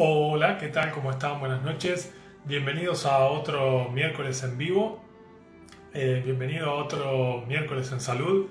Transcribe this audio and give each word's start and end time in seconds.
Hola, 0.00 0.58
¿qué 0.58 0.68
tal? 0.68 0.92
¿Cómo 0.92 1.10
están? 1.10 1.40
Buenas 1.40 1.60
noches. 1.64 2.14
Bienvenidos 2.44 3.04
a 3.04 3.18
otro 3.26 3.88
miércoles 3.90 4.44
en 4.44 4.56
vivo. 4.56 5.02
Eh, 5.92 6.22
bienvenido 6.24 6.70
a 6.70 6.74
otro 6.74 7.44
miércoles 7.48 7.90
en 7.90 8.00
salud. 8.00 8.46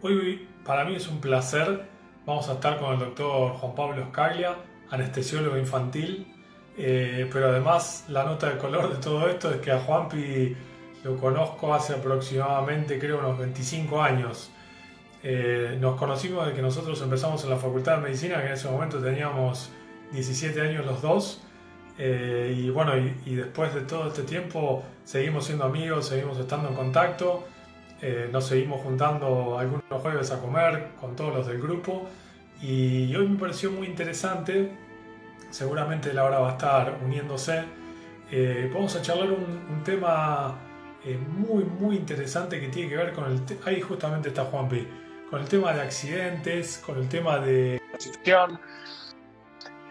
Hoy 0.00 0.48
para 0.64 0.86
mí 0.86 0.94
es 0.94 1.06
un 1.08 1.20
placer. 1.20 1.84
Vamos 2.24 2.48
a 2.48 2.54
estar 2.54 2.78
con 2.78 2.94
el 2.94 3.00
doctor 3.00 3.52
Juan 3.52 3.74
Pablo 3.74 4.06
Scaglia, 4.08 4.56
anestesiólogo 4.88 5.58
infantil. 5.58 6.26
Eh, 6.78 7.28
pero 7.30 7.48
además 7.48 8.06
la 8.08 8.24
nota 8.24 8.48
de 8.48 8.56
color 8.56 8.90
de 8.90 8.98
todo 8.98 9.28
esto 9.28 9.50
es 9.50 9.60
que 9.60 9.70
a 9.70 9.80
Juanpi 9.80 10.56
lo 11.04 11.18
conozco 11.18 11.74
hace 11.74 11.96
aproximadamente, 11.96 12.98
creo, 12.98 13.18
unos 13.18 13.36
25 13.38 14.00
años. 14.00 14.50
Eh, 15.22 15.76
nos 15.78 15.96
conocimos 15.96 16.46
desde 16.46 16.56
que 16.56 16.62
nosotros 16.62 16.98
empezamos 17.02 17.44
en 17.44 17.50
la 17.50 17.56
Facultad 17.56 17.96
de 17.96 18.04
Medicina, 18.04 18.40
que 18.40 18.46
en 18.46 18.52
ese 18.54 18.70
momento 18.70 18.98
teníamos 19.02 19.70
17 20.12 20.60
años 20.60 20.86
los 20.86 21.02
dos. 21.02 21.42
Eh, 21.98 22.54
y 22.56 22.70
bueno, 22.70 22.92
y, 22.96 23.34
después 23.34 23.74
de 23.74 23.80
todo 23.80 24.08
este 24.08 24.22
tiempo 24.22 24.84
seguimos 25.04 25.46
siendo 25.46 25.64
amigos, 25.64 26.06
seguimos 26.06 26.38
estando 26.38 26.68
en 26.68 26.76
contacto, 26.76 27.44
eh, 28.00 28.28
nos 28.30 28.46
seguimos 28.46 28.80
juntando 28.82 29.58
algunos 29.58 29.82
jueves 30.00 30.30
a 30.30 30.40
comer 30.40 30.90
con 31.00 31.16
todos 31.16 31.34
los 31.34 31.46
del 31.46 31.60
grupo. 31.60 32.08
Y 32.62 33.14
hoy 33.14 33.28
me 33.28 33.38
pareció 33.38 33.70
muy 33.70 33.86
interesante, 33.86 34.72
seguramente 35.50 36.12
la 36.12 36.24
hora 36.24 36.38
va 36.38 36.50
a 36.50 36.52
estar 36.52 36.98
uniéndose. 37.04 37.64
Eh, 38.30 38.70
vamos 38.72 38.94
a 38.94 39.02
charlar 39.02 39.30
un, 39.32 39.82
tema 39.84 40.56
muy, 41.36 41.64
muy 41.64 41.96
interesante 41.96 42.60
que 42.60 42.68
tiene 42.68 42.90
que 42.90 42.96
ver 42.96 43.12
con 43.12 43.24
el. 43.24 43.40
Ahí 43.64 43.80
justamente 43.80 44.28
está. 44.28 44.48
Con 44.50 45.40
el 45.40 45.48
tema 45.48 45.72
de 45.72 45.80
accidentes, 45.82 46.82
con 46.84 46.98
el 46.98 47.08
tema 47.08 47.38
de 47.38 47.80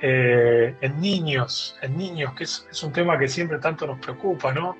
eh, 0.02 0.76
en 0.82 1.02
niños, 1.02 1.76
en 1.82 1.98
niños, 1.98 2.34
que 2.34 2.44
es, 2.44 2.84
un 2.84 2.92
tema 2.92 3.18
que 3.18 3.28
siempre 3.28 3.58
tanto 3.58 3.88
nos 3.88 4.00
preocupa, 4.00 4.54
¿no? 4.54 4.78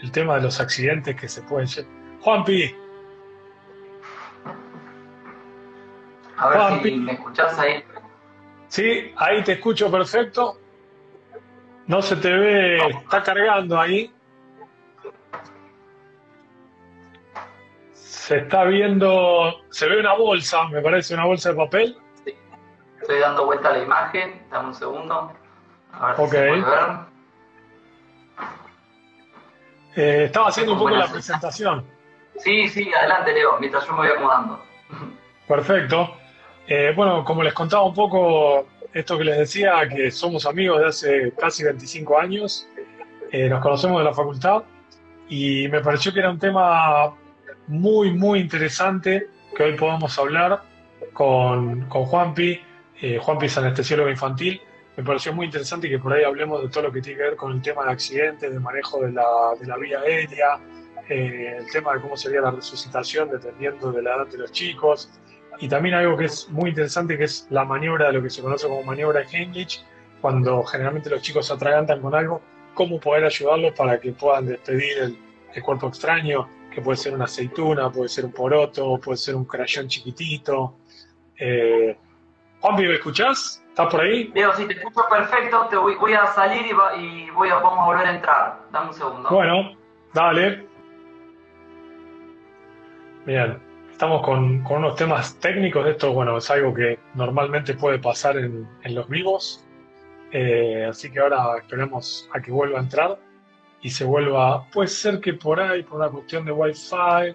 El 0.00 0.12
tema 0.12 0.36
de 0.36 0.42
los 0.42 0.60
accidentes 0.60 1.16
que 1.16 1.28
se 1.28 1.42
pueden. 1.42 1.68
Juanpi. 2.20 2.74
A 6.36 6.48
ver 6.48 6.82
si 6.82 6.96
me 6.96 7.12
escuchás 7.12 7.58
ahí. 7.58 7.84
Sí, 8.68 9.12
ahí 9.16 9.42
te 9.42 9.52
escucho 9.52 9.90
perfecto. 9.90 10.58
No 11.86 12.00
se 12.00 12.16
te 12.16 12.32
ve, 12.32 12.78
está 12.88 13.22
cargando 13.22 13.80
ahí. 13.80 14.12
Se 17.92 18.38
está 18.38 18.64
viendo, 18.64 19.64
se 19.70 19.88
ve 19.88 19.98
una 19.98 20.14
bolsa, 20.14 20.68
me 20.68 20.80
parece 20.80 21.14
una 21.14 21.26
bolsa 21.26 21.50
de 21.50 21.56
papel. 21.56 21.96
Estoy 23.02 23.18
dando 23.18 23.46
vuelta 23.46 23.68
a 23.68 23.72
la 23.72 23.82
imagen, 23.82 24.40
dame 24.48 24.68
un 24.68 24.74
segundo. 24.74 25.32
A 25.92 26.06
ver 26.06 26.16
si 26.16 26.22
se 26.22 26.28
puede 26.28 26.50
ver. 26.60 26.90
Eh, 29.96 30.24
estaba 30.26 30.48
haciendo 30.48 30.74
un 30.74 30.78
poco 30.78 30.90
la 30.90 31.08
presentación. 31.08 31.84
Sí, 32.36 32.68
sí, 32.68 32.94
adelante 32.94 33.32
Leo, 33.32 33.58
mientras 33.58 33.84
yo 33.86 33.92
me 33.92 33.98
voy 33.98 34.08
acomodando. 34.08 34.62
Perfecto. 35.48 36.14
Eh, 36.68 36.92
bueno, 36.94 37.24
como 37.24 37.42
les 37.42 37.52
contaba 37.52 37.82
un 37.82 37.92
poco 37.92 38.68
esto 38.94 39.18
que 39.18 39.24
les 39.24 39.38
decía, 39.38 39.88
que 39.88 40.12
somos 40.12 40.46
amigos 40.46 40.78
de 40.80 40.86
hace 40.86 41.32
casi 41.36 41.64
25 41.64 42.18
años, 42.20 42.68
eh, 43.32 43.48
nos 43.48 43.60
conocemos 43.60 43.98
de 43.98 44.04
la 44.04 44.14
facultad 44.14 44.62
y 45.28 45.66
me 45.68 45.80
pareció 45.80 46.12
que 46.12 46.20
era 46.20 46.30
un 46.30 46.38
tema 46.38 47.12
muy, 47.66 48.12
muy 48.12 48.38
interesante 48.38 49.28
que 49.56 49.62
hoy 49.64 49.76
podamos 49.76 50.16
hablar 50.20 50.62
con, 51.12 51.88
con 51.88 52.04
Juanpi 52.04 52.60
eh, 53.02 53.18
Juan 53.18 53.36
Piz, 53.36 53.58
anestesiólogo 53.58 54.08
infantil. 54.08 54.62
Me 54.96 55.02
pareció 55.02 55.32
muy 55.32 55.46
interesante 55.46 55.88
que 55.88 55.98
por 55.98 56.12
ahí 56.12 56.22
hablemos 56.22 56.62
de 56.62 56.68
todo 56.68 56.84
lo 56.84 56.92
que 56.92 57.02
tiene 57.02 57.18
que 57.18 57.24
ver 57.24 57.36
con 57.36 57.52
el 57.52 57.60
tema 57.60 57.84
de 57.84 57.90
accidentes, 57.90 58.52
de 58.52 58.60
manejo 58.60 59.00
de 59.00 59.10
la, 59.10 59.24
de 59.58 59.66
la 59.66 59.76
vía 59.76 60.00
aérea, 60.00 60.60
eh, 61.08 61.56
el 61.58 61.70
tema 61.72 61.94
de 61.94 62.00
cómo 62.00 62.16
sería 62.16 62.40
la 62.40 62.52
resucitación 62.52 63.28
dependiendo 63.28 63.90
de 63.90 64.02
la 64.02 64.16
edad 64.16 64.26
de 64.28 64.38
los 64.38 64.52
chicos. 64.52 65.10
Y 65.58 65.68
también 65.68 65.96
algo 65.96 66.16
que 66.16 66.26
es 66.26 66.48
muy 66.48 66.70
interesante, 66.70 67.18
que 67.18 67.24
es 67.24 67.46
la 67.50 67.64
maniobra 67.64 68.06
de 68.06 68.12
lo 68.12 68.22
que 68.22 68.30
se 68.30 68.40
conoce 68.40 68.68
como 68.68 68.84
maniobra 68.84 69.20
de 69.20 69.26
Heimlich, 69.26 69.84
cuando 70.20 70.62
generalmente 70.62 71.10
los 71.10 71.22
chicos 71.22 71.46
se 71.48 71.54
atragantan 71.54 72.00
con 72.00 72.14
algo, 72.14 72.40
cómo 72.74 73.00
poder 73.00 73.24
ayudarlos 73.24 73.72
para 73.72 73.98
que 73.98 74.12
puedan 74.12 74.46
despedir 74.46 74.98
el, 74.98 75.62
cuerpo 75.62 75.88
extraño, 75.88 76.48
que 76.72 76.80
puede 76.80 76.96
ser 76.96 77.14
una 77.14 77.24
aceituna, 77.24 77.90
puede 77.90 78.08
ser 78.08 78.24
un 78.24 78.32
poroto, 78.32 78.98
puede 78.98 79.18
ser 79.18 79.34
un 79.34 79.44
crayón 79.44 79.88
chiquitito. 79.88 80.76
Eh, 81.36 81.96
Juanpi, 82.62 82.84
¿me 82.84 82.94
escuchás? 82.94 83.60
¿Estás 83.70 83.90
por 83.90 84.00
ahí? 84.02 84.30
Leo, 84.34 84.54
si 84.54 84.64
te 84.66 84.74
escucho 84.74 85.00
perfecto, 85.10 85.66
te 85.68 85.76
voy, 85.76 86.14
a 86.14 86.26
salir 86.28 86.64
y, 86.64 87.28
voy 87.30 87.48
a, 87.48 87.56
vamos 87.56 87.80
a 87.80 87.86
volver 87.86 88.06
a 88.06 88.14
entrar. 88.14 88.60
Dame 88.70 88.86
un 88.86 88.94
segundo. 88.94 89.28
Bueno, 89.28 89.72
dale. 90.14 90.64
Bien, 93.26 93.58
estamos 93.90 94.22
con, 94.22 94.64
unos 94.64 94.94
temas 94.94 95.34
técnicos. 95.40 95.88
Esto, 95.88 96.12
bueno, 96.12 96.38
es 96.38 96.48
algo 96.52 96.72
que 96.72 97.00
normalmente 97.14 97.74
puede 97.74 97.98
pasar 97.98 98.36
en, 98.36 98.68
los 98.84 99.08
vivos. 99.08 99.66
Eh, 100.30 100.86
así 100.88 101.10
que 101.10 101.18
ahora 101.18 101.58
esperemos 101.58 102.30
a 102.32 102.40
que 102.40 102.52
vuelva 102.52 102.78
a 102.78 102.82
entrar 102.82 103.18
y 103.80 103.90
se 103.90 104.04
vuelva. 104.04 104.70
Puede 104.70 104.86
ser 104.86 105.18
que 105.18 105.34
por 105.34 105.58
ahí, 105.58 105.82
por 105.82 105.98
una 105.98 106.10
cuestión 106.10 106.44
de 106.44 106.52
Wi-Fi, 106.52 107.34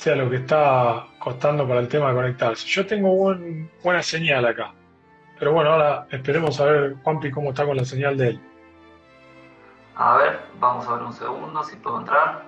sea 0.00 0.16
lo 0.16 0.30
que 0.30 0.36
está 0.36 1.08
costando 1.18 1.68
para 1.68 1.80
el 1.80 1.88
tema 1.88 2.08
de 2.08 2.14
conectarse. 2.14 2.66
Yo 2.66 2.86
tengo 2.86 3.36
buena 3.84 4.02
señal 4.02 4.46
acá. 4.46 4.72
Pero 5.38 5.52
bueno, 5.52 5.72
ahora 5.72 6.06
esperemos 6.10 6.58
a 6.58 6.64
ver, 6.64 6.96
Juanpi, 7.02 7.30
cómo 7.30 7.50
está 7.50 7.66
con 7.66 7.76
la 7.76 7.84
señal 7.84 8.16
de 8.16 8.28
él. 8.28 8.40
A 9.96 10.16
ver, 10.16 10.40
vamos 10.58 10.88
a 10.88 10.94
ver 10.94 11.02
un 11.02 11.12
segundo 11.12 11.62
si 11.64 11.76
puedo 11.76 11.98
entrar. 11.98 12.44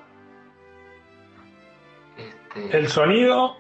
Este... 2.17 2.79
El 2.79 2.89
sonido 2.89 3.59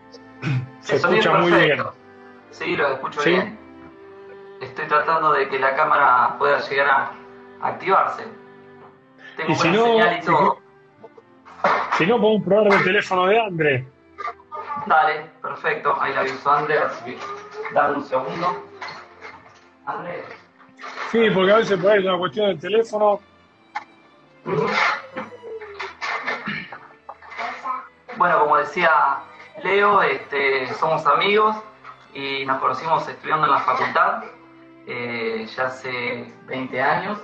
se 0.80 0.96
escucha 0.96 1.34
muy 1.34 1.52
bien. 1.52 1.84
Sí, 2.48 2.74
lo 2.74 2.94
escucho 2.94 3.20
bien. 3.22 3.58
Estoy 4.62 4.86
tratando 4.86 5.34
de 5.34 5.50
que 5.50 5.58
la 5.58 5.76
cámara 5.76 6.34
pueda 6.38 6.60
llegar 6.60 6.88
a 6.88 7.12
activarse. 7.60 8.24
Tengo 9.36 9.54
buena 9.54 9.84
señal 9.84 10.18
y 10.18 10.24
todo. 10.24 10.61
Si 11.96 12.06
no, 12.06 12.20
podemos 12.20 12.42
probar 12.44 12.72
el 12.72 12.84
teléfono 12.84 13.26
de 13.26 13.40
André. 13.40 13.86
Dale, 14.86 15.26
perfecto. 15.40 15.96
Ahí 16.00 16.12
la 16.12 16.20
aviso 16.20 16.50
a 16.50 16.58
André. 16.58 16.76
Dame 17.72 17.96
un 17.96 18.04
segundo. 18.04 18.64
André. 19.86 20.24
Sí, 21.10 21.28
porque 21.34 21.52
a 21.52 21.56
veces 21.56 21.80
puede 21.80 22.00
ser 22.00 22.10
una 22.10 22.18
cuestión 22.18 22.46
del 22.46 22.60
teléfono. 22.60 23.20
Bueno, 28.16 28.40
como 28.40 28.56
decía 28.56 28.90
Leo, 29.62 30.02
este, 30.02 30.72
somos 30.74 31.06
amigos 31.06 31.56
y 32.14 32.44
nos 32.44 32.58
conocimos 32.58 33.08
estudiando 33.08 33.46
en 33.46 33.52
la 33.52 33.60
facultad 33.60 34.24
eh, 34.86 35.46
ya 35.56 35.66
hace 35.66 36.32
20 36.46 36.82
años. 36.82 37.18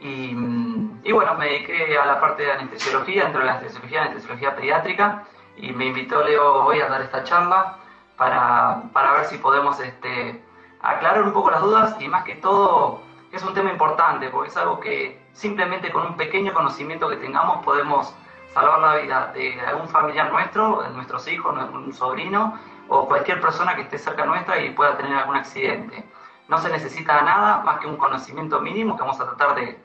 Y, 0.00 1.12
bueno, 1.12 1.34
me 1.34 1.46
dediqué 1.46 1.96
a 1.96 2.04
la 2.04 2.20
parte 2.20 2.42
de 2.42 2.52
anestesiología, 2.52 3.24
dentro 3.24 3.40
de 3.40 3.46
la 3.46 3.52
anestesiología, 3.52 4.02
anestesiología 4.02 4.54
pediátrica, 4.54 5.24
y 5.56 5.72
me 5.72 5.86
invitó 5.86 6.22
Leo 6.22 6.64
hoy 6.64 6.80
a 6.80 6.88
dar 6.88 7.00
esta 7.02 7.24
charla 7.24 7.78
para, 8.16 8.82
para 8.92 9.12
ver 9.14 9.24
si 9.26 9.38
podemos 9.38 9.78
este, 9.80 10.42
aclarar 10.80 11.22
un 11.22 11.32
poco 11.32 11.50
las 11.50 11.62
dudas 11.62 11.96
y 12.00 12.08
más 12.08 12.24
que 12.24 12.34
todo 12.36 13.00
es 13.32 13.42
un 13.42 13.54
tema 13.54 13.70
importante 13.70 14.28
porque 14.28 14.50
es 14.50 14.56
algo 14.56 14.78
que 14.78 15.20
simplemente 15.32 15.90
con 15.90 16.06
un 16.06 16.16
pequeño 16.16 16.52
conocimiento 16.52 17.08
que 17.08 17.16
tengamos 17.16 17.64
podemos 17.64 18.14
salvar 18.52 18.80
la 18.80 18.96
vida 18.96 19.32
de 19.34 19.60
algún 19.60 19.88
familiar 19.88 20.30
nuestro, 20.30 20.82
de 20.82 20.90
nuestros 20.90 21.26
hijos, 21.26 21.56
un 21.72 21.92
sobrino 21.92 22.56
o 22.88 23.08
cualquier 23.08 23.40
persona 23.40 23.74
que 23.74 23.82
esté 23.82 23.98
cerca 23.98 24.24
nuestra 24.24 24.60
y 24.60 24.70
pueda 24.70 24.96
tener 24.96 25.16
algún 25.16 25.36
accidente. 25.36 26.04
No 26.48 26.58
se 26.58 26.70
necesita 26.70 27.22
nada 27.22 27.62
más 27.62 27.80
que 27.80 27.86
un 27.86 27.96
conocimiento 27.96 28.60
mínimo 28.60 28.96
que 28.96 29.02
vamos 29.02 29.20
a 29.20 29.24
tratar 29.24 29.54
de, 29.54 29.78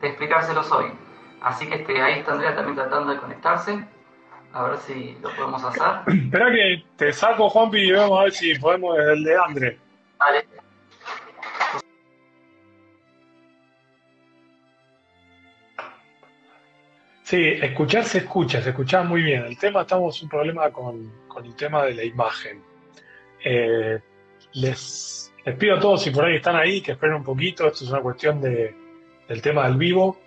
de 0.00 0.08
explicárselos 0.08 0.70
hoy. 0.72 0.86
Así 1.40 1.68
que 1.68 1.76
este, 1.76 2.00
ahí 2.00 2.20
está 2.20 2.32
Andrea 2.32 2.54
también 2.54 2.76
tratando 2.76 3.12
de 3.12 3.18
conectarse. 3.18 3.86
A 4.52 4.62
ver 4.64 4.78
si 4.78 5.16
lo 5.20 5.30
podemos 5.30 5.62
hacer. 5.62 5.82
Espera 6.06 6.50
que 6.50 6.84
te 6.96 7.12
saco, 7.12 7.48
Juanpi, 7.50 7.78
y 7.78 7.92
vamos 7.92 8.18
a 8.18 8.22
ver 8.24 8.32
si 8.32 8.54
podemos 8.58 8.98
el 8.98 9.22
de 9.22 9.36
Andre. 9.36 9.78
Vale. 10.18 10.46
Sí, 17.22 17.42
escuchar 17.60 18.04
se 18.04 18.18
escucha, 18.18 18.62
se 18.62 18.70
escucha 18.70 19.02
muy 19.02 19.20
bien. 19.20 19.44
El 19.44 19.58
tema, 19.58 19.80
estamos 19.80 20.22
un 20.22 20.28
problema 20.28 20.70
con, 20.70 21.12
con 21.26 21.44
el 21.44 21.56
tema 21.56 21.82
de 21.82 21.94
la 21.94 22.04
imagen. 22.04 22.62
Eh, 23.44 24.00
les, 24.52 25.25
les 25.46 25.54
pido 25.54 25.76
a 25.76 25.80
todos, 25.80 26.02
si 26.02 26.10
por 26.10 26.24
ahí 26.24 26.36
están 26.36 26.56
ahí, 26.56 26.80
que 26.80 26.92
esperen 26.92 27.16
un 27.16 27.24
poquito. 27.24 27.68
Esto 27.68 27.84
es 27.84 27.90
una 27.90 28.00
cuestión 28.00 28.40
de, 28.40 28.74
del 29.28 29.40
tema 29.40 29.68
del 29.68 29.76
vivo. 29.76 30.18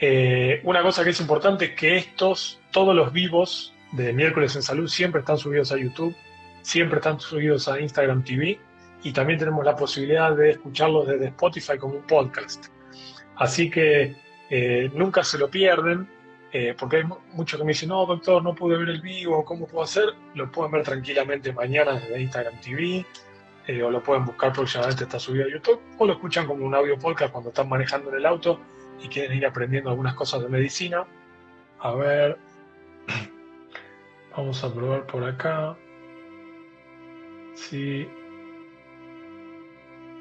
Eh, 0.00 0.60
una 0.64 0.82
cosa 0.82 1.04
que 1.04 1.10
es 1.10 1.20
importante 1.20 1.66
es 1.66 1.70
que 1.76 1.96
estos, 1.96 2.60
todos 2.72 2.94
los 2.94 3.12
vivos 3.12 3.72
de 3.92 4.12
miércoles 4.12 4.56
en 4.56 4.62
salud 4.62 4.88
siempre 4.88 5.20
están 5.20 5.38
subidos 5.38 5.70
a 5.70 5.76
YouTube, 5.76 6.14
siempre 6.62 6.98
están 6.98 7.20
subidos 7.20 7.68
a 7.68 7.80
Instagram 7.80 8.24
TV 8.24 8.58
y 9.04 9.12
también 9.12 9.38
tenemos 9.38 9.64
la 9.64 9.76
posibilidad 9.76 10.34
de 10.34 10.50
escucharlos 10.50 11.06
desde 11.06 11.26
Spotify 11.26 11.78
como 11.78 11.94
un 11.94 12.02
podcast. 12.02 12.66
Así 13.36 13.70
que 13.70 14.16
eh, 14.50 14.90
nunca 14.92 15.22
se 15.22 15.38
lo 15.38 15.48
pierden, 15.48 16.08
eh, 16.52 16.74
porque 16.76 16.96
hay 16.96 17.04
muchos 17.32 17.60
que 17.60 17.64
me 17.64 17.72
dicen, 17.72 17.90
no, 17.90 18.04
doctor, 18.06 18.42
no 18.42 18.56
pude 18.56 18.76
ver 18.76 18.88
el 18.88 19.00
vivo, 19.00 19.44
¿cómo 19.44 19.68
puedo 19.68 19.84
hacer? 19.84 20.06
Lo 20.34 20.50
pueden 20.50 20.72
ver 20.72 20.82
tranquilamente 20.82 21.52
mañana 21.52 21.92
desde 21.92 22.20
Instagram 22.20 22.60
TV, 22.60 23.06
eh, 23.70 23.84
o 23.84 23.90
lo 23.90 24.02
pueden 24.02 24.24
buscar 24.24 24.52
próximamente, 24.52 25.04
está 25.04 25.20
subido 25.20 25.44
a 25.44 25.48
YouTube, 25.48 25.80
o 25.96 26.04
lo 26.04 26.14
escuchan 26.14 26.44
como 26.44 26.66
un 26.66 26.74
audio 26.74 26.98
podcast 26.98 27.30
cuando 27.30 27.50
están 27.50 27.68
manejando 27.68 28.10
en 28.10 28.16
el 28.16 28.26
auto 28.26 28.58
y 29.00 29.06
quieren 29.06 29.38
ir 29.38 29.46
aprendiendo 29.46 29.90
algunas 29.90 30.14
cosas 30.14 30.42
de 30.42 30.48
medicina. 30.48 31.06
A 31.78 31.92
ver, 31.92 32.36
vamos 34.36 34.64
a 34.64 34.74
probar 34.74 35.06
por 35.06 35.22
acá. 35.22 35.76
Sí. 37.54 38.08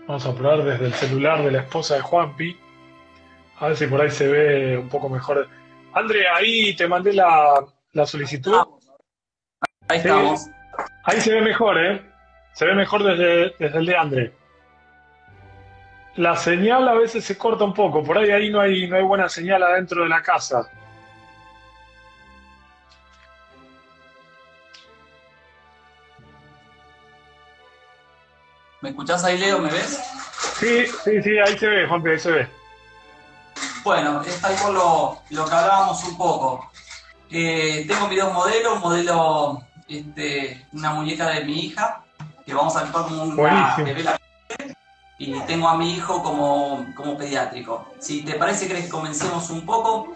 Vamos 0.05 0.27
a 0.27 0.35
probar 0.35 0.63
desde 0.63 0.85
el 0.85 0.93
celular 0.93 1.43
de 1.43 1.51
la 1.51 1.61
esposa 1.61 1.95
de 1.95 2.01
Juanpi. 2.01 2.55
A 3.57 3.69
ver 3.69 3.77
si 3.77 3.87
por 3.87 3.99
ahí 3.99 4.11
se 4.11 4.27
ve 4.27 4.77
un 4.77 4.89
poco 4.89 5.09
mejor. 5.09 5.49
André, 5.93 6.27
ahí 6.27 6.75
te 6.75 6.87
mandé 6.87 7.13
la, 7.13 7.65
solicitud. 8.05 8.53
Ahí 9.87 9.97
estamos. 9.97 10.47
ahí 11.05 11.19
se 11.19 11.33
ve 11.33 11.41
mejor, 11.41 11.83
¿eh? 11.83 12.08
Se 12.53 12.65
ve 12.65 12.75
mejor 12.75 13.03
desde, 13.03 13.55
desde 13.57 13.77
el 13.77 13.85
de 13.85 13.95
André. 13.95 14.33
La 16.15 16.35
señal 16.35 16.87
a 16.87 16.93
veces 16.93 17.23
se 17.23 17.37
corta 17.37 17.63
un 17.63 17.73
poco. 17.73 18.03
Por 18.03 18.17
ahí 18.17 18.29
ahí 18.29 18.49
no 18.49 18.59
hay, 18.59 18.87
no 18.87 18.97
hay 18.97 19.03
buena 19.03 19.29
señal 19.29 19.63
adentro 19.63 20.03
de 20.03 20.09
la 20.09 20.21
casa. 20.21 20.69
¿Me 28.81 28.89
escuchás 28.89 29.23
ahí, 29.23 29.37
Leo? 29.37 29.59
¿Me 29.59 29.69
ves? 29.69 29.99
Sí, 30.59 30.85
sí, 30.85 31.21
sí, 31.21 31.37
ahí 31.37 31.57
se 31.57 31.67
ve, 31.67 31.87
Juanpi, 31.87 32.09
ahí 32.09 32.19
se 32.19 32.31
ve. 32.31 32.47
Bueno, 33.83 34.21
es 34.21 34.43
algo 34.43 34.71
lo, 34.71 35.21
lo 35.29 35.45
que 35.45 35.55
hablábamos 35.55 36.03
un 36.05 36.17
poco. 36.17 36.69
Eh, 37.29 37.85
tengo 37.87 38.05
un 38.05 38.09
video 38.09 38.31
modelo, 38.31 38.73
un 38.73 38.79
modelo, 38.79 39.61
este, 39.87 40.65
una 40.73 40.91
muñeca 40.93 41.29
de 41.29 41.45
mi 41.45 41.65
hija, 41.65 42.03
que 42.49 42.55
vamos 42.55 42.75
a 42.75 42.79
actuar 42.81 43.05
como 43.05 43.23
una 43.23 43.75
bebé 43.77 44.03
y 45.19 45.37
tengo 45.41 45.67
a 45.67 45.77
mi 45.77 45.93
hijo 45.93 46.23
como, 46.23 46.85
como 46.95 47.17
pediátrico. 47.17 47.91
Si 47.99 48.23
te 48.23 48.35
parece, 48.35 48.67
¿crees 48.67 48.85
que 48.85 48.89
comencemos 48.89 49.49
un 49.49 49.65
poco? 49.65 50.13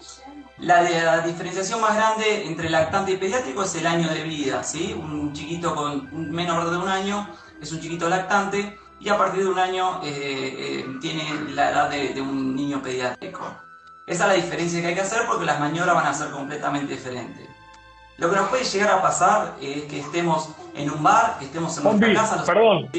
La, 0.58 0.82
la, 0.82 1.20
diferenciación 1.20 1.80
más 1.80 1.94
grande 1.94 2.46
entre 2.46 2.70
lactante 2.70 3.12
y 3.12 3.16
pediátrico 3.18 3.64
es 3.64 3.74
el 3.74 3.86
año 3.86 4.08
de 4.08 4.22
vida, 4.22 4.64
¿sí? 4.64 4.94
Un 4.98 5.32
chiquito 5.32 5.74
con 5.74 6.30
menor 6.30 6.70
de 6.70 6.76
un 6.78 6.88
año 6.88 7.28
es 7.60 7.70
un 7.72 7.80
chiquito 7.80 8.08
lactante 8.08 8.78
y 8.98 9.08
a 9.10 9.18
partir 9.18 9.42
de 9.42 9.50
un 9.50 9.58
año 9.58 10.00
eh, 10.02 10.84
eh, 10.84 10.86
tiene 11.00 11.28
la 11.50 11.70
edad 11.70 11.90
de, 11.90 12.20
un 12.22 12.56
niño 12.56 12.82
pediátrico. 12.82 13.44
Esa 14.06 14.24
es 14.24 14.28
la 14.38 14.44
diferencia 14.44 14.80
que 14.80 14.86
hay 14.88 14.94
que 14.94 15.00
hacer 15.02 15.26
porque 15.26 15.44
las 15.44 15.60
maniobras 15.60 15.94
van 15.94 16.06
a 16.06 16.14
ser 16.14 16.30
completamente 16.30 16.94
diferentes. 16.94 17.48
Lo 18.16 18.30
que 18.30 18.36
nos 18.36 18.48
puede 18.48 18.64
llegar 18.64 18.90
a 18.90 19.02
pasar 19.02 19.56
es 19.60 19.82
que 19.84 20.00
estemos 20.00 20.48
en 20.74 20.90
un 20.90 21.02
bar, 21.02 21.36
que 21.38 21.46
estemos 21.46 21.76
en 21.78 21.84
nuestra 21.84 22.14
casa. 22.14 22.44
Perdón. 22.44 22.90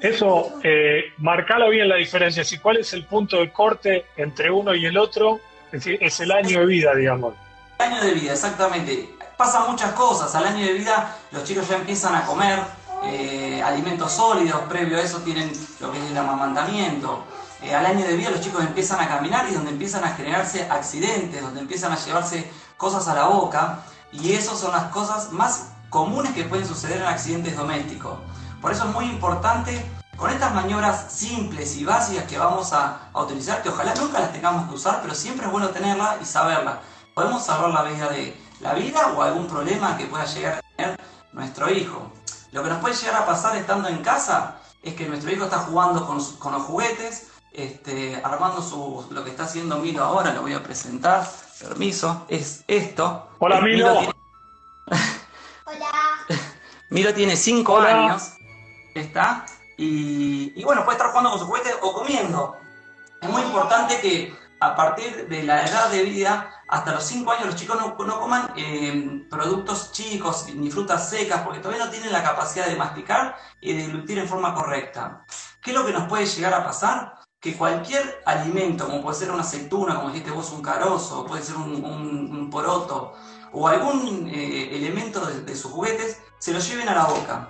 Eso, 0.00 0.52
eh, 0.62 1.12
marcalo 1.18 1.68
bien 1.68 1.88
la 1.88 1.96
diferencia. 1.96 2.42
Si 2.42 2.58
cuál 2.58 2.78
es 2.78 2.92
el 2.94 3.04
punto 3.04 3.38
de 3.38 3.52
corte 3.52 4.06
entre 4.16 4.50
uno 4.50 4.74
y 4.74 4.86
el 4.86 4.96
otro, 4.96 5.40
es 5.66 5.84
decir, 5.84 5.98
es 6.00 6.20
el 6.20 6.32
año 6.32 6.60
de 6.60 6.66
vida, 6.66 6.94
digamos. 6.94 7.34
El 7.78 7.92
año 7.92 8.02
de 8.02 8.14
vida, 8.14 8.32
exactamente. 8.32 9.10
Pasan 9.36 9.70
muchas 9.70 9.92
cosas. 9.92 10.34
Al 10.34 10.46
año 10.46 10.64
de 10.64 10.72
vida 10.72 11.16
los 11.32 11.44
chicos 11.44 11.68
ya 11.68 11.76
empiezan 11.76 12.14
a 12.14 12.24
comer, 12.24 12.60
eh, 13.04 13.62
alimentos 13.62 14.12
sólidos, 14.12 14.60
previo 14.68 14.98
a 14.98 15.02
eso 15.02 15.18
tienen 15.18 15.50
lo 15.80 15.92
que 15.92 15.98
es 15.98 16.10
el 16.10 16.16
amamantamiento. 16.16 17.24
Eh, 17.62 17.74
al 17.74 17.84
año 17.84 18.06
de 18.06 18.16
vida 18.16 18.30
los 18.30 18.40
chicos 18.40 18.62
empiezan 18.62 19.00
a 19.00 19.08
caminar 19.08 19.46
y 19.50 19.54
donde 19.54 19.70
empiezan 19.70 20.02
a 20.04 20.14
generarse 20.14 20.66
accidentes, 20.70 21.42
donde 21.42 21.60
empiezan 21.60 21.92
a 21.92 21.96
llevarse 21.96 22.50
cosas 22.78 23.06
a 23.08 23.14
la 23.14 23.24
boca 23.24 23.80
y 24.12 24.32
esas 24.32 24.58
son 24.58 24.72
las 24.72 24.84
cosas 24.84 25.30
más 25.32 25.69
comunes 25.90 26.32
que 26.32 26.44
pueden 26.44 26.66
suceder 26.66 26.98
en 26.98 27.06
accidentes 27.06 27.56
domésticos. 27.56 28.18
Por 28.62 28.72
eso 28.72 28.84
es 28.84 28.94
muy 28.94 29.06
importante 29.06 29.84
con 30.16 30.30
estas 30.30 30.54
maniobras 30.54 31.12
simples 31.12 31.76
y 31.76 31.84
básicas 31.84 32.24
que 32.24 32.38
vamos 32.38 32.72
a, 32.72 33.10
a 33.12 33.22
utilizar, 33.22 33.62
que 33.62 33.70
ojalá 33.70 33.94
nunca 33.94 34.20
las 34.20 34.32
tengamos 34.32 34.68
que 34.68 34.74
usar, 34.74 35.00
pero 35.02 35.14
siempre 35.14 35.46
es 35.46 35.52
bueno 35.52 35.68
tenerlas 35.70 36.16
y 36.22 36.24
saberlas. 36.24 36.78
Podemos 37.14 37.44
salvar 37.44 37.70
la 37.70 37.82
vida 37.82 38.08
de 38.08 38.36
la 38.60 38.74
vida 38.74 39.12
o 39.16 39.22
algún 39.22 39.46
problema 39.46 39.96
que 39.96 40.06
pueda 40.06 40.24
llegar 40.26 40.58
a 40.58 40.76
tener 40.76 41.00
nuestro 41.32 41.70
hijo. 41.70 42.12
Lo 42.52 42.62
que 42.62 42.68
nos 42.68 42.78
puede 42.78 42.94
llegar 42.94 43.22
a 43.22 43.26
pasar 43.26 43.56
estando 43.56 43.88
en 43.88 44.02
casa 44.02 44.56
es 44.82 44.94
que 44.94 45.06
nuestro 45.06 45.30
hijo 45.30 45.44
está 45.44 45.58
jugando 45.58 46.06
con, 46.06 46.18
los 46.52 46.62
juguetes, 46.62 47.28
este, 47.52 48.20
armando 48.22 48.62
su, 48.62 49.06
lo 49.10 49.24
que 49.24 49.30
está 49.30 49.44
haciendo 49.44 49.78
Milo 49.78 50.04
ahora, 50.04 50.32
lo 50.32 50.42
voy 50.42 50.54
a 50.54 50.62
presentar, 50.62 51.28
permiso, 51.58 52.26
es 52.28 52.64
esto. 52.66 53.28
Hola 53.38 53.60
Milo. 53.60 54.00
Milo. 54.00 54.12
Milo 56.90 57.14
tiene 57.14 57.36
5 57.36 57.78
años, 57.78 58.34
está, 58.94 59.46
y, 59.76 60.52
y 60.54 60.64
bueno, 60.64 60.84
puede 60.84 60.96
estar 60.96 61.10
jugando 61.10 61.30
con 61.30 61.38
su 61.38 61.46
juguete 61.46 61.70
o 61.80 61.92
comiendo. 61.92 62.56
Es 63.20 63.28
muy 63.28 63.42
importante 63.42 64.00
que 64.00 64.34
a 64.60 64.76
partir 64.76 65.26
de 65.28 65.42
la 65.42 65.64
edad 65.64 65.90
de 65.90 66.02
vida 66.02 66.62
hasta 66.68 66.92
los 66.92 67.04
5 67.04 67.32
años 67.32 67.46
los 67.46 67.56
chicos 67.56 67.78
no, 67.80 67.96
coman 67.96 68.52
eh, 68.56 69.26
productos 69.28 69.90
chicos 69.92 70.46
ni 70.54 70.70
frutas 70.70 71.08
secas 71.08 71.40
porque 71.42 71.60
todavía 71.60 71.86
no 71.86 71.90
tienen 71.90 72.12
la 72.12 72.22
capacidad 72.22 72.66
de 72.66 72.76
masticar 72.76 73.36
y 73.60 73.72
de 73.72 73.86
dilutir 73.86 74.18
en 74.18 74.28
forma 74.28 74.54
correcta. 74.54 75.24
¿Qué 75.62 75.70
es 75.70 75.76
lo 75.76 75.84
que 75.84 75.92
nos 75.92 76.08
puede 76.08 76.26
llegar 76.26 76.54
a 76.54 76.64
pasar? 76.64 77.14
Que 77.40 77.56
cualquier 77.56 78.22
alimento, 78.26 78.86
como 78.86 79.02
puede 79.02 79.18
ser 79.18 79.30
una 79.30 79.42
aceituna, 79.42 79.96
como 79.96 80.08
dijiste 80.08 80.30
vos, 80.30 80.52
un 80.52 80.62
carozo, 80.62 81.24
puede 81.26 81.42
ser 81.42 81.56
un, 81.56 82.50
poroto, 82.50 83.14
o 83.52 83.68
algún 83.68 84.28
eh, 84.28 84.76
elemento 84.76 85.24
de, 85.26 85.56
sus 85.56 85.72
juguetes, 85.72 86.18
se 86.38 86.52
lo 86.52 86.58
lleven 86.58 86.88
a 86.88 86.94
la 86.94 87.04
boca. 87.06 87.48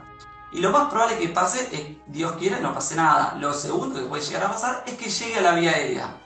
Y 0.52 0.58
lo 0.60 0.70
más 0.70 0.88
probable 0.88 1.18
que 1.18 1.28
pase 1.28 1.68
es, 1.72 2.12
Dios 2.12 2.32
quiera, 2.32 2.58
no 2.58 2.74
pase 2.74 2.96
nada. 2.96 3.36
Lo 3.38 3.52
segundo 3.52 4.00
que 4.00 4.06
puede 4.06 4.24
llegar 4.24 4.44
a 4.44 4.52
pasar 4.52 4.84
es 4.86 4.94
que 4.94 5.08
llegue 5.08 5.38
a 5.38 5.42
la 5.42 5.54
vía 5.54 5.70
aérea. 5.70 6.16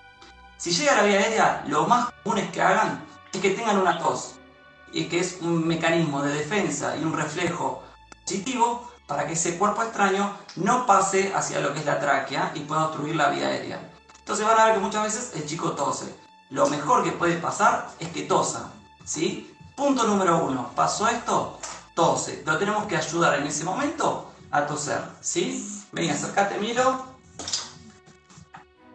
Si 0.57 0.71
llega 0.71 0.93
a 0.93 0.97
la 0.97 1.03
vía 1.03 1.19
aérea, 1.19 1.65
lo 1.67 1.87
más 1.87 2.09
común 2.23 2.39
es 2.39 2.51
que 2.51 2.63
hagan 2.63 3.05
es 3.33 3.41
que 3.41 3.51
tengan 3.51 3.79
una 3.79 3.99
tos, 3.99 4.37
y 4.93 5.07
que 5.07 5.19
es 5.19 5.39
un 5.41 5.67
mecanismo 5.67 6.23
de 6.23 6.33
defensa 6.33 6.97
y 6.97 7.03
un 7.03 7.13
reflejo 7.13 7.83
positivo 8.25 8.91
para 9.07 9.27
que 9.27 9.33
ese 9.33 9.59
cuerpo 9.59 9.83
extraño 9.83 10.35
no 10.57 10.87
pase 10.87 11.33
hacia 11.35 11.61
lo 11.61 11.75
que 11.75 11.81
es 11.81 11.85
la 11.85 11.99
tráquea 11.99 12.53
y 12.55 12.61
pueda 12.61 12.87
obstruir 12.87 13.17
la 13.17 13.29
vía 13.29 13.49
aérea. 13.49 13.93
Entonces 14.21 14.47
van 14.47 14.59
a 14.59 14.67
ver 14.67 14.75
que 14.75 14.81
muchas 14.81 15.03
veces 15.03 15.33
el 15.35 15.47
chico 15.47 15.73
tose. 15.73 16.15
Lo 16.51 16.69
mejor 16.69 17.03
que 17.03 17.13
puede 17.13 17.37
pasar 17.37 17.91
es 17.99 18.09
que 18.09 18.23
tosa. 18.23 18.71
¿sí? 19.05 19.54
Punto 19.77 20.05
número 20.05 20.45
uno. 20.45 20.71
Pasó 20.75 21.09
esto, 21.09 21.59
tose. 21.95 22.43
Lo 22.47 22.57
tenemos 22.59 22.87
que 22.87 22.97
ayudar 22.97 23.39
en 23.39 23.47
ese 23.47 23.65
momento 23.65 24.33
a 24.51 24.67
toser. 24.67 25.03
¿sí? 25.21 25.85
Ven, 25.93 26.11
acércate, 26.11 26.59
Miro. 26.59 27.15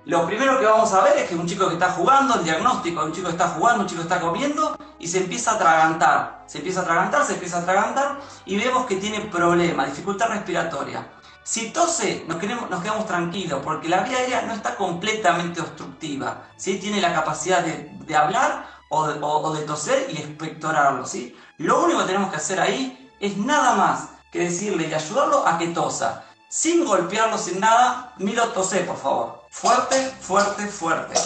Lo 0.05 0.25
primero 0.25 0.59
que 0.59 0.65
vamos 0.65 0.91
a 0.93 1.01
ver 1.01 1.17
es 1.17 1.29
que 1.29 1.35
un 1.35 1.45
chico 1.45 1.67
que 1.67 1.73
está 1.73 1.91
jugando, 1.91 2.35
el 2.35 2.43
diagnóstico 2.43 3.03
un 3.03 3.11
chico 3.11 3.27
que 3.27 3.33
está 3.33 3.49
jugando, 3.49 3.81
un 3.81 3.87
chico 3.87 4.01
que 4.01 4.07
está 4.07 4.19
comiendo 4.19 4.75
y 4.97 5.07
se 5.07 5.19
empieza 5.19 5.51
a 5.51 5.55
atragantar. 5.55 6.45
Se 6.47 6.57
empieza 6.59 6.79
a 6.79 6.83
atragantar, 6.83 7.25
se 7.25 7.33
empieza 7.33 7.57
a 7.57 7.61
atragantar 7.61 8.19
y 8.45 8.57
vemos 8.57 8.85
que 8.85 8.95
tiene 8.95 9.19
problemas, 9.21 9.87
dificultad 9.89 10.29
respiratoria. 10.29 11.11
Si 11.43 11.71
tose, 11.71 12.25
nos, 12.27 12.41
nos 12.69 12.81
quedamos 12.81 13.05
tranquilos 13.05 13.61
porque 13.63 13.89
la 13.89 14.01
vía 14.01 14.17
aérea 14.17 14.41
no 14.43 14.53
está 14.53 14.75
completamente 14.75 15.61
obstructiva. 15.61 16.43
¿sí? 16.57 16.77
Tiene 16.79 17.01
la 17.01 17.13
capacidad 17.13 17.63
de, 17.63 18.15
hablar 18.15 18.65
o 18.89 19.53
de, 19.53 19.61
toser 19.61 20.07
y 20.11 20.17
expectorarlo. 20.17 21.05
¿sí? 21.05 21.35
Lo 21.57 21.83
único 21.83 21.99
que 21.99 22.05
tenemos 22.07 22.31
que 22.31 22.37
hacer 22.37 22.59
ahí 22.59 23.09
es 23.19 23.37
nada 23.37 23.75
más 23.75 24.09
que 24.31 24.39
decirle 24.39 24.87
y 24.87 24.93
ayudarlo 24.93 25.47
a 25.47 25.57
que 25.57 25.67
tosa. 25.67 26.25
Sin 26.49 26.85
golpearlo, 26.85 27.37
sin 27.37 27.59
nada, 27.59 28.13
Milo 28.17 28.49
tose, 28.49 28.79
por 28.81 28.97
favor. 28.97 29.43
Fuerte, 29.49 30.11
fuerte, 30.19 30.67
fuerte. 30.67 31.19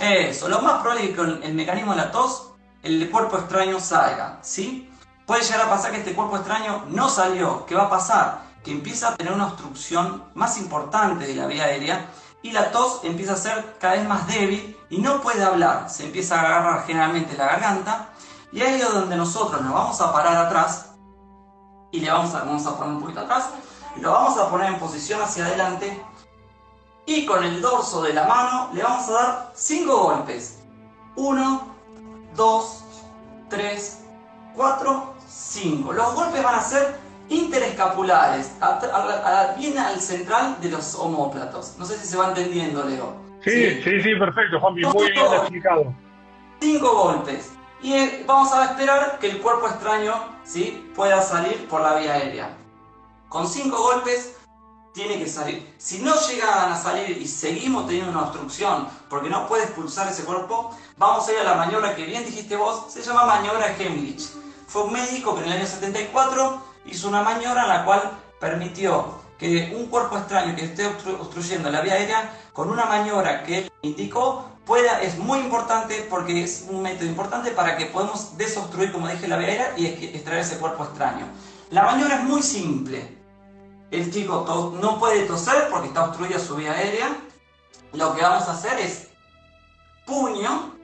Eso, 0.00 0.48
lo 0.48 0.60
más 0.60 0.80
probable 0.80 1.04
es 1.04 1.10
que 1.10 1.16
con 1.16 1.42
el 1.42 1.54
mecanismo 1.54 1.92
de 1.92 1.98
la 1.98 2.12
tos, 2.12 2.50
el 2.82 3.10
cuerpo 3.10 3.38
extraño 3.38 3.80
salga, 3.80 4.38
¿sí? 4.42 4.90
Puede 5.24 5.42
llegar 5.42 5.62
a 5.62 5.70
pasar 5.70 5.90
que 5.90 5.98
este 5.98 6.14
cuerpo 6.14 6.36
extraño 6.36 6.84
no 6.88 7.08
salió. 7.08 7.64
¿Qué 7.66 7.74
va 7.74 7.84
a 7.84 7.90
pasar? 7.90 8.42
Que 8.62 8.72
empieza 8.72 9.08
a 9.08 9.16
tener 9.16 9.32
una 9.32 9.48
obstrucción 9.48 10.24
más 10.34 10.58
importante 10.58 11.26
de 11.26 11.34
la 11.34 11.46
vía 11.46 11.64
aérea 11.64 12.06
y 12.46 12.52
la 12.52 12.70
tos 12.70 13.00
empieza 13.02 13.32
a 13.32 13.36
ser 13.36 13.76
cada 13.80 13.94
vez 13.94 14.06
más 14.06 14.26
débil 14.26 14.76
y 14.88 14.98
no 14.98 15.20
puede 15.20 15.42
hablar. 15.42 15.90
Se 15.90 16.04
empieza 16.04 16.40
a 16.40 16.46
agarrar 16.46 16.86
generalmente 16.86 17.36
la 17.36 17.46
garganta 17.46 18.08
y 18.52 18.60
ahí 18.60 18.80
es 18.80 18.92
donde 18.92 19.16
nosotros 19.16 19.60
nos 19.62 19.72
vamos 19.72 20.00
a 20.00 20.12
parar 20.12 20.46
atrás 20.46 20.92
y 21.90 22.00
le 22.00 22.10
vamos 22.10 22.34
a, 22.34 22.44
vamos 22.44 22.66
a 22.66 22.76
poner 22.76 22.94
un 22.94 23.00
poquito 23.00 23.20
atrás 23.20 23.50
lo 24.00 24.12
vamos 24.12 24.38
a 24.38 24.50
poner 24.50 24.72
en 24.72 24.78
posición 24.78 25.22
hacia 25.22 25.46
adelante 25.46 26.02
y 27.06 27.24
con 27.24 27.42
el 27.42 27.60
dorso 27.62 28.02
de 28.02 28.12
la 28.12 28.24
mano 28.24 28.70
le 28.72 28.82
vamos 28.82 29.08
a 29.08 29.12
dar 29.12 29.52
5 29.54 29.96
golpes. 29.96 30.58
1, 31.16 31.60
2, 32.34 32.84
3, 33.48 33.98
4, 34.54 35.14
5. 35.28 35.92
Los 35.92 36.14
golpes 36.14 36.42
van 36.42 36.54
a 36.56 36.62
ser 36.62 37.00
interescapulares, 37.28 38.52
bien 39.58 39.78
al 39.78 40.00
central 40.00 40.56
de 40.60 40.70
los 40.70 40.94
homóplatos. 40.94 41.74
No 41.78 41.84
sé 41.84 41.98
si 41.98 42.06
se 42.06 42.16
va 42.16 42.28
entendiendo, 42.28 42.84
Leo. 42.84 43.16
Sí, 43.44 43.80
sí, 43.82 44.00
sí, 44.02 44.14
perfecto, 44.16 44.58
Juanpi, 44.60 44.82
muy 44.82 45.10
bien 45.10 45.26
explicado. 45.26 45.94
Cinco 46.60 46.94
golpes. 46.94 47.52
Y 47.82 47.92
eh, 47.92 48.24
vamos 48.26 48.52
a 48.52 48.64
esperar 48.64 49.18
que 49.18 49.30
el 49.30 49.40
cuerpo 49.40 49.68
extraño 49.68 50.14
¿sí? 50.44 50.90
pueda 50.94 51.20
salir 51.20 51.68
por 51.68 51.82
la 51.82 51.96
vía 51.96 52.14
aérea. 52.14 52.56
Con 53.28 53.46
cinco 53.46 53.82
golpes 53.82 54.36
tiene 54.94 55.18
que 55.18 55.28
salir. 55.28 55.74
Si 55.76 55.98
no 55.98 56.14
llegan 56.26 56.72
a 56.72 56.76
salir 56.76 57.18
y 57.18 57.28
seguimos 57.28 57.86
teniendo 57.86 58.10
una 58.12 58.22
obstrucción 58.22 58.88
porque 59.10 59.28
no 59.28 59.46
puede 59.46 59.64
expulsar 59.64 60.08
ese 60.08 60.24
cuerpo, 60.24 60.74
vamos 60.96 61.28
a 61.28 61.32
ir 61.32 61.38
a 61.38 61.44
la 61.44 61.54
maniobra 61.54 61.94
que 61.94 62.06
bien 62.06 62.24
dijiste 62.24 62.56
vos, 62.56 62.90
se 62.90 63.02
llama 63.02 63.26
maniobra 63.26 63.76
Hemlich. 63.78 64.22
Fue 64.66 64.84
un 64.84 64.94
médico 64.94 65.34
que 65.34 65.42
en 65.42 65.46
el 65.48 65.58
año 65.58 65.66
74 65.66 66.65
hizo 66.86 67.08
una 67.08 67.22
maniobra 67.22 67.66
la 67.66 67.84
cual 67.84 68.00
permitió 68.40 69.26
que 69.38 69.74
un 69.76 69.86
cuerpo 69.86 70.16
extraño 70.16 70.56
que 70.56 70.64
esté 70.64 70.86
obstruyendo 70.86 71.70
la 71.70 71.82
vía 71.82 71.94
aérea, 71.94 72.32
con 72.52 72.70
una 72.70 72.86
maniobra 72.86 73.42
que 73.42 73.58
él 73.58 73.72
indicó, 73.82 74.48
pueda, 74.64 75.02
es 75.02 75.18
muy 75.18 75.40
importante 75.40 76.06
porque 76.08 76.42
es 76.42 76.66
un 76.70 76.82
método 76.82 77.06
importante 77.06 77.50
para 77.50 77.76
que 77.76 77.86
podamos 77.86 78.36
desobstruir, 78.38 78.92
como 78.92 79.08
dije, 79.08 79.28
la 79.28 79.36
vía 79.36 79.48
aérea 79.48 79.74
y 79.76 79.86
extraer 79.86 80.40
ese 80.40 80.58
cuerpo 80.58 80.84
extraño. 80.84 81.26
La 81.70 81.82
maniobra 81.82 82.16
es 82.16 82.24
muy 82.24 82.42
simple 82.42 83.16
el 83.90 84.12
chico 84.12 84.74
no 84.80 84.98
puede 84.98 85.26
toser 85.26 85.68
porque 85.70 85.88
está 85.88 86.04
obstruida 86.04 86.38
su 86.38 86.56
vía 86.56 86.72
aérea. 86.72 87.16
Lo 87.92 88.14
que 88.14 88.22
vamos 88.22 88.48
a 88.48 88.52
hacer 88.52 88.78
es 88.80 89.08
puño, 90.04 90.74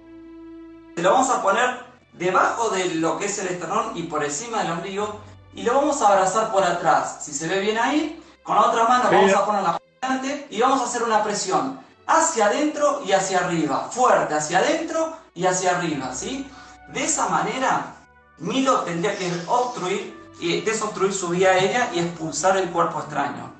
se 0.94 1.02
lo 1.02 1.12
vamos 1.12 1.30
a 1.30 1.42
poner 1.42 1.80
debajo 2.12 2.71
de 2.71 2.94
lo 2.97 3.18
que 3.18 3.26
es 3.26 3.38
el 3.38 3.49
esternón 3.49 3.97
y 3.97 4.04
por 4.04 4.25
encima 4.25 4.62
del 4.62 4.73
ombligo 4.73 5.21
y 5.54 5.62
lo 5.62 5.75
vamos 5.75 6.00
a 6.02 6.09
abrazar 6.09 6.52
por 6.52 6.64
atrás. 6.64 7.18
Si 7.23 7.32
se 7.32 7.49
ve 7.49 7.61
bien 7.61 7.78
ahí, 7.78 8.23
con 8.42 8.56
la 8.56 8.62
otra 8.62 8.85
mano 8.85 9.11
vamos 9.11 9.32
a 9.32 9.47
poner 9.47 9.62
la 9.62 9.80
delante 10.00 10.47
y 10.50 10.61
vamos 10.61 10.80
a 10.80 10.85
hacer 10.85 11.02
una 11.02 11.23
presión 11.23 11.80
hacia 12.06 12.47
adentro 12.47 13.02
y 13.06 13.12
hacia 13.12 13.40
arriba, 13.40 13.88
fuerte 13.90 14.35
hacia 14.35 14.59
adentro 14.59 15.16
y 15.35 15.47
hacia 15.47 15.76
arriba, 15.76 16.14
¿sí? 16.14 16.50
De 16.92 17.04
esa 17.04 17.28
manera, 17.28 17.94
Milo 18.38 18.80
tendría 18.80 19.16
que 19.16 19.30
obstruir 19.47 20.21
y 20.40 20.61
desobstruir 20.61 21.12
su 21.12 21.28
vía 21.28 21.50
aérea 21.50 21.90
y 21.94 22.00
expulsar 22.00 22.56
el 22.56 22.71
cuerpo 22.71 22.99
extraño. 22.99 23.52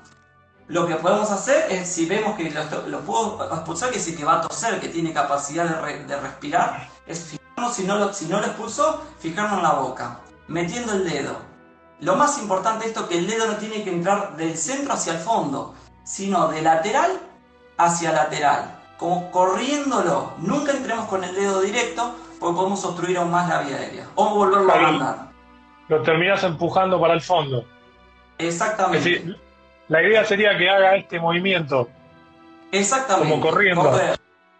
Lo 0.67 0.87
que 0.87 0.95
podemos 0.95 1.29
hacer 1.29 1.71
es, 1.71 1.89
si 1.89 2.05
vemos 2.05 2.35
que 2.35 2.49
lo, 2.87 2.99
puedo 3.01 3.43
expulsar, 3.53 3.91
que 3.91 3.99
sí 3.99 4.15
que 4.15 4.25
va 4.25 4.35
a 4.35 4.41
toser, 4.41 4.79
que 4.79 4.89
tiene 4.89 5.13
capacidad 5.13 5.65
de, 5.65 6.17
respirar, 6.17 6.89
es 7.05 7.19
fijarnos, 7.19 7.75
si 7.75 7.83
no, 7.83 7.97
lo, 7.97 8.13
si 8.13 8.25
no 8.25 8.39
lo 8.39 8.47
expulsó, 8.47 9.01
fijarnos 9.19 9.57
en 9.57 9.63
la 9.63 9.71
boca, 9.73 10.19
metiendo 10.47 10.93
el 10.93 11.09
dedo. 11.09 11.52
Lo 12.03 12.15
más 12.15 12.37
importante 12.39 12.83
de 12.83 12.89
esto 12.89 13.01
es 13.01 13.07
que 13.07 13.17
el 13.17 13.27
dedo 13.27 13.47
no 13.47 13.57
tiene 13.57 13.83
que 13.83 13.91
entrar 13.91 14.35
del 14.35 14.57
centro 14.57 14.93
hacia 14.93 15.13
el 15.13 15.19
fondo, 15.19 15.73
sino 16.03 16.47
de 16.49 16.61
lateral 16.61 17.11
hacia 17.77 18.11
lateral, 18.11 18.79
como 18.97 19.31
corriéndolo. 19.31 20.33
Nunca 20.37 20.71
entremos 20.71 21.05
con 21.07 21.23
el 21.23 21.33
dedo 21.33 21.61
directo 21.61 22.15
porque 22.39 22.55
podemos 22.55 22.83
obstruir 22.85 23.17
aún 23.17 23.31
más 23.31 23.47
la 23.49 23.61
vía 23.61 23.77
aérea 23.77 24.07
o 24.15 24.35
volverlo 24.35 24.73
a 24.73 24.77
mandar 24.77 25.33
lo 25.87 26.01
terminas 26.01 26.43
empujando 26.43 26.99
para 26.99 27.13
el 27.13 27.21
fondo. 27.21 27.65
Exactamente. 28.37 29.35
la 29.87 30.01
idea 30.01 30.25
sería 30.25 30.57
que 30.57 30.69
haga 30.69 30.95
este 30.95 31.19
movimiento. 31.19 31.89
Exactamente. 32.71 33.29
Como 33.29 33.41
corriendo. 33.41 33.99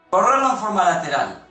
Correrlo 0.09 0.51
en 0.51 0.57
forma 0.57 0.83
lateral. 0.83 1.43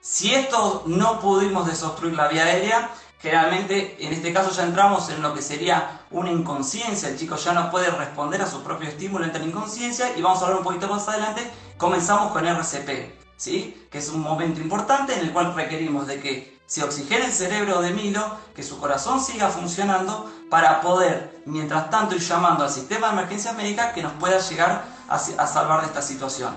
Si 0.00 0.34
esto 0.34 0.84
no 0.86 1.20
pudimos 1.20 1.66
desobstruir 1.66 2.16
la 2.16 2.28
vía 2.28 2.44
aérea, 2.44 2.88
generalmente 3.20 3.96
en 4.00 4.12
este 4.12 4.32
caso 4.32 4.50
ya 4.50 4.64
entramos 4.64 5.08
en 5.10 5.22
lo 5.22 5.34
que 5.34 5.42
sería 5.42 6.00
una 6.10 6.30
inconsciencia. 6.30 7.08
El 7.08 7.18
chico 7.18 7.36
ya 7.36 7.52
no 7.52 7.70
puede 7.70 7.90
responder 7.90 8.42
a 8.42 8.46
su 8.46 8.62
propio 8.62 8.88
estímulo, 8.88 9.24
entra 9.24 9.42
en 9.42 9.50
inconsciencia 9.50 10.16
y 10.16 10.22
vamos 10.22 10.40
a 10.40 10.44
hablar 10.46 10.58
un 10.58 10.64
poquito 10.64 10.88
más 10.88 11.06
adelante. 11.08 11.50
Comenzamos 11.76 12.32
con 12.32 12.46
RCP, 12.46 13.14
¿sí? 13.36 13.86
que 13.90 13.98
es 13.98 14.08
un 14.08 14.20
momento 14.20 14.60
importante 14.60 15.14
en 15.14 15.20
el 15.20 15.32
cual 15.32 15.54
requerimos 15.54 16.06
de 16.06 16.20
que 16.20 16.60
se 16.70 16.84
oxigena 16.84 17.26
el 17.26 17.32
cerebro 17.32 17.82
de 17.82 17.90
Milo, 17.90 18.24
que 18.54 18.62
su 18.62 18.78
corazón 18.78 19.20
siga 19.20 19.48
funcionando 19.48 20.30
para 20.48 20.80
poder, 20.80 21.42
mientras 21.44 21.90
tanto, 21.90 22.14
ir 22.14 22.20
llamando 22.20 22.62
al 22.62 22.70
sistema 22.70 23.08
de 23.08 23.14
emergencias 23.14 23.56
médicas 23.56 23.92
que 23.92 24.04
nos 24.04 24.12
pueda 24.12 24.38
llegar 24.38 24.84
a, 25.08 25.18
salvar 25.18 25.80
de 25.80 25.88
esta 25.88 26.00
situación. 26.00 26.54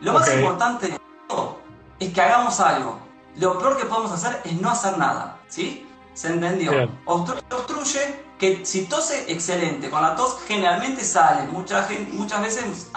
Lo 0.00 0.12
más 0.12 0.30
importante 0.30 0.88
de 0.88 1.00
todo 1.26 1.58
es 1.98 2.12
que 2.12 2.20
hagamos 2.20 2.60
algo. 2.60 2.98
Lo 3.36 3.58
peor 3.58 3.78
que 3.78 3.86
podemos 3.86 4.12
hacer 4.12 4.42
es 4.44 4.60
no 4.60 4.70
hacer 4.70 4.98
nada, 4.98 5.35
¿sí? 5.48 5.86
¿Se 6.14 6.28
entendió? 6.28 6.72
Obstruye, 7.04 8.24
que 8.38 8.64
si 8.64 8.86
tose, 8.86 9.30
excelente. 9.30 9.90
Con 9.90 10.02
la 10.02 10.14
tos 10.16 10.38
generalmente 10.46 11.04
sale. 11.04 11.46
Mucha 11.48 11.86
muchas 12.12 12.40
veces 12.40 12.90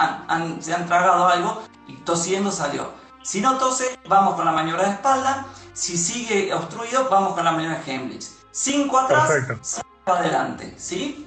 se 0.60 0.74
han 0.74 0.86
tragado 0.86 1.26
algo 1.26 1.62
y 1.86 1.94
tosiendo 1.96 2.50
salió. 2.50 2.92
Si 3.22 3.40
no 3.40 3.58
tose, 3.58 3.98
vamos 4.08 4.34
con 4.34 4.46
la 4.46 4.52
maniobra 4.52 4.84
de 4.84 4.90
espalda 4.90 5.46
si 5.72 5.96
sigue 5.96 6.52
obstruido, 6.52 7.08
vamos 7.08 7.34
con 7.34 7.44
la 7.44 7.52
maniobra 7.52 7.78
de 7.78 7.90
Heimlich. 7.90 8.26
5 8.50 8.98
atrás, 8.98 9.30
5 9.62 9.86
adelante, 10.06 10.74
¿sí? 10.76 11.26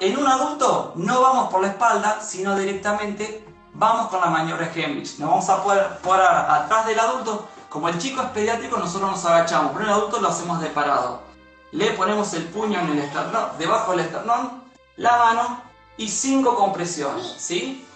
en 0.00 0.16
un 0.18 0.26
adulto 0.26 0.92
no 0.96 1.22
vamos 1.22 1.50
por 1.50 1.62
la 1.62 1.68
espalda, 1.68 2.20
sino 2.20 2.56
directamente 2.56 3.46
vamos 3.74 4.08
con 4.08 4.20
la 4.20 4.26
maniobra 4.26 4.68
de 4.68 4.82
Heimlich. 4.82 5.18
Nos 5.18 5.30
vamos 5.30 5.48
a 5.48 5.62
poder 5.62 5.98
parar 5.98 6.62
atrás 6.62 6.86
del 6.86 6.98
adulto. 6.98 7.48
Como 7.72 7.88
el 7.88 7.96
chico 7.96 8.20
es 8.20 8.28
pediátrico, 8.28 8.76
nosotros 8.76 9.12
nos 9.12 9.24
agachamos, 9.24 9.72
pero 9.72 9.84
en 9.84 9.90
el 9.90 9.96
adulto 9.96 10.20
lo 10.20 10.28
hacemos 10.28 10.60
de 10.60 10.68
parado. 10.68 11.22
Le 11.70 11.92
ponemos 11.92 12.34
el 12.34 12.44
puño 12.44 12.78
en 12.78 12.88
el 12.90 12.98
esternón, 12.98 13.46
debajo 13.58 13.92
del 13.92 14.00
esternón, 14.00 14.62
la 14.96 15.16
mano 15.16 15.62
y 15.96 16.06
5 16.06 16.54
compresiones, 16.54 17.34
¿sí? 17.38 17.86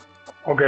Ok. 0.44 0.62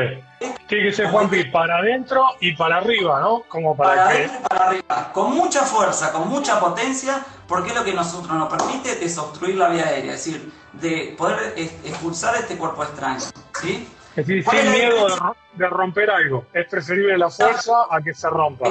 Tiene 0.69 0.85
que 0.85 0.93
ser 0.93 1.11
Juanpi 1.11 1.45
para 1.45 1.79
adentro 1.79 2.23
y 2.41 2.55
para 2.55 2.77
arriba, 2.77 3.19
¿no? 3.23 3.45
Como 3.49 3.75
para, 3.75 3.95
para 3.95 4.11
adentro 4.11 4.41
y 4.41 4.47
para 4.47 4.67
arriba. 4.67 5.11
Con 5.15 5.35
mucha 5.35 5.63
fuerza, 5.63 6.13
con 6.13 6.29
mucha 6.29 6.61
potencia, 6.61 7.25
porque 7.47 7.71
es 7.71 7.77
lo 7.77 7.85
que 7.85 7.95
nosotros 7.95 8.37
nos 8.37 8.53
permite 8.53 8.97
desobstruir 8.97 9.57
la 9.57 9.71
vía 9.71 9.87
aérea, 9.87 10.13
es 10.13 10.25
decir, 10.25 10.53
de 10.75 11.15
poder 11.17 11.55
expulsar 11.57 12.35
este 12.35 12.59
cuerpo 12.59 12.83
extraño. 12.83 13.21
¿sí? 13.59 13.89
Es 14.17 14.27
decir, 14.27 14.45
sin 14.45 14.71
miedo 14.71 15.07
de 15.55 15.67
romper 15.67 16.11
algo. 16.11 16.45
Es 16.53 16.69
preferible 16.69 17.17
la 17.17 17.31
fuerza 17.31 17.87
a 17.89 18.03
que 18.03 18.13
se 18.13 18.29
rompa. 18.29 18.69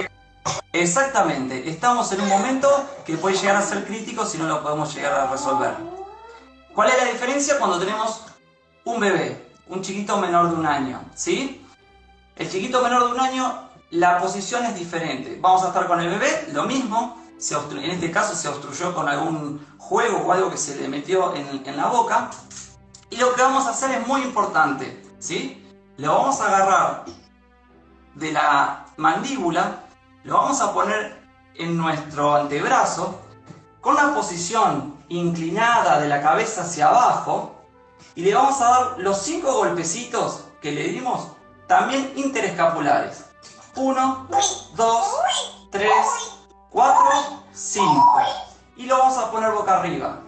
Exactamente. 0.73 1.69
Estamos 1.69 2.11
en 2.11 2.21
un 2.21 2.29
momento 2.29 2.69
que 3.05 3.17
puede 3.17 3.35
llegar 3.37 3.55
a 3.55 3.61
ser 3.61 3.85
crítico 3.85 4.25
si 4.25 4.37
no 4.37 4.47
lo 4.47 4.61
podemos 4.61 4.93
llegar 4.93 5.13
a 5.13 5.31
resolver. 5.31 5.75
¿Cuál 6.73 6.89
es 6.89 6.97
la 6.97 7.05
diferencia 7.05 7.57
cuando 7.57 7.79
tenemos 7.79 8.25
un 8.85 8.99
bebé? 8.99 9.47
un 9.69 9.81
chiquito 9.81 10.17
menor 10.17 10.49
de 10.49 10.55
un 10.55 10.65
año, 10.65 11.01
¿sí? 11.15 11.65
El 12.35 12.49
chiquito 12.49 12.81
menor 12.81 13.05
de 13.05 13.13
un 13.13 13.19
año, 13.19 13.69
la 13.91 14.19
posición 14.19 14.65
es 14.65 14.75
diferente. 14.75 15.37
Vamos 15.41 15.63
a 15.63 15.67
estar 15.67 15.87
con 15.87 15.99
el 15.99 16.09
bebé, 16.09 16.49
lo 16.53 16.63
mismo, 16.63 17.21
en 17.39 17.91
este 17.91 18.11
caso 18.11 18.35
se 18.35 18.47
obstruyó 18.47 18.95
con 18.95 19.07
algún 19.07 19.65
juego 19.77 20.19
o 20.25 20.31
algo 20.31 20.49
que 20.49 20.57
se 20.57 20.75
le 20.75 20.87
metió 20.87 21.35
en, 21.35 21.63
en 21.65 21.77
la 21.77 21.87
boca. 21.87 22.31
Y 23.09 23.17
lo 23.17 23.33
que 23.35 23.41
vamos 23.41 23.65
a 23.65 23.71
hacer 23.71 23.91
es 23.91 24.07
muy 24.07 24.21
importante, 24.21 25.03
¿sí? 25.19 25.63
Lo 25.97 26.13
vamos 26.13 26.41
a 26.41 26.47
agarrar 26.47 27.05
de 28.15 28.31
la 28.31 28.85
mandíbula, 28.97 29.83
lo 30.23 30.35
vamos 30.35 30.61
a 30.61 30.73
poner 30.73 31.21
en 31.55 31.77
nuestro 31.77 32.35
antebrazo, 32.35 33.21
con 33.81 33.95
la 33.95 34.13
posición 34.13 34.97
inclinada 35.09 35.99
de 35.99 36.07
la 36.07 36.21
cabeza 36.21 36.61
hacia 36.61 36.89
abajo, 36.89 37.55
y 38.15 38.21
le 38.21 38.33
vamos 38.33 38.59
a 38.61 38.69
dar 38.69 38.99
los 38.99 39.17
cinco 39.19 39.53
golpecitos 39.53 40.45
que 40.61 40.71
le 40.71 40.83
dimos 40.89 41.27
también 41.67 42.13
interescapulares. 42.15 43.25
1, 43.75 44.27
2, 44.75 45.05
3, 45.71 45.91
4, 46.69 47.43
5. 47.53 48.21
Y 48.77 48.85
lo 48.85 48.97
vamos 48.97 49.17
a 49.17 49.31
poner 49.31 49.51
boca 49.51 49.77
arriba. 49.77 50.19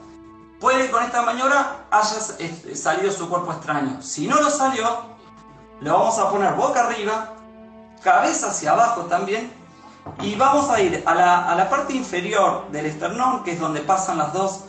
Puede 0.59 0.85
que 0.85 0.91
con 0.91 1.03
esta 1.03 1.21
maniobra 1.21 1.85
haya 1.89 2.17
este, 2.37 2.75
salido 2.75 3.11
su 3.11 3.29
cuerpo 3.29 3.53
extraño. 3.53 4.01
Si 4.01 4.27
no 4.27 4.35
lo 4.39 4.49
salió, 4.49 4.85
lo 5.79 5.93
vamos 5.93 6.19
a 6.19 6.29
poner 6.29 6.53
boca 6.53 6.85
arriba, 6.85 7.33
cabeza 8.03 8.49
hacia 8.49 8.71
abajo 8.71 9.03
también. 9.03 9.53
Y 10.21 10.35
vamos 10.35 10.69
a 10.69 10.81
ir 10.81 11.03
a 11.05 11.15
la, 11.15 11.69
parte 11.69 11.93
inferior 11.93 12.69
del 12.71 12.85
esternón, 12.85 13.43
que 13.43 13.53
es 13.53 13.59
donde 13.59 13.81
pasan 13.81 14.17
las 14.17 14.33
dos, 14.33 14.65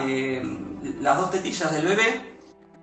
eh, 0.00 0.42
las 1.00 1.18
dos 1.18 1.30
tetillas 1.30 1.72
del 1.72 1.86
bebé 1.86 2.32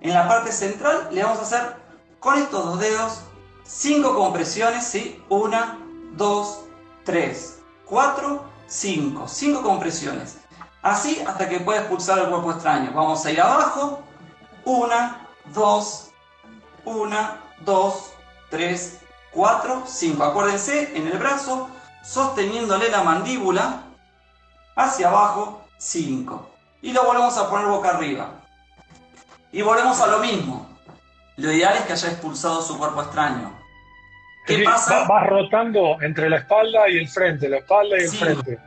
en 0.00 0.14
la 0.14 0.26
parte 0.26 0.50
central 0.50 1.08
le 1.12 1.22
vamos 1.22 1.38
a 1.40 1.42
hacer 1.42 1.76
con 2.20 2.38
estos 2.38 2.64
dos 2.64 2.80
dedos 2.80 3.20
cinco 3.64 4.14
compresiones, 4.14 4.84
¿sí? 4.84 5.22
Una, 5.28 5.78
dos, 6.12 6.64
tres, 7.04 7.60
cuatro, 7.84 8.44
cinco. 8.66 9.28
Cinco 9.28 9.62
compresiones. 9.62 10.38
Así 10.82 11.22
hasta 11.26 11.48
que 11.48 11.60
pueda 11.60 11.80
expulsar 11.80 12.18
el 12.18 12.28
cuerpo 12.30 12.52
extraño. 12.52 12.92
Vamos 12.94 13.24
a 13.24 13.30
ir 13.30 13.40
abajo. 13.40 14.00
Una, 14.64 15.28
dos, 15.52 16.10
una, 16.84 17.40
dos, 17.64 18.12
tres, 18.48 18.98
cuatro, 19.32 19.82
cinco. 19.86 20.24
Acuérdense, 20.24 20.96
en 20.96 21.06
el 21.06 21.18
brazo, 21.18 21.68
sosteniéndole 22.02 22.90
la 22.90 23.02
mandíbula 23.02 23.82
hacia 24.76 25.08
abajo, 25.08 25.64
cinco. 25.78 26.50
y 26.82 26.92
lo 26.92 27.04
volvemos 27.04 27.36
a 27.36 27.50
poner 27.50 27.66
boca 27.66 27.90
arriba. 27.90 28.30
Y 29.52 29.62
volvemos 29.62 30.00
a 30.00 30.06
lo 30.06 30.18
mismo. 30.20 30.66
Lo 31.36 31.52
ideal 31.52 31.74
es 31.76 31.82
que 31.82 31.92
haya 31.92 32.08
expulsado 32.08 32.62
su 32.62 32.78
cuerpo 32.78 33.02
extraño. 33.02 33.52
¿Qué 34.46 34.62
pasa? 34.64 35.04
Vas 35.06 35.26
rotando 35.26 36.00
entre 36.00 36.30
la 36.30 36.38
espalda 36.38 36.88
y 36.88 36.96
el 36.98 37.08
frente, 37.08 37.48
la 37.48 37.58
espalda 37.58 37.98
y 37.98 38.04
el 38.04 38.10
frente. 38.10 38.58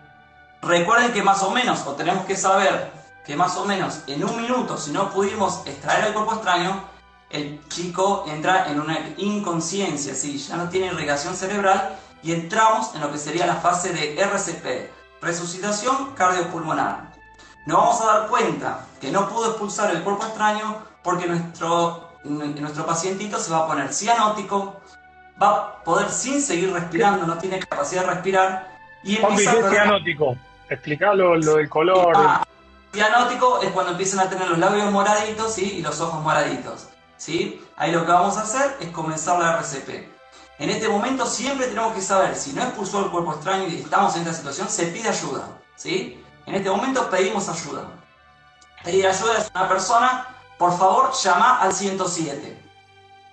Recuerden 0.62 1.12
que 1.12 1.24
más 1.24 1.42
o 1.44 1.52
menos, 1.52 1.86
o 1.88 1.94
tenemos 1.94 2.26
que 2.26 2.36
saber 2.36 2.92
que 3.26 3.36
más 3.36 3.58
o 3.58 3.66
menos 3.66 4.04
en 4.08 4.24
un 4.24 4.42
minuto, 4.42 4.78
si 4.78 4.92
no 4.92 5.10
pudimos 5.10 5.66
extraer 5.66 6.06
el 6.06 6.14
cuerpo 6.14 6.34
extraño, 6.34 6.84
el 7.30 7.68
chico 7.68 8.26
entra 8.28 8.70
en 8.70 8.80
una 8.80 8.98
inconsciencia, 9.18 10.14
¿sí? 10.14 10.38
ya 10.38 10.56
no 10.56 10.70
tiene 10.70 10.88
irrigación 10.88 11.36
cerebral 11.36 11.98
y 12.24 12.32
entramos 12.32 12.96
en 12.96 13.02
lo 13.02 13.12
que 13.12 13.18
sería 13.18 13.46
la 13.46 13.56
fase 13.56 13.92
de 13.94 14.20
RCP, 14.20 14.90
resucitación 15.22 16.14
cardiopulmonar. 16.16 17.12
Nos 17.66 17.78
vamos 17.78 18.02
a 18.02 18.06
dar 18.06 18.28
cuenta 18.30 18.86
que 19.00 19.12
no 19.12 19.28
pudo 19.28 19.50
expulsar 19.50 19.92
el 19.92 20.02
cuerpo 20.04 20.26
extraño 20.26 20.78
porque 21.04 21.28
nuestro, 21.28 22.10
nuestro 22.24 22.86
pacientito 22.86 23.38
se 23.38 23.52
va 23.52 23.60
a 23.60 23.68
poner 23.68 23.94
cianótico, 23.94 24.82
va 25.42 25.50
a 25.50 25.84
poder 25.84 26.10
sin 26.10 26.42
seguir 26.42 26.72
respirando, 26.72 27.28
no 27.28 27.38
tiene 27.38 27.60
capacidad 27.60 28.04
de 28.04 28.12
respirar. 28.12 28.68
Y 29.04 29.18
¿qué 29.18 29.34
es 29.34 29.70
cianótico? 29.70 30.38
Explicalo 30.70 31.36
lo 31.36 31.56
del 31.56 31.70
color. 31.70 32.14
Ah, 32.16 32.46
cianótico 32.94 33.62
es 33.62 33.72
cuando 33.72 33.92
empiezan 33.92 34.22
a 34.22 34.30
tener 34.30 34.48
los 34.48 34.58
labios 34.58 34.90
moraditos 34.92 35.58
y 35.58 35.82
los 35.82 36.00
ojos 36.00 36.22
moraditos. 36.24 36.88
¿sí? 37.18 37.62
Ahí 37.76 37.92
lo 37.92 38.06
que 38.06 38.12
vamos 38.12 38.38
a 38.38 38.44
hacer 38.44 38.78
es 38.80 38.90
comenzar 38.90 39.40
la 39.40 39.58
RCP. 39.58 40.13
En 40.64 40.70
este 40.70 40.88
momento 40.88 41.26
siempre 41.26 41.68
tenemos 41.68 41.94
que 41.94 42.00
saber 42.00 42.38
si 42.38 42.54
no 42.54 42.64
expulsó 42.64 43.04
el 43.04 43.12
cuerpo 43.12 43.34
extraño 43.34 43.68
y 43.68 43.82
estamos 43.82 44.16
en 44.16 44.22
esta 44.22 44.34
situación, 44.34 44.70
se 44.70 44.86
pide 44.86 45.10
ayuda. 45.10 45.60
¿sí? 45.76 46.24
En 46.46 46.56
este 46.56 46.70
momento 46.70 47.10
pedimos 47.10 47.50
ayuda. 47.50 47.82
Pedir 48.82 49.06
ayuda 49.06 49.40
es 49.40 49.52
una 49.54 49.68
persona, 49.68 50.26
por 50.58 50.72
favor, 50.78 51.12
llama 51.22 51.60
al 51.60 51.74
107. 51.74 52.66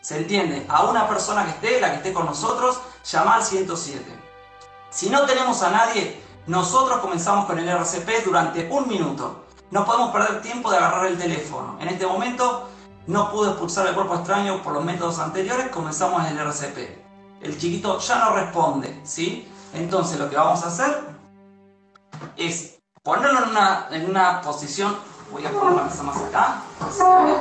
¿Se 0.00 0.16
entiende? 0.16 0.66
A 0.68 0.86
una 0.86 1.08
persona 1.08 1.44
que 1.44 1.50
esté, 1.50 1.80
la 1.80 1.90
que 1.92 1.96
esté 1.98 2.12
con 2.12 2.26
nosotros, 2.26 2.80
llama 3.04 3.36
al 3.36 3.44
107. 3.44 4.04
Si 4.90 5.08
no 5.08 5.24
tenemos 5.24 5.62
a 5.62 5.70
nadie, 5.70 6.20
nosotros 6.48 6.98
comenzamos 6.98 7.46
con 7.46 7.60
el 7.60 7.68
RCP 7.68 8.24
durante 8.24 8.68
un 8.72 8.88
minuto. 8.88 9.44
No 9.70 9.84
podemos 9.84 10.10
perder 10.10 10.42
tiempo 10.42 10.68
de 10.68 10.78
agarrar 10.78 11.06
el 11.06 11.16
teléfono. 11.16 11.78
En 11.80 11.86
este 11.90 12.08
momento 12.08 12.68
no 13.06 13.30
pudo 13.30 13.50
expulsar 13.50 13.86
el 13.86 13.94
cuerpo 13.94 14.16
extraño 14.16 14.64
por 14.64 14.72
los 14.72 14.84
métodos 14.84 15.20
anteriores, 15.20 15.68
comenzamos 15.68 16.26
en 16.26 16.36
el 16.36 16.38
RCP. 16.48 16.99
El 17.40 17.58
chiquito 17.58 17.98
ya 17.98 18.18
no 18.18 18.34
responde, 18.36 19.00
¿sí? 19.02 19.48
Entonces 19.74 20.18
lo 20.18 20.28
que 20.28 20.36
vamos 20.36 20.62
a 20.64 20.68
hacer 20.68 21.00
es 22.36 22.80
ponerlo 23.02 23.44
en 23.44 23.50
una, 23.50 23.88
en 23.90 24.10
una 24.10 24.40
posición, 24.42 24.96
voy 25.30 25.46
a 25.46 25.50
poner 25.50 25.76
la 25.76 25.82
mesa 25.84 26.02
más 26.02 26.20
acá, 26.22 26.62
se 26.90 27.02
ve, 27.02 27.36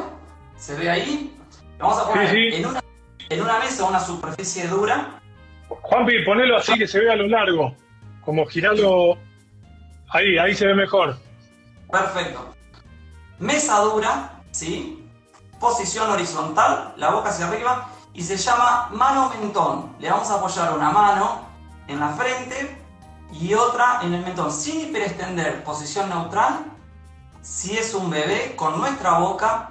se 0.57 0.75
ve 0.75 0.89
ahí, 0.89 1.37
vamos 1.77 1.97
a 1.99 2.07
poner 2.07 2.35
En, 2.35 2.65
una, 2.65 2.81
en 3.29 3.41
una 3.41 3.59
mesa 3.59 3.85
una 3.85 3.99
superficie 3.99 4.67
dura. 4.67 5.19
Juanpi, 5.67 6.23
ponelo 6.23 6.57
así 6.57 6.77
que 6.77 6.87
se 6.87 6.99
vea 6.99 7.13
a 7.13 7.17
lo 7.17 7.27
largo, 7.27 7.75
como 8.23 8.45
girarlo, 8.45 9.17
ahí, 10.09 10.37
ahí 10.37 10.55
se 10.55 10.65
ve 10.65 10.75
mejor. 10.75 11.17
Perfecto. 11.91 12.55
Mesa 13.39 13.79
dura, 13.79 14.41
¿sí? 14.51 14.99
posición 15.59 16.09
horizontal, 16.09 16.93
la 16.97 17.11
boca 17.11 17.29
hacia 17.29 17.47
arriba, 17.47 17.89
y 18.19 18.21
se 18.21 18.35
llama 18.35 18.89
mano 18.91 19.29
mentón. 19.29 19.95
Le 19.97 20.11
vamos 20.11 20.29
a 20.29 20.33
apoyar 20.35 20.75
una 20.75 20.91
mano 20.91 21.39
en 21.87 22.01
la 22.01 22.09
frente 22.09 22.77
y 23.31 23.53
otra 23.53 24.01
en 24.03 24.13
el 24.13 24.21
mentón, 24.25 24.51
sin 24.51 24.81
hiperextender, 24.81 25.63
posición 25.63 26.09
neutral. 26.09 26.65
Si 27.41 27.77
es 27.77 27.93
un 27.93 28.09
bebé, 28.09 28.57
con 28.57 28.77
nuestra 28.77 29.19
boca 29.19 29.69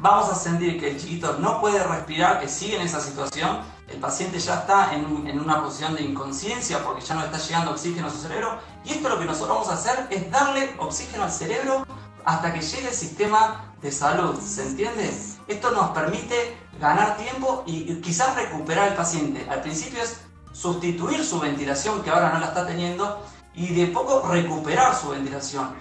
vamos 0.00 0.28
a 0.28 0.34
sentir 0.34 0.80
que 0.80 0.90
el 0.90 1.00
chiquito 1.00 1.36
no 1.38 1.60
puede 1.60 1.80
respirar, 1.84 2.40
que 2.40 2.48
sigue 2.48 2.74
en 2.74 2.82
esa 2.82 3.00
situación. 3.00 3.60
El 3.86 4.00
paciente 4.00 4.40
ya 4.40 4.54
está 4.56 4.92
en, 4.92 5.28
en 5.28 5.38
una 5.38 5.62
posición 5.62 5.94
de 5.94 6.02
inconsciencia 6.02 6.82
porque 6.82 7.02
ya 7.02 7.14
no 7.14 7.24
está 7.26 7.38
llegando 7.38 7.70
oxígeno 7.70 8.08
a 8.08 8.10
su 8.10 8.18
cerebro. 8.18 8.58
Y 8.84 8.90
esto 8.90 9.08
lo 9.08 9.20
que 9.20 9.24
nosotros 9.24 9.56
vamos 9.56 9.68
a 9.68 9.74
hacer 9.74 10.08
es 10.10 10.28
darle 10.32 10.74
oxígeno 10.80 11.22
al 11.22 11.30
cerebro 11.30 11.86
hasta 12.24 12.52
que 12.52 12.60
llegue 12.60 12.88
el 12.88 12.94
sistema 12.94 13.72
de 13.80 13.92
salud, 13.92 14.36
¿se 14.40 14.66
entiende? 14.66 15.16
Esto 15.46 15.70
nos 15.70 15.90
permite 15.90 16.58
ganar 16.80 17.16
tiempo 17.16 17.64
y 17.66 18.00
quizás 18.00 18.36
recuperar 18.36 18.90
al 18.90 18.94
paciente. 18.94 19.46
Al 19.48 19.60
principio 19.60 20.02
es 20.02 20.24
sustituir 20.52 21.24
su 21.24 21.40
ventilación, 21.40 22.02
que 22.02 22.10
ahora 22.10 22.32
no 22.32 22.40
la 22.40 22.46
está 22.46 22.66
teniendo, 22.66 23.24
y 23.54 23.74
de 23.74 23.86
poco 23.88 24.26
recuperar 24.28 24.94
su 24.94 25.10
ventilación. 25.10 25.74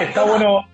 Está 0.00 0.24
bueno 0.24 0.66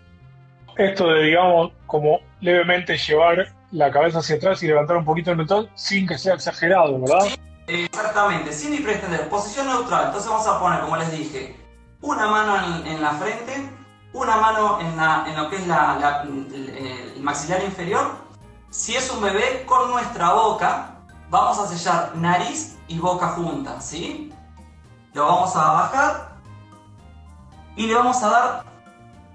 esto 0.76 1.08
de, 1.08 1.22
digamos, 1.24 1.72
como 1.86 2.18
levemente 2.40 2.96
llevar 2.98 3.52
la 3.70 3.90
cabeza 3.90 4.18
hacia 4.18 4.36
atrás 4.36 4.62
y 4.62 4.66
levantar 4.66 4.96
un 4.96 5.04
poquito 5.04 5.30
el 5.30 5.36
mentón 5.36 5.68
sin 5.74 6.06
que 6.06 6.18
sea 6.18 6.34
exagerado, 6.34 7.00
¿verdad? 7.00 7.28
exactamente, 7.66 8.52
sin 8.52 8.74
hiperextender, 8.74 9.28
posición 9.28 9.68
neutral. 9.68 10.06
Entonces 10.06 10.30
vamos 10.30 10.46
a 10.46 10.60
poner, 10.60 10.80
como 10.80 10.96
les 10.96 11.10
dije, 11.12 11.56
una 12.02 12.26
mano 12.26 12.84
en 12.84 13.00
la 13.00 13.12
frente, 13.12 13.70
una 14.12 14.36
mano 14.36 14.78
en, 14.80 15.36
lo 15.36 15.50
que 15.50 15.56
es 15.56 15.62
el 15.62 17.22
maxilar 17.22 17.62
inferior. 17.64 18.23
Si 18.74 18.96
es 18.96 19.08
un 19.08 19.20
bebé, 19.20 19.64
con 19.66 19.88
nuestra 19.88 20.32
boca 20.32 20.96
vamos 21.30 21.60
a 21.60 21.68
sellar 21.68 22.10
nariz 22.16 22.76
y 22.88 22.98
boca 22.98 23.28
juntas, 23.28 23.86
¿sí? 23.86 24.34
Lo 25.12 25.26
vamos 25.26 25.54
a 25.54 25.70
bajar 25.70 26.38
y 27.76 27.86
le 27.86 27.94
vamos 27.94 28.20
a 28.24 28.28
dar 28.28 28.64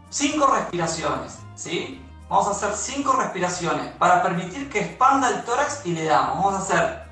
cinco 0.09 0.45
respiraciones, 0.47 1.39
¿sí? 1.55 2.05
Vamos 2.27 2.47
a 2.47 2.51
hacer 2.51 2.73
cinco 2.73 3.13
respiraciones 3.13 3.95
para 3.95 4.21
permitir 4.21 4.69
que 4.69 4.81
expanda 4.81 5.29
el 5.29 5.45
tórax 5.45 5.85
y 5.85 5.93
le 5.93 6.03
damos. 6.03 6.35
Vamos 6.35 6.55
a 6.55 6.57
hacer 6.57 7.09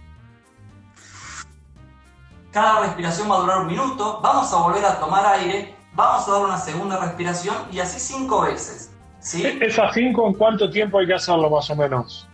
cada 2.52 2.82
respiración 2.82 3.32
va 3.32 3.38
a 3.38 3.40
durar 3.40 3.60
un 3.60 3.68
minuto. 3.68 4.20
Vamos 4.22 4.52
a 4.52 4.58
volver 4.58 4.84
a 4.84 5.00
tomar 5.00 5.26
aire 5.28 5.78
Vamos 5.94 6.28
a 6.28 6.32
dar 6.32 6.42
una 6.42 6.58
segunda 6.58 6.98
respiración 6.98 7.56
y 7.72 7.80
así 7.80 8.02
cinco 8.02 8.42
veces. 8.42 8.92
¿Sí? 9.28 9.46
¿E-, 9.46 9.66
¿Esas 9.66 9.94
cinco 9.94 10.28
en 10.28 10.34
cuánto 10.34 10.70
tiempo 10.70 11.00
hay 11.00 11.08
que 11.08 11.14
hacerlo 11.14 11.50
más 11.50 11.70
o 11.70 11.76
menos? 11.76 12.28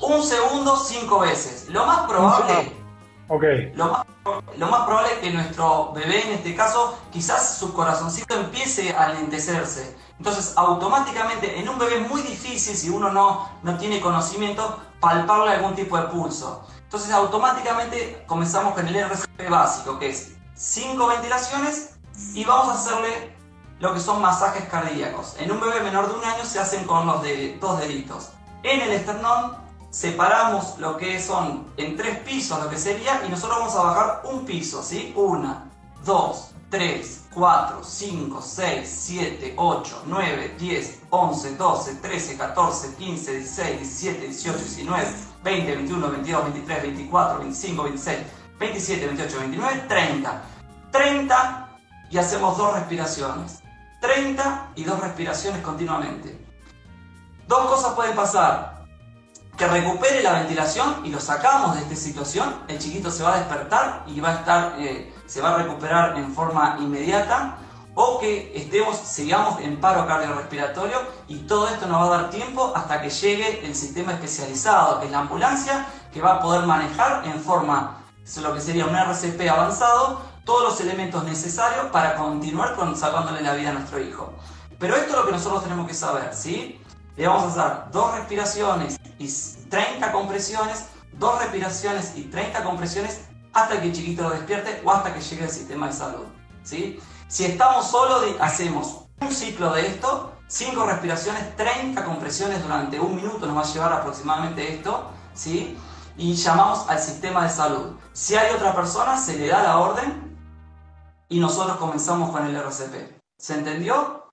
Un 0.00 0.22
segundo 0.22 0.76
cinco 0.76 1.20
veces. 1.20 1.68
Lo 1.68 1.86
más 1.86 2.08
probable... 2.08 2.72
Okay. 3.28 3.72
Lo 3.74 3.86
más, 3.86 4.04
lo 4.58 4.66
más 4.66 4.84
probable 4.84 5.12
es 5.12 5.18
que 5.20 5.30
nuestro 5.30 5.92
bebé, 5.92 6.22
en 6.26 6.32
este 6.34 6.54
caso, 6.54 6.98
quizás 7.10 7.56
su 7.56 7.72
corazoncito 7.72 8.34
empiece 8.34 8.94
a 8.94 9.04
alentecerse. 9.04 9.96
Entonces, 10.18 10.52
automáticamente, 10.56 11.58
en 11.58 11.66
un 11.66 11.78
bebé 11.78 12.00
muy 12.00 12.20
difícil, 12.20 12.76
si 12.76 12.90
uno 12.90 13.10
no, 13.10 13.48
no 13.62 13.78
tiene 13.78 14.00
conocimiento, 14.00 14.78
palparle 15.00 15.52
algún 15.52 15.74
tipo 15.74 15.96
de 15.96 16.08
pulso. 16.08 16.66
Entonces, 16.82 17.10
automáticamente 17.10 18.22
comenzamos 18.26 18.74
con 18.74 18.86
el 18.86 18.96
RCP 18.96 19.48
básico, 19.48 19.98
que 19.98 20.10
es 20.10 20.34
5 20.54 21.06
ventilaciones 21.06 21.96
y 22.34 22.44
vamos 22.44 22.68
a 22.68 22.74
hacerle 22.74 23.31
lo 23.82 23.92
que 23.92 23.98
son 23.98 24.22
masajes 24.22 24.66
cardíacos. 24.66 25.34
En 25.40 25.50
un 25.50 25.58
bebé 25.58 25.80
menor 25.80 26.06
de 26.06 26.14
un 26.14 26.24
año 26.24 26.44
se 26.44 26.60
hacen 26.60 26.84
con 26.84 27.04
los 27.04 27.20
dos 27.60 27.80
deditos. 27.80 28.28
En 28.62 28.80
el 28.80 28.92
esternón 28.92 29.56
separamos 29.90 30.78
lo 30.78 30.96
que 30.96 31.20
son 31.20 31.66
en 31.76 31.96
tres 31.96 32.18
pisos 32.18 32.62
lo 32.62 32.70
que 32.70 32.78
sería 32.78 33.24
y 33.26 33.28
nosotros 33.28 33.58
vamos 33.58 33.74
a 33.74 33.82
bajar 33.82 34.22
un 34.30 34.44
piso, 34.44 34.84
¿sí? 34.84 35.12
Una, 35.16 35.68
dos, 36.04 36.52
tres, 36.70 37.24
cuatro, 37.34 37.82
cinco, 37.82 38.40
seis, 38.40 38.88
siete, 38.88 39.52
ocho, 39.56 40.00
nueve, 40.06 40.54
diez, 40.60 41.00
once, 41.10 41.56
doce, 41.56 41.96
trece, 41.96 42.38
catorce, 42.38 42.94
quince, 42.94 43.32
dieciséis, 43.32 43.80
diecisiete, 43.80 44.28
dieciocho, 44.28 44.58
diecinueve, 44.58 45.12
veinte, 45.42 45.74
veintiuno, 45.74 46.08
veintidós, 46.08 46.44
veintitrés, 46.44 46.82
veinticuatro, 46.82 47.38
veinticinco, 47.40 47.82
veintiséis, 47.82 48.20
veintisiete, 48.60 49.06
veintiocho, 49.06 49.40
veintinueve, 49.40 49.80
treinta. 49.88 50.42
Treinta 50.92 51.68
y 52.10 52.18
hacemos 52.18 52.56
dos 52.56 52.74
respiraciones. 52.74 53.60
30 54.02 54.72
y 54.74 54.84
dos 54.84 55.00
respiraciones 55.00 55.62
continuamente. 55.62 56.38
Dos 57.48 57.66
cosas 57.66 57.94
pueden 57.94 58.14
pasar. 58.14 58.82
Que 59.56 59.66
recupere 59.68 60.22
la 60.22 60.32
ventilación 60.32 61.02
y 61.04 61.10
lo 61.10 61.20
sacamos 61.20 61.76
de 61.76 61.82
esta 61.82 61.94
situación, 61.94 62.54
el 62.68 62.78
chiquito 62.78 63.10
se 63.10 63.22
va 63.22 63.34
a 63.34 63.38
despertar 63.38 64.02
y 64.06 64.18
va 64.18 64.30
a 64.30 64.34
estar, 64.34 64.74
eh, 64.78 65.14
se 65.26 65.40
va 65.40 65.54
a 65.54 65.58
recuperar 65.58 66.16
en 66.16 66.34
forma 66.34 66.78
inmediata, 66.80 67.58
o 67.94 68.18
que 68.18 68.52
estemos, 68.56 68.96
sigamos 68.96 69.60
en 69.60 69.78
paro 69.78 70.06
cardiorrespiratorio 70.06 70.98
y 71.28 71.40
todo 71.40 71.68
esto 71.68 71.86
nos 71.86 72.00
va 72.00 72.06
a 72.06 72.22
dar 72.22 72.30
tiempo 72.30 72.72
hasta 72.74 73.02
que 73.02 73.10
llegue 73.10 73.64
el 73.66 73.74
sistema 73.74 74.12
especializado, 74.12 75.00
que 75.00 75.06
es 75.06 75.12
la 75.12 75.20
ambulancia, 75.20 75.86
que 76.12 76.22
va 76.22 76.36
a 76.36 76.40
poder 76.40 76.66
manejar 76.66 77.26
en 77.26 77.38
forma, 77.38 77.98
lo 78.40 78.54
que 78.54 78.60
sería 78.60 78.86
un 78.86 78.96
RCP 78.96 79.48
avanzado, 79.50 80.22
todos 80.44 80.64
los 80.64 80.80
elementos 80.80 81.24
necesarios 81.24 81.86
para 81.86 82.16
continuar 82.16 82.74
con, 82.74 82.96
sacándole 82.96 83.42
la 83.42 83.54
vida 83.54 83.70
a 83.70 83.72
nuestro 83.74 84.00
hijo. 84.00 84.32
Pero 84.78 84.96
esto 84.96 85.10
es 85.10 85.16
lo 85.16 85.26
que 85.26 85.32
nosotros 85.32 85.62
tenemos 85.62 85.86
que 85.86 85.94
saber, 85.94 86.34
¿sí? 86.34 86.80
Le 87.16 87.26
vamos 87.26 87.56
a 87.56 87.66
hacer 87.66 87.92
dos 87.92 88.14
respiraciones 88.14 88.98
y 89.18 89.28
30 89.68 90.10
compresiones, 90.10 90.86
dos 91.12 91.38
respiraciones 91.38 92.12
y 92.16 92.24
30 92.24 92.64
compresiones 92.64 93.20
hasta 93.52 93.80
que 93.80 93.88
el 93.88 93.92
chiquito 93.92 94.22
lo 94.24 94.30
despierte 94.30 94.80
o 94.84 94.90
hasta 94.90 95.14
que 95.14 95.20
llegue 95.20 95.44
al 95.44 95.50
sistema 95.50 95.86
de 95.86 95.92
salud, 95.92 96.24
¿sí? 96.64 96.98
Si 97.28 97.44
estamos 97.44 97.90
solos, 97.90 98.24
hacemos 98.40 99.04
un 99.20 99.30
ciclo 99.30 99.72
de 99.72 99.86
esto, 99.86 100.32
5 100.48 100.84
respiraciones, 100.84 101.56
30 101.56 102.04
compresiones 102.04 102.62
durante 102.62 102.98
un 102.98 103.14
minuto 103.14 103.46
nos 103.46 103.56
va 103.56 103.60
a 103.60 103.72
llevar 103.72 103.92
aproximadamente 103.92 104.74
esto, 104.74 105.10
¿sí? 105.34 105.78
Y 106.16 106.34
llamamos 106.34 106.88
al 106.88 106.98
sistema 106.98 107.44
de 107.44 107.50
salud. 107.50 107.92
Si 108.12 108.34
hay 108.34 108.54
otra 108.54 108.74
persona, 108.74 109.16
se 109.16 109.38
le 109.38 109.48
da 109.48 109.62
la 109.62 109.78
orden 109.78 110.31
y 111.32 111.40
nosotros 111.40 111.78
comenzamos 111.78 112.30
con 112.30 112.46
el 112.46 112.54
RCP. 112.54 112.94
¿Se 113.38 113.54
entendió? 113.54 114.30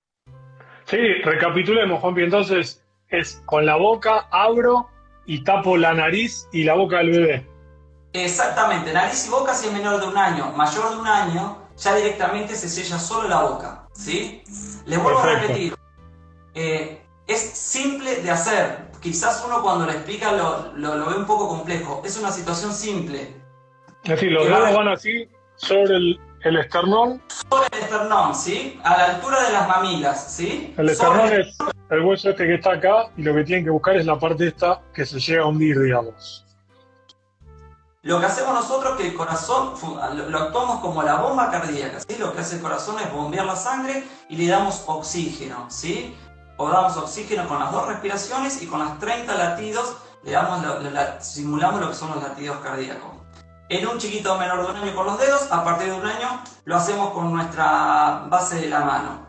Sí, 0.84 0.98
recapitulemos, 1.24 2.02
Juanpi. 2.02 2.24
Entonces, 2.24 2.84
es 3.08 3.42
con 3.46 3.66
la 3.66 3.78
boca 3.78 4.28
abro 4.32 4.90
y 5.26 5.44
tapo 5.44 5.78
la 5.78 5.94
nariz 5.94 6.48
y 6.52 6.64
la 6.64 6.74
boca 6.74 6.98
del 6.98 7.12
bebé. 7.12 7.48
Exactamente, 8.12 8.92
nariz 8.92 9.28
y 9.28 9.30
boca 9.30 9.54
si 9.54 9.68
es 9.68 9.74
menor 9.74 10.02
de 10.02 10.08
un 10.08 10.18
año, 10.18 10.52
mayor 10.58 10.90
de 10.90 10.98
un 10.98 11.08
año, 11.08 11.58
ya 11.78 11.96
directamente 11.96 12.56
se 12.56 12.68
sella 12.68 12.98
solo 12.98 13.30
la 13.30 13.44
boca, 13.44 13.88
¿sí? 13.94 14.44
Les 14.86 15.02
vuelvo 15.02 15.20
a 15.20 15.26
repetir, 15.28 15.76
eh, 16.56 17.02
es 17.28 17.40
simple 17.40 18.16
de 18.24 18.32
hacer, 18.32 18.90
quizás 19.00 19.44
uno 19.46 19.62
cuando 19.62 19.86
lo 19.86 19.92
explica 19.92 20.32
lo, 20.32 20.74
ve 20.74 21.16
un 21.16 21.26
poco 21.28 21.48
complejo, 21.48 22.02
es 22.04 22.18
una 22.18 22.32
situación 22.32 22.74
simple. 22.74 23.36
Es 24.04 24.10
decir, 24.10 24.32
los 24.32 24.46
dedos 24.46 24.74
van 24.76 24.88
así 24.88 25.30
sobre 25.58 25.98
el, 25.98 26.20
el 26.44 26.58
esternón. 26.58 27.22
Sobre 27.28 27.68
el 27.78 27.84
esternón, 27.84 28.36
¿sí? 28.36 28.80
A 28.84 28.98
la 28.98 29.06
altura 29.16 29.44
de 29.44 29.54
las 29.54 29.68
mamilas, 29.68 30.34
¿sí? 30.36 30.74
El 30.78 30.90
esternón 30.90 31.34
es 31.34 31.58
el 31.90 32.02
hueso 32.02 32.30
este 32.30 32.46
que 32.46 32.56
está 32.56 32.74
acá 32.74 33.10
y 33.18 33.24
lo 33.24 33.34
que 33.34 33.44
tienen 33.44 33.66
que 33.66 33.72
buscar 33.72 33.98
es 33.98 34.06
la 34.06 34.18
parte 34.20 34.48
esta 34.48 34.82
que 34.94 35.06
se 35.06 35.20
llega 35.20 35.44
a 35.44 35.48
hundir, 35.48 35.80
digamos. 35.80 36.46
Lo 38.02 38.20
que 38.20 38.28
hacemos 38.28 38.54
nosotros 38.54 38.94
es 38.94 38.98
que 39.02 39.08
el 39.10 39.14
corazón 39.16 39.74
lo 40.30 40.40
actuamos 40.40 40.80
como 40.80 41.04
la 41.04 41.16
bomba 41.16 41.52
cardíaca, 41.52 42.00
¿sí? 42.00 42.16
Lo 42.18 42.34
que 42.34 42.40
hace 42.40 42.56
el 42.56 42.62
corazón 42.62 42.96
es 43.00 43.12
bombear 43.12 43.46
la 43.46 43.56
sangre 43.56 44.04
y 44.30 44.38
le 44.38 44.48
damos 44.48 44.84
oxígeno, 44.88 45.66
¿sí? 45.70 46.16
O 46.56 46.70
damos 46.70 46.96
oxígeno 46.96 47.48
con 47.48 47.60
las 47.60 47.72
dos 47.72 47.88
respiraciones 47.88 48.62
y 48.62 48.68
con 48.68 48.80
las 48.80 49.00
30 49.00 49.36
latidos 49.36 49.98
le 50.24 50.32
damos 50.32 50.66
simulamos 51.20 51.82
lo 51.82 51.90
que 51.90 51.96
son 51.96 52.12
los 52.12 52.24
latidos 52.24 52.58
cardíacos. 52.60 53.19
En 53.70 53.88
un 53.88 54.00
chiquito 54.00 54.36
menor 54.40 54.66
de 54.66 54.72
un 54.72 54.78
año 54.78 54.96
con 54.96 55.06
los 55.06 55.20
dedos, 55.20 55.52
a 55.52 55.64
partir 55.64 55.90
de 55.90 55.94
un 55.94 56.06
año 56.06 56.42
lo 56.66 56.76
hacemos 56.76 57.12
con 57.12 57.32
nuestra 57.32 58.24
base 58.28 58.62
de 58.62 58.68
la 58.68 58.80
mano. 58.80 59.28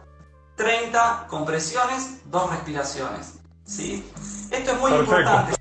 30 0.57 1.26
compresiones, 1.29 2.22
dos 2.31 2.50
respiraciones, 2.50 3.38
¿sí? 3.64 4.03
Esto 4.50 4.72
es 4.72 4.81
muy 4.81 4.92
importante. 4.92 5.53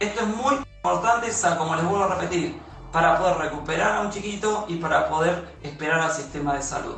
Esto 0.00 0.22
es 0.22 0.26
muy 0.26 0.56
importante, 0.56 1.28
como 1.56 1.76
les 1.76 1.84
vuelvo 1.84 2.04
a 2.04 2.16
repetir, 2.16 2.56
para 2.92 3.16
poder 3.16 3.36
recuperar 3.38 3.96
a 3.96 4.00
un 4.00 4.10
chiquito 4.10 4.66
y 4.68 4.74
para 4.76 5.08
poder 5.08 5.44
esperar 5.62 6.00
al 6.00 6.10
sistema 6.10 6.54
de 6.56 6.62
salud. 6.62 6.96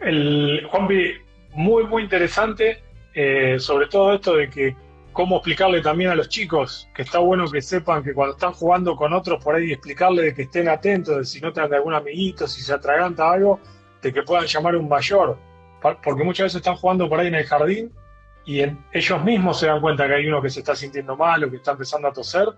El, 0.00 0.68
Juanpi, 0.70 1.14
muy, 1.54 1.84
muy 1.88 2.04
interesante, 2.04 2.80
eh, 3.12 3.56
sobre 3.58 3.88
todo 3.88 4.14
esto 4.14 4.36
de 4.36 4.48
que 4.48 4.76
cómo 5.12 5.36
explicarle 5.36 5.80
también 5.82 6.10
a 6.10 6.14
los 6.14 6.28
chicos, 6.28 6.88
que 6.94 7.02
está 7.02 7.18
bueno 7.18 7.50
que 7.50 7.62
sepan 7.62 8.02
que 8.02 8.14
cuando 8.14 8.34
están 8.34 8.52
jugando 8.52 8.96
con 8.96 9.12
otros 9.12 9.42
por 9.42 9.54
ahí 9.54 9.72
explicarle 9.72 10.22
de 10.22 10.34
que 10.34 10.42
estén 10.42 10.68
atentos, 10.68 11.16
de 11.16 11.24
si 11.24 11.40
notan 11.40 11.70
de 11.70 11.76
algún 11.76 11.94
amiguito, 11.94 12.46
si 12.46 12.62
se 12.62 12.72
atraganta 12.72 13.30
algo, 13.30 13.60
de 14.02 14.12
que 14.12 14.22
puedan 14.22 14.46
llamar 14.46 14.74
a 14.74 14.78
un 14.78 14.88
mayor, 14.88 15.36
porque 15.80 16.24
muchas 16.24 16.44
veces 16.44 16.56
están 16.56 16.76
jugando 16.76 17.08
por 17.08 17.20
ahí 17.20 17.28
en 17.28 17.34
el 17.34 17.46
jardín 17.46 17.92
y 18.44 18.62
ellos 18.92 19.24
mismos 19.24 19.60
se 19.60 19.66
dan 19.66 19.80
cuenta 19.80 20.06
que 20.06 20.14
hay 20.14 20.26
uno 20.26 20.40
que 20.40 20.50
se 20.50 20.60
está 20.60 20.74
sintiendo 20.74 21.16
mal 21.16 21.44
o 21.44 21.50
que 21.50 21.56
está 21.56 21.72
empezando 21.72 22.08
a 22.08 22.12
toser. 22.12 22.48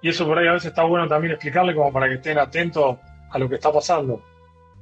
Y 0.00 0.08
eso 0.08 0.26
por 0.26 0.38
ahí 0.38 0.48
a 0.48 0.52
veces 0.52 0.70
está 0.70 0.82
bueno 0.82 1.08
también 1.08 1.32
explicarle 1.32 1.74
como 1.74 1.92
para 1.92 2.08
que 2.08 2.14
estén 2.14 2.38
atentos 2.38 2.96
a 3.30 3.38
lo 3.38 3.48
que 3.48 3.54
está 3.54 3.72
pasando. 3.72 4.22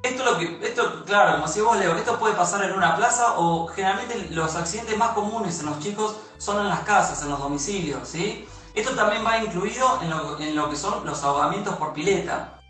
Esto, 0.03 0.25
lo 0.25 0.39
que, 0.39 0.59
esto 0.63 1.05
claro, 1.05 1.43
como 1.43 1.65
vos 1.65 1.79
Leo, 1.79 1.95
esto 1.95 2.19
puede 2.19 2.35
pasar 2.35 2.65
en 2.65 2.73
una 2.73 2.97
plaza 2.97 3.35
o 3.39 3.67
generalmente 3.67 4.29
los 4.31 4.57
accidentes 4.57 4.97
más 4.97 5.11
comunes 5.11 5.61
en 5.61 5.67
los 5.67 5.79
chicos 5.79 6.17
son 6.39 6.61
en 6.61 6.69
las 6.69 6.81
casas, 6.81 7.23
en 7.23 7.31
los 7.31 7.39
domicilios, 7.39 8.09
¿sí? 8.09 8.49
Esto 8.75 8.95
también 8.95 9.25
va 9.25 9.39
incluido 9.39 10.01
en 10.03 10.11
lo, 10.11 10.39
en 10.41 10.57
lo 10.57 10.71
que 10.71 10.77
son 10.77 11.05
los 11.05 11.23
ahogamientos 11.23 11.77
por 11.77 11.93
pileta. 11.93 12.61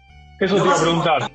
Eso 0.41 0.57
te 0.57 0.65
iba 0.65 0.75
a 0.75 0.81
preguntar. 0.81 1.31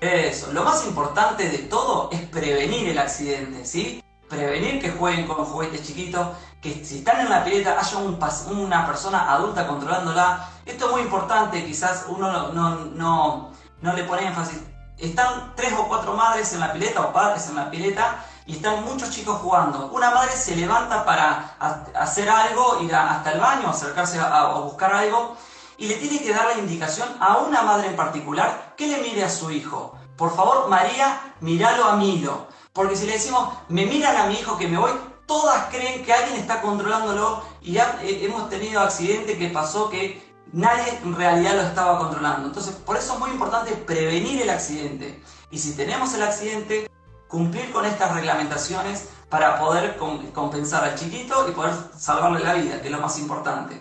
Eso, 0.00 0.52
lo 0.52 0.64
más 0.64 0.84
importante 0.86 1.48
de 1.48 1.58
todo 1.58 2.08
es 2.10 2.22
prevenir 2.22 2.88
el 2.88 2.98
accidente, 2.98 3.64
¿sí? 3.64 4.02
prevenir 4.30 4.80
que 4.80 4.90
jueguen 4.92 5.26
con 5.26 5.44
juguetes 5.44 5.82
chiquitos, 5.82 6.28
que 6.62 6.84
si 6.84 6.98
están 6.98 7.20
en 7.20 7.28
la 7.28 7.44
pileta 7.44 7.78
haya 7.78 7.98
una 7.98 8.86
persona 8.86 9.30
adulta 9.30 9.66
controlándola. 9.66 10.48
Esto 10.64 10.86
es 10.86 10.92
muy 10.92 11.00
importante, 11.02 11.64
quizás 11.66 12.06
uno 12.08 12.52
no, 12.52 13.50
no, 13.82 13.92
le 13.92 14.04
pone 14.04 14.28
énfasis. 14.28 14.60
Están 15.00 15.54
tres 15.56 15.72
o 15.78 15.88
cuatro 15.88 16.12
madres 16.12 16.52
en 16.52 16.60
la 16.60 16.72
pileta 16.72 17.00
o 17.00 17.12
padres 17.12 17.48
en 17.48 17.56
la 17.56 17.70
pileta 17.70 18.24
y 18.44 18.56
están 18.56 18.84
muchos 18.84 19.10
chicos 19.10 19.38
jugando. 19.40 19.90
Una 19.92 20.10
madre 20.10 20.32
se 20.36 20.54
levanta 20.54 21.04
para 21.04 21.56
hacer 21.94 22.28
algo, 22.28 22.80
ir 22.82 22.94
hasta 22.94 23.32
el 23.32 23.40
baño, 23.40 23.68
acercarse 23.68 24.18
a, 24.18 24.44
buscar 24.58 24.92
algo 24.92 25.36
y 25.78 25.86
le 25.86 25.94
tiene 25.94 26.20
que 26.20 26.34
dar 26.34 26.46
la 26.46 26.58
indicación 26.58 27.08
a 27.18 27.38
una 27.38 27.62
madre 27.62 27.88
en 27.88 27.96
particular 27.96 28.74
que 28.76 28.88
le 28.88 28.98
mire 28.98 29.24
a 29.24 29.30
su 29.30 29.50
hijo. 29.50 29.96
Por 30.16 30.36
favor, 30.36 30.68
María, 30.68 31.34
míralo 31.40 31.84
a 31.84 31.96
Milo. 31.96 32.48
Porque 32.74 32.94
si 32.94 33.06
le 33.06 33.12
decimos, 33.12 33.54
me 33.68 33.86
miran 33.86 34.16
a 34.16 34.26
mi 34.26 34.34
hijo 34.34 34.58
que 34.58 34.68
me 34.68 34.78
voy, 34.78 34.92
todas 35.26 35.66
creen 35.70 36.04
que 36.04 36.12
alguien 36.12 36.38
está 36.38 36.60
controlándolo 36.60 37.42
y 37.62 37.72
ya 37.72 37.98
eh, 38.02 38.20
hemos 38.24 38.50
tenido 38.50 38.80
accidente 38.80 39.38
que 39.38 39.48
pasó 39.48 39.88
que 39.88 40.29
nadie 40.52 40.98
en 41.02 41.14
realidad 41.14 41.54
lo 41.54 41.62
estaba 41.62 41.98
controlando. 41.98 42.48
Entonces, 42.48 42.74
por 42.74 42.96
eso 42.96 43.14
es 43.14 43.18
muy 43.18 43.30
importante 43.30 43.72
prevenir 43.72 44.42
el 44.42 44.50
accidente. 44.50 45.20
Y 45.50 45.58
si 45.58 45.76
tenemos 45.76 46.14
el 46.14 46.22
accidente, 46.22 46.88
cumplir 47.28 47.70
con 47.70 47.84
estas 47.84 48.14
reglamentaciones 48.14 49.10
para 49.28 49.58
poder 49.58 49.96
compensar 50.32 50.84
al 50.84 50.94
chiquito 50.96 51.48
y 51.48 51.52
poder 51.52 51.74
salvarle 51.96 52.40
la 52.40 52.54
vida, 52.54 52.80
que 52.80 52.88
es 52.88 52.92
lo 52.92 53.00
más 53.00 53.18
importante. 53.18 53.80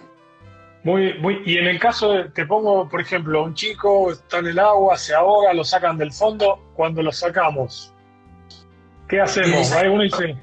Muy, 0.83 1.19
muy, 1.19 1.41
y 1.45 1.57
en 1.57 1.67
el 1.67 1.79
caso, 1.79 2.13
de, 2.13 2.29
te 2.29 2.45
pongo, 2.45 2.87
por 2.87 3.01
ejemplo, 3.01 3.43
un 3.43 3.53
chico 3.53 4.11
está 4.11 4.37
en 4.37 4.47
el 4.47 4.59
agua, 4.59 4.97
se 4.97 5.13
ahoga, 5.13 5.53
lo 5.53 5.65
sacan 5.65 5.97
del 5.97 6.13
fondo, 6.13 6.59
cuando 6.75 7.01
lo 7.01 7.11
sacamos, 7.11 7.93
¿Qué 9.09 9.19
hacemos? 9.19 9.71
Hay 9.71 9.87
uno 9.87 10.03
dice, 10.03 10.37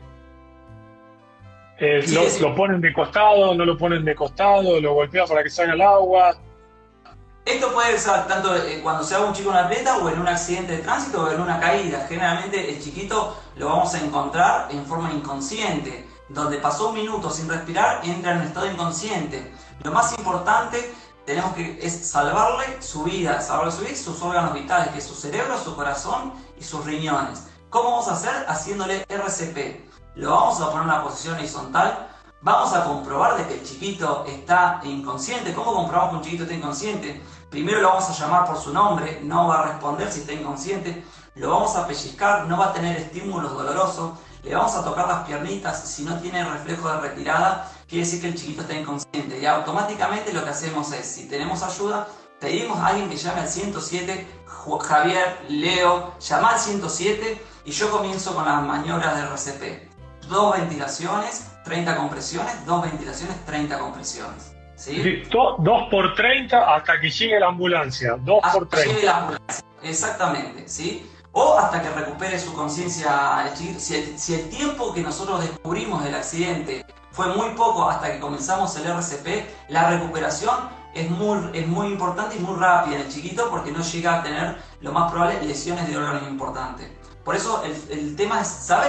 eh, 1.78 2.04
lo, 2.40 2.54
ponen 2.54 2.80
de 2.80 2.92
costado, 2.92 3.54
no 3.54 3.64
lo 3.64 3.76
ponen 3.76 4.04
de 4.04 4.14
costado, 4.14 4.80
lo 4.80 4.94
golpean 4.94 5.28
para 5.28 5.42
que 5.42 5.50
salga 5.50 5.74
el 5.74 5.82
agua. 5.82 6.36
Esto 7.44 7.72
puede 7.72 7.98
ser 7.98 8.26
tanto 8.26 8.56
eh, 8.56 8.80
cuando 8.82 9.04
se 9.04 9.14
haga 9.14 9.26
un 9.26 9.32
chico 9.32 9.50
en 9.50 9.56
atleta 9.56 9.98
o 9.98 10.08
en 10.08 10.18
un 10.18 10.26
accidente 10.26 10.72
de 10.72 10.82
tránsito 10.82 11.22
o 11.22 11.30
en 11.30 11.40
una 11.40 11.60
caída. 11.60 12.06
Generalmente 12.08 12.70
el 12.70 12.82
chiquito 12.82 13.36
lo 13.56 13.66
vamos 13.66 13.94
a 13.94 14.00
encontrar 14.00 14.68
en 14.70 14.84
forma 14.84 15.12
inconsciente, 15.12 16.08
donde 16.28 16.58
pasó 16.58 16.88
un 16.88 16.94
minuto 16.94 17.30
sin 17.30 17.48
respirar 17.48 18.00
entra 18.04 18.32
en 18.32 18.38
un 18.38 18.44
estado 18.44 18.70
inconsciente. 18.70 19.52
Lo 19.84 19.92
más 19.92 20.18
importante 20.18 20.92
tenemos 21.24 21.54
que 21.54 21.78
es 21.82 22.08
salvarle 22.08 22.80
su 22.80 23.04
vida, 23.04 23.40
salvarle 23.40 23.72
su 23.72 23.80
vida 23.80 23.92
y 23.92 23.96
sus 23.96 24.22
órganos 24.22 24.54
vitales, 24.54 24.88
que 24.88 24.98
es 24.98 25.04
su 25.04 25.14
cerebro, 25.14 25.58
su 25.58 25.76
corazón 25.76 26.32
y 26.58 26.64
sus 26.64 26.84
riñones. 26.84 27.48
¿Cómo 27.68 27.90
vamos 27.90 28.08
a 28.08 28.12
hacer? 28.12 28.44
Haciéndole 28.48 29.04
RCP. 29.08 29.95
Lo 30.16 30.30
vamos 30.30 30.58
a 30.62 30.70
poner 30.70 30.84
en 30.84 30.88
una 30.88 31.02
posición 31.02 31.34
horizontal. 31.34 32.08
Vamos 32.40 32.72
a 32.72 32.84
comprobar 32.84 33.36
de 33.36 33.46
que 33.46 33.54
el 33.60 33.62
chiquito 33.62 34.24
está 34.26 34.80
inconsciente. 34.84 35.52
¿Cómo 35.52 35.74
comprobamos 35.74 36.10
que 36.10 36.16
un 36.16 36.22
chiquito 36.22 36.42
está 36.44 36.54
inconsciente? 36.54 37.22
Primero 37.50 37.82
lo 37.82 37.88
vamos 37.90 38.08
a 38.08 38.12
llamar 38.14 38.46
por 38.46 38.58
su 38.58 38.72
nombre, 38.72 39.20
no 39.22 39.48
va 39.48 39.60
a 39.60 39.66
responder 39.72 40.10
si 40.10 40.20
está 40.20 40.32
inconsciente. 40.32 41.04
Lo 41.34 41.50
vamos 41.50 41.76
a 41.76 41.86
pellizcar, 41.86 42.46
no 42.46 42.56
va 42.56 42.68
a 42.68 42.72
tener 42.72 42.96
estímulos 42.96 43.52
dolorosos. 43.52 44.12
Le 44.42 44.54
vamos 44.54 44.74
a 44.74 44.82
tocar 44.82 45.06
las 45.06 45.26
piernitas. 45.26 45.86
Si 45.86 46.02
no 46.02 46.18
tiene 46.18 46.44
reflejo 46.44 46.88
de 46.88 47.00
retirada, 47.00 47.70
quiere 47.86 48.06
decir 48.06 48.22
que 48.22 48.28
el 48.28 48.36
chiquito 48.36 48.62
está 48.62 48.72
inconsciente. 48.72 49.38
Y 49.38 49.44
automáticamente 49.44 50.32
lo 50.32 50.42
que 50.44 50.50
hacemos 50.50 50.92
es, 50.92 51.06
si 51.06 51.28
tenemos 51.28 51.62
ayuda, 51.62 52.08
pedimos 52.40 52.78
a 52.78 52.86
alguien 52.86 53.10
que 53.10 53.16
llame 53.18 53.42
al 53.42 53.48
107, 53.48 54.44
Javier, 54.80 55.44
Leo, 55.48 56.14
llama 56.18 56.50
al 56.52 56.58
107 56.58 57.44
y 57.66 57.70
yo 57.70 57.90
comienzo 57.90 58.34
con 58.34 58.46
las 58.46 58.62
maniobras 58.62 59.14
de 59.14 59.22
RCP. 59.22 59.85
Dos 60.28 60.56
ventilaciones, 60.56 61.50
30 61.64 61.96
compresiones, 61.96 62.66
dos 62.66 62.82
ventilaciones, 62.82 63.44
30 63.44 63.78
compresiones. 63.78 64.52
¿sí? 64.76 65.22
dos 65.30 65.88
por 65.90 66.14
30 66.14 66.74
hasta 66.74 67.00
que 67.00 67.10
llegue 67.10 67.40
la 67.40 67.48
ambulancia. 67.48 68.16
Dos 68.20 68.40
por 68.52 68.68
30. 68.68 68.92
Llegue 68.92 69.06
la 69.06 69.16
ambulancia. 69.18 69.64
Exactamente, 69.82 70.68
¿sí? 70.68 71.10
O 71.32 71.58
hasta 71.58 71.82
que 71.82 71.90
recupere 71.90 72.38
su 72.38 72.54
conciencia. 72.54 73.52
Si, 73.54 74.18
si 74.18 74.34
el 74.34 74.48
tiempo 74.48 74.92
que 74.94 75.02
nosotros 75.02 75.40
descubrimos 75.40 76.02
del 76.02 76.14
accidente 76.14 76.84
fue 77.12 77.28
muy 77.28 77.50
poco 77.50 77.88
hasta 77.88 78.12
que 78.12 78.20
comenzamos 78.20 78.76
el 78.76 78.86
RCP, 78.86 79.70
la 79.70 79.90
recuperación 79.90 80.54
es 80.96 81.10
muy, 81.10 81.50
es 81.52 81.66
muy 81.66 81.88
importante 81.88 82.36
y 82.36 82.38
muy 82.38 82.58
rápida 82.58 82.96
en 82.96 83.02
el 83.02 83.08
chiquito 83.08 83.48
porque 83.50 83.70
no 83.70 83.82
llega 83.82 84.18
a 84.18 84.22
tener 84.22 84.56
lo 84.80 84.92
más 84.92 85.10
probable 85.10 85.42
lesiones 85.42 85.86
de 85.88 85.96
órganos 85.96 86.28
importantes. 86.28 86.90
Por 87.26 87.34
eso 87.34 87.60
el, 87.64 88.14
tema 88.14 88.40
es 88.40 88.46
saber, 88.46 88.88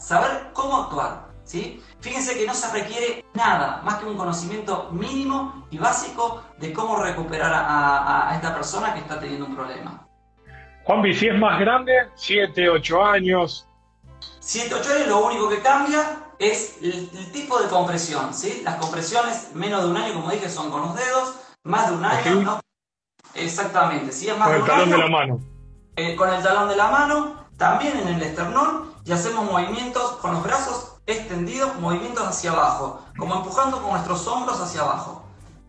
saber 0.00 0.50
cómo 0.52 0.82
actuar. 0.82 1.28
¿sí? 1.44 1.80
Fíjense 2.00 2.36
que 2.36 2.44
no 2.44 2.52
se 2.52 2.72
requiere 2.72 3.24
nada 3.32 3.80
más 3.84 3.98
que 3.98 4.06
un 4.06 4.16
conocimiento 4.16 4.90
mínimo 4.90 5.64
y 5.70 5.78
básico 5.78 6.42
de 6.58 6.72
cómo 6.72 6.96
recuperar 6.96 7.52
a, 7.54 8.32
esta 8.34 8.52
persona 8.52 8.92
que 8.92 8.98
está 8.98 9.20
teniendo 9.20 9.46
un 9.46 9.54
problema. 9.54 10.04
Juan, 10.82 11.00
si 11.14 11.28
es 11.28 11.38
más 11.38 11.60
grande, 11.60 11.92
7, 12.16 12.68
8 12.70 13.04
años, 13.04 13.68
7-8 14.40 15.06
lo 15.06 15.24
único 15.24 15.48
que 15.48 15.60
cambia 15.60 16.00
es 16.40 16.78
el, 16.82 17.08
tipo 17.30 17.60
de 17.60 17.68
compresión, 17.68 18.34
¿sí? 18.34 18.62
Las 18.64 18.76
compresiones 18.76 19.54
menos 19.54 19.84
de 19.84 19.90
un 19.90 19.96
año, 19.96 20.14
como 20.14 20.30
dije, 20.32 20.48
son 20.48 20.72
con 20.72 20.82
los 20.82 20.96
dedos, 20.96 21.36
más 21.62 21.88
de 21.88 21.96
un 21.96 22.04
año, 22.04 22.42
¿no? 22.42 22.60
Exactamente, 23.34 24.10
¿sí? 24.10 24.28
Es 24.28 24.36
más 24.36 24.48
con 24.48 24.56
el 24.56 24.64
talón 24.64 24.90
de 24.90 24.98
la 24.98 25.08
mano. 25.08 25.40
Eh, 25.94 26.16
con 26.16 26.28
el 26.32 26.42
talón 26.42 26.68
de 26.68 26.76
la 26.76 26.88
mano, 26.88 27.45
también 27.56 27.98
en 27.98 28.08
el 28.08 28.22
esternón, 28.22 28.94
y 29.04 29.12
hacemos 29.12 29.50
movimientos 29.50 30.12
con 30.20 30.34
los 30.34 30.42
brazos 30.42 30.96
extendidos, 31.06 31.76
movimientos 31.76 32.26
hacia 32.26 32.50
abajo, 32.50 33.02
como 33.16 33.36
empujando 33.36 33.80
con 33.80 33.92
nuestros 33.92 34.26
hombros 34.26 34.60
hacia 34.60 34.82
abajo. 34.82 35.24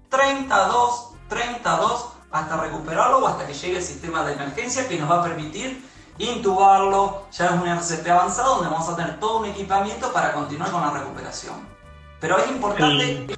32, 0.09 1.11
32, 1.29 2.09
hasta 2.31 2.57
recuperarlo 2.57 3.19
o 3.19 3.27
hasta 3.27 3.45
que 3.45 3.53
llegue 3.53 3.77
el 3.77 3.83
sistema 3.83 4.23
de 4.23 4.33
emergencia 4.33 4.87
que 4.87 4.97
nos 4.97 5.09
va 5.09 5.21
a 5.21 5.23
permitir 5.23 5.85
intubarlo, 6.17 7.27
ya 7.31 7.45
es 7.45 7.51
un 7.51 7.67
RCP 7.67 8.07
avanzado 8.09 8.55
donde 8.55 8.69
vamos 8.69 8.89
a 8.89 8.95
tener 8.95 9.19
todo 9.19 9.39
un 9.39 9.45
equipamiento 9.45 10.11
para 10.11 10.33
continuar 10.33 10.71
con 10.71 10.81
la 10.81 10.89
recuperación. 10.89 11.55
Pero 12.19 12.37
es 12.39 12.49
importante... 12.49 13.37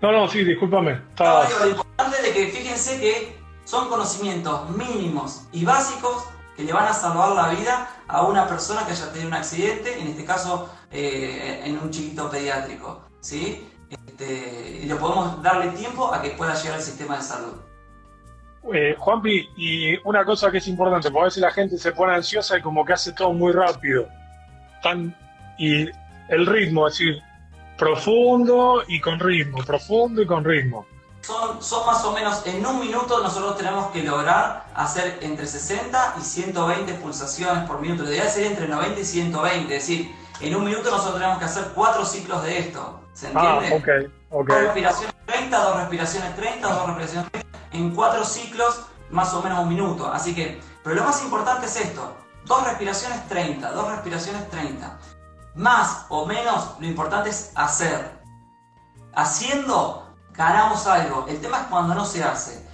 No, 0.00 0.12
no, 0.12 0.28
sí, 0.28 0.44
discúlpame. 0.44 1.00
lo 1.18 1.68
importante 1.68 2.16
es 2.28 2.34
que 2.34 2.46
fíjense 2.48 3.00
que 3.00 3.38
son 3.64 3.88
conocimientos 3.88 4.68
mínimos 4.70 5.44
y 5.52 5.64
básicos 5.64 6.24
que 6.56 6.62
le 6.62 6.72
van 6.72 6.86
a 6.86 6.92
salvar 6.92 7.30
la 7.30 7.48
vida 7.48 7.88
a 8.06 8.22
una 8.22 8.46
persona 8.46 8.84
que 8.86 8.92
haya 8.92 9.10
tenido 9.10 9.28
un 9.28 9.34
accidente, 9.34 9.98
en 10.00 10.08
este 10.08 10.24
caso 10.24 10.70
eh, 10.90 11.62
en 11.64 11.78
un 11.78 11.90
chiquito 11.90 12.30
pediátrico. 12.30 13.02
¿sí? 13.20 13.68
Este, 13.90 14.80
y 14.82 14.86
le 14.86 14.94
podemos 14.96 15.42
darle 15.42 15.70
tiempo 15.72 16.12
a 16.12 16.22
que 16.22 16.30
pueda 16.30 16.54
llegar 16.54 16.76
al 16.76 16.82
sistema 16.82 17.16
de 17.16 17.22
salud. 17.22 17.54
Eh, 18.72 18.94
Juanpi, 18.98 19.50
y 19.56 19.96
una 20.08 20.24
cosa 20.24 20.50
que 20.50 20.58
es 20.58 20.68
importante, 20.68 21.10
porque 21.10 21.22
a 21.22 21.24
veces 21.24 21.42
la 21.42 21.50
gente 21.50 21.76
se 21.76 21.92
pone 21.92 22.14
ansiosa 22.14 22.56
y 22.56 22.62
como 22.62 22.84
que 22.84 22.94
hace 22.94 23.12
todo 23.12 23.32
muy 23.32 23.52
rápido. 23.52 24.08
Tan, 24.82 25.14
y 25.58 25.88
el 26.28 26.46
ritmo, 26.46 26.88
es 26.88 26.94
decir, 26.94 27.22
profundo 27.76 28.82
y 28.88 29.00
con 29.00 29.20
ritmo, 29.20 29.58
profundo 29.64 30.22
y 30.22 30.26
con 30.26 30.44
ritmo. 30.44 30.86
Son, 31.24 31.62
son 31.62 31.86
más 31.86 32.04
o 32.04 32.12
menos, 32.12 32.42
en 32.44 32.66
un 32.66 32.80
minuto 32.80 33.22
nosotros 33.22 33.56
tenemos 33.56 33.90
que 33.92 34.02
lograr 34.02 34.66
hacer 34.74 35.18
entre 35.22 35.46
60 35.46 36.16
y 36.20 36.22
120 36.22 36.94
pulsaciones 36.94 37.66
por 37.66 37.80
minuto. 37.80 38.02
La 38.02 38.10
idea 38.10 38.28
sería 38.28 38.50
entre 38.50 38.68
90 38.68 39.00
y 39.00 39.04
120, 39.04 39.74
es 39.74 39.82
decir, 39.82 40.14
en 40.40 40.54
un 40.54 40.64
minuto 40.64 40.90
nosotros 40.90 41.14
tenemos 41.14 41.38
que 41.38 41.46
hacer 41.46 41.64
cuatro 41.74 42.04
ciclos 42.04 42.42
de 42.42 42.58
esto. 42.58 43.00
¿Se 43.14 43.28
ah, 43.34 43.58
entiende? 43.58 44.10
Ah, 44.30 44.36
ok, 44.36 44.46
Dos 44.48 44.58
respiraciones 44.58 45.14
30, 45.24 45.58
dos 45.64 45.76
respiraciones 45.76 46.36
30, 46.36 46.68
dos 46.68 46.86
respiraciones 46.88 47.32
30 47.32 47.48
en 47.72 47.94
cuatro 47.94 48.24
ciclos, 48.24 48.82
más 49.10 49.32
o 49.32 49.42
menos 49.42 49.60
un 49.60 49.68
minuto. 49.68 50.12
Así 50.12 50.34
que, 50.34 50.60
pero 50.82 50.96
lo 50.96 51.04
más 51.04 51.22
importante 51.22 51.66
es 51.66 51.76
esto, 51.76 52.16
dos 52.44 52.64
respiraciones 52.64 53.26
30, 53.28 53.70
dos 53.72 53.90
respiraciones 53.90 54.50
30. 54.50 54.98
Más 55.54 56.06
o 56.08 56.26
menos, 56.26 56.72
lo 56.78 56.86
importante 56.86 57.30
es 57.30 57.52
hacer. 57.54 58.12
Haciendo, 59.14 60.03
ganamos 60.36 60.86
algo. 60.86 61.26
El 61.28 61.40
tema 61.40 61.60
es 61.60 61.66
cuando 61.66 61.94
no 61.94 62.04
se 62.04 62.22
hace. 62.22 62.64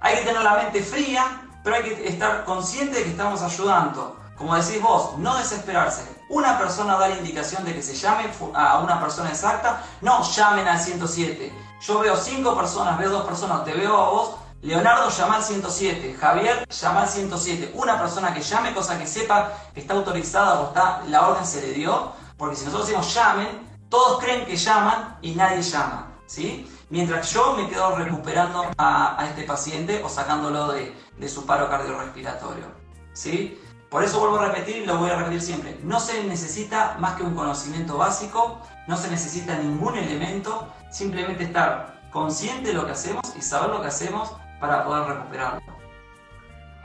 Hay 0.00 0.16
que 0.16 0.22
tener 0.22 0.42
la 0.42 0.56
mente 0.56 0.82
fría, 0.82 1.42
pero 1.64 1.76
hay 1.76 1.82
que 1.82 2.08
estar 2.08 2.44
consciente 2.44 2.98
de 2.98 3.04
que 3.04 3.10
estamos 3.10 3.42
ayudando. 3.42 4.16
Como 4.36 4.54
decís 4.54 4.80
vos, 4.80 5.16
no 5.18 5.36
desesperarse. 5.36 6.04
Una 6.28 6.58
persona 6.58 6.96
da 6.98 7.08
la 7.08 7.16
indicación 7.16 7.64
de 7.64 7.74
que 7.74 7.82
se 7.82 7.94
llame 7.94 8.30
a 8.54 8.78
una 8.78 9.00
persona 9.00 9.30
exacta, 9.30 9.82
no 10.02 10.22
llamen 10.22 10.68
al 10.68 10.78
107. 10.78 11.52
Yo 11.80 12.00
veo 12.00 12.16
cinco 12.16 12.56
personas, 12.56 12.98
veo 12.98 13.10
dos 13.10 13.24
personas, 13.24 13.64
te 13.64 13.72
veo 13.72 13.96
a 13.96 14.10
vos, 14.10 14.36
Leonardo 14.62 15.08
llama 15.10 15.36
al 15.36 15.42
107, 15.42 16.16
Javier 16.18 16.66
llama 16.68 17.02
al 17.02 17.08
107. 17.08 17.72
Una 17.74 17.98
persona 17.98 18.34
que 18.34 18.42
llame, 18.42 18.74
cosa 18.74 18.98
que 18.98 19.06
sepa 19.06 19.52
que 19.72 19.80
está 19.80 19.94
autorizada 19.94 20.60
o 20.60 20.68
está, 20.68 21.02
la 21.08 21.28
orden 21.28 21.46
se 21.46 21.60
le 21.60 21.72
dio, 21.72 22.12
porque 22.36 22.56
si 22.56 22.64
nosotros 22.64 22.88
decimos 22.88 23.14
llamen, 23.14 23.66
todos 23.88 24.18
creen 24.22 24.44
que 24.44 24.56
llaman 24.56 25.18
y 25.22 25.34
nadie 25.34 25.62
llama, 25.62 26.14
¿sí? 26.26 26.68
Mientras 26.88 27.32
yo 27.32 27.54
me 27.54 27.68
quedo 27.68 27.96
recuperando 27.96 28.64
a, 28.78 29.26
este 29.28 29.42
paciente 29.42 30.02
o 30.04 30.08
sacándolo 30.08 30.72
de, 30.72 31.28
su 31.28 31.44
paro 31.44 31.68
cardiorrespiratorio, 31.68 32.66
¿sí? 33.12 33.60
Por 33.90 34.04
eso 34.04 34.20
vuelvo 34.20 34.38
a 34.38 34.48
repetir 34.48 34.76
y 34.76 34.86
lo 34.86 34.98
voy 34.98 35.10
a 35.10 35.16
repetir 35.16 35.42
siempre, 35.42 35.80
no 35.82 35.98
se 35.98 36.22
necesita 36.24 36.96
más 37.00 37.16
que 37.16 37.24
un 37.24 37.34
conocimiento 37.34 37.96
básico, 37.96 38.60
no 38.86 38.96
se 38.96 39.10
necesita 39.10 39.56
ningún 39.56 39.96
elemento, 39.96 40.68
simplemente 40.90 41.44
estar 41.44 42.00
consciente 42.12 42.68
de 42.68 42.74
lo 42.74 42.86
que 42.86 42.92
hacemos 42.92 43.34
y 43.36 43.42
saber 43.42 43.70
lo 43.70 43.82
que 43.82 43.88
hacemos 43.88 44.32
para 44.60 44.84
poder 44.84 45.08
recuperarlo. 45.08 45.75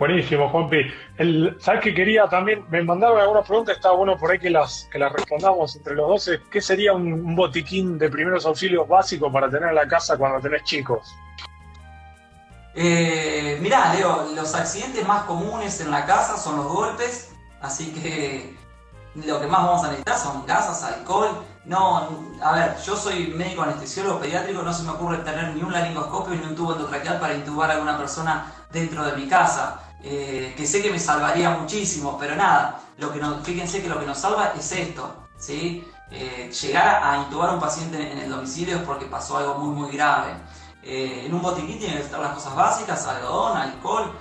Buenísimo, 0.02 0.50
Juanpi. 0.50 0.78
El, 1.20 1.56
¿Sabes 1.60 1.82
que 1.82 1.94
quería 1.94 2.28
también? 2.28 2.66
Me 2.72 2.84
mandaron 2.84 3.20
algunas 3.20 3.46
preguntas, 3.46 3.76
está 3.76 3.92
bueno 3.92 4.18
por 4.18 4.32
ahí 4.32 4.40
que 4.40 4.50
las, 4.50 4.90
que 4.92 4.98
las 4.98 5.14
respondamos 5.14 5.76
entre 5.76 5.94
los 5.94 6.08
12. 6.08 6.42
¿Qué 6.50 6.60
sería 6.60 6.94
un, 6.94 7.36
botiquín 7.36 8.00
de 8.00 8.10
primeros 8.10 8.48
auxilios 8.48 8.88
básicos 8.88 9.32
para 9.32 9.48
tener 9.48 9.70
en 9.70 9.76
la 9.76 9.88
casa 9.88 10.18
cuando 10.18 10.42
tenés 10.42 10.64
chicos? 10.64 11.14
Eh, 12.74 13.60
mirá, 13.62 13.94
Leo, 13.94 14.32
los 14.36 14.56
accidentes 14.56 15.08
más 15.08 15.26
comunes 15.26 15.80
en 15.82 15.92
la 15.92 16.04
casa 16.08 16.36
son 16.36 16.58
los 16.58 16.66
golpes, 16.66 17.36
así 17.62 17.94
que 17.94 18.56
lo 19.14 19.40
que 19.40 19.46
más 19.46 19.64
vamos 19.64 19.84
a 19.84 19.90
necesitar 19.90 20.18
son 20.18 20.48
gasas, 20.48 20.84
alcohol. 20.84 21.46
No, 21.66 22.26
a 22.42 22.54
ver, 22.54 22.76
yo 22.84 22.96
soy 22.96 23.28
médico 23.28 23.62
anestesiólogo 23.62 24.20
pediátrico, 24.20 24.64
no 24.64 24.74
se 24.74 24.82
me 24.82 24.94
ocurre 24.94 25.18
tener 25.18 25.54
ni 25.54 25.62
un 25.62 25.72
laringoscopio 25.72 26.34
ni 26.34 26.44
un 26.44 26.56
tubo 26.56 26.74
endotraqueal 26.74 27.20
para 27.20 27.36
intubar 27.36 27.70
a 27.70 27.74
alguna 27.74 28.00
persona 28.00 28.52
dentro 28.72 29.06
de 29.06 29.16
mi 29.16 29.28
casa. 29.28 29.91
Eh, 30.04 30.54
que 30.58 30.66
sé 30.66 30.82
que 30.82 30.92
me 30.92 30.98
salvaría 30.98 31.52
muchísimo, 31.52 32.18
pero 32.20 32.36
nada, 32.36 32.82
lo 32.98 33.14
que 33.14 33.20
nos, 33.20 33.46
fíjense 33.46 33.82
que 33.82 33.90
lo 33.90 34.00
que 34.00 34.06
nos 34.06 34.18
salva 34.18 34.54
es 34.58 34.72
esto, 34.72 35.28
¿sí? 35.38 35.86
Eh, 36.10 36.52
llegar 36.62 37.02
a 37.04 37.18
intubar 37.20 37.52
a 37.52 37.54
un 37.54 37.60
paciente 37.60 38.12
en 38.12 38.18
el 38.18 38.30
domicilio 38.30 38.78
es 38.78 38.82
porque 38.82 39.06
pasó 39.06 39.38
algo 39.38 39.56
muy 39.56 39.76
muy 39.76 39.96
grave. 39.96 40.32
Eh, 40.84 41.24
en 41.28 41.34
un 41.34 41.42
botiquín 41.42 41.78
tienen 41.78 41.98
que 41.98 42.04
estar 42.04 42.20
las 42.20 42.34
cosas 42.34 42.56
básicas, 42.56 43.08
algodón, 43.08 43.58
alcohol, 43.58 44.12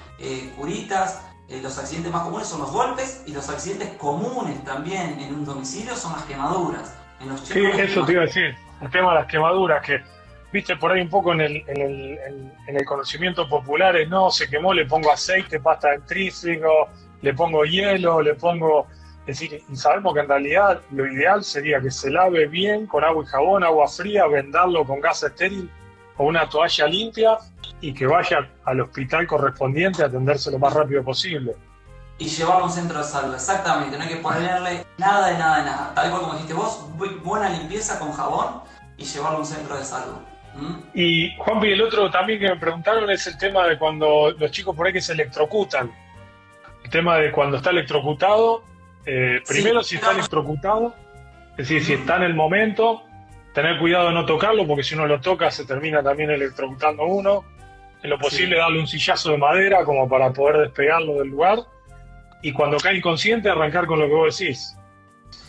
curitas, 0.57 1.23
los 1.49 1.79
accidentes 1.79 2.13
más 2.13 2.23
comunes 2.23 2.47
son 2.47 2.61
los 2.61 2.71
golpes 2.71 3.25
y 3.27 3.33
los 3.33 3.49
accidentes 3.49 3.89
comunes 3.97 4.63
también 4.65 5.19
en 5.19 5.35
un 5.35 5.45
domicilio 5.45 5.97
son 5.97 6.13
las 6.13 6.23
quemaduras. 6.25 6.95
En 7.21 7.31
los 7.31 7.41
sí, 7.41 7.65
eso 7.65 8.05
te 8.05 8.13
iba 8.13 8.23
a 8.23 8.27
decir, 8.27 8.55
el 8.83 8.91
tema 8.91 9.15
de 9.15 9.21
las 9.21 9.27
quemaduras, 9.27 9.85
que 9.85 10.01
viste 10.53 10.77
por 10.77 10.93
ahí 10.93 11.01
un 11.01 11.09
poco 11.09 11.33
en 11.33 11.41
el, 11.41 11.65
en 11.67 11.81
el, 11.81 12.19
en, 12.67 12.77
el 12.77 12.85
conocimiento 12.85 13.49
popular, 13.49 13.97
es 13.97 14.09
no, 14.09 14.31
se 14.31 14.49
quemó, 14.49 14.75
le 14.75 14.87
pongo 14.87 15.13
aceite, 15.13 15.61
pasta 15.61 15.91
dentrífico, 15.91 16.89
le 17.23 17.35
pongo 17.35 17.65
hielo, 17.65 18.21
le 18.21 18.35
pongo... 18.35 18.87
Es 19.27 19.39
decir, 19.39 19.63
y 19.69 19.77
sabemos 19.77 20.15
que 20.15 20.21
en 20.21 20.29
realidad 20.29 20.81
lo 20.91 21.07
ideal 21.07 21.45
sería 21.45 21.81
que 21.81 21.91
se 21.91 22.11
lave 22.11 22.47
bien 22.47 22.87
con 22.87 23.05
agua 23.05 23.23
y 23.23 23.27
jabón, 23.27 23.63
agua 23.63 23.87
fría, 23.87 24.27
vendarlo 24.27 24.85
con 24.85 24.99
gas 25.01 25.23
estéril 25.23 25.71
o 26.17 26.25
una 26.25 26.49
toalla 26.49 26.87
limpia 26.87 27.39
y 27.81 27.93
que 27.95 28.07
vaya 28.07 28.49
al 28.65 28.81
hospital 28.81 29.27
correspondiente 29.27 30.03
a 30.03 30.07
atenderse 30.07 30.51
lo 30.51 30.59
más 30.59 30.73
rápido 30.73 31.05
posible. 31.05 31.55
Y 32.19 32.27
llevarlo 32.29 32.65
a 32.65 32.67
un 32.67 32.73
centro 32.73 32.99
de 32.99 33.05
salud, 33.05 33.35
exactamente, 33.35 33.97
no 33.97 34.05
hay 34.05 34.11
que 34.11 34.17
ponerle 34.17 34.85
nada 34.99 35.29
de 35.29 35.39
nada 35.39 35.59
de 35.59 35.65
nada. 35.65 35.95
Tal 35.95 36.11
cual 36.11 36.23
como 36.23 36.33
dijiste 36.35 36.55
vos, 36.55 36.87
buena 37.23 37.51
limpieza 37.51 37.99
con 37.99 38.13
jabón 38.13 38.63
y 38.97 39.05
llevarlo 39.05 39.39
a 39.39 39.41
un 39.41 39.47
centro 39.47 39.77
de 39.77 39.85
salud. 39.85 40.17
Y 40.95 41.35
Juanpi, 41.37 41.73
el 41.73 41.81
otro 41.83 42.11
también 42.11 42.41
que 42.41 42.49
me 42.49 42.57
preguntaron 42.57 43.09
es 43.11 43.27
el 43.27 43.39
tema 43.39 43.67
de 43.67 43.79
cuando 43.79 44.33
los 44.37 44.51
chicos 44.51 44.75
por 44.75 44.87
ahí 44.87 44.93
que 44.93 45.01
se 45.01 45.13
electrocutan. 45.13 45.91
El 46.85 46.91
tema 46.91 47.17
de 47.17 47.31
cuando 47.31 47.59
está 47.59 47.71
electrocutado, 47.71 48.65
eh, 49.07 49.41
primero 49.47 49.83
si 49.83 49.97
está 49.97 50.13
electrocutado, 50.13 50.95
es 51.53 51.69
decir, 51.69 51.85
si 51.85 51.93
está 51.95 52.17
en 52.17 52.23
el 52.25 52.35
momento, 52.35 53.03
tener 53.55 53.79
cuidado 53.79 54.09
de 54.09 54.15
no 54.15 54.27
tocarlo, 54.27 54.67
porque 54.67 54.83
si 54.83 54.95
uno 54.95 55.07
lo 55.07 55.21
toca 55.21 55.51
se 55.51 55.65
termina 55.65 56.03
también 56.03 56.31
electrocutando 56.31 57.05
uno. 57.05 57.45
En 58.03 58.09
lo 58.09 58.19
posible 58.19 58.57
darle 58.57 58.81
un 58.81 58.87
sillazo 58.87 59.33
de 59.33 59.37
madera 59.37 59.85
como 59.85 60.09
para 60.09 60.33
poder 60.33 60.59
despegarlo 60.59 61.15
del 61.15 61.29
lugar. 61.29 61.59
Y 62.41 62.53
cuando 62.53 62.79
cae 62.79 62.97
inconsciente, 62.97 63.51
arrancar 63.51 63.87
con 63.87 63.99
lo 63.99 64.07
que 64.07 64.15
vos 64.15 64.39
decís. 64.39 64.75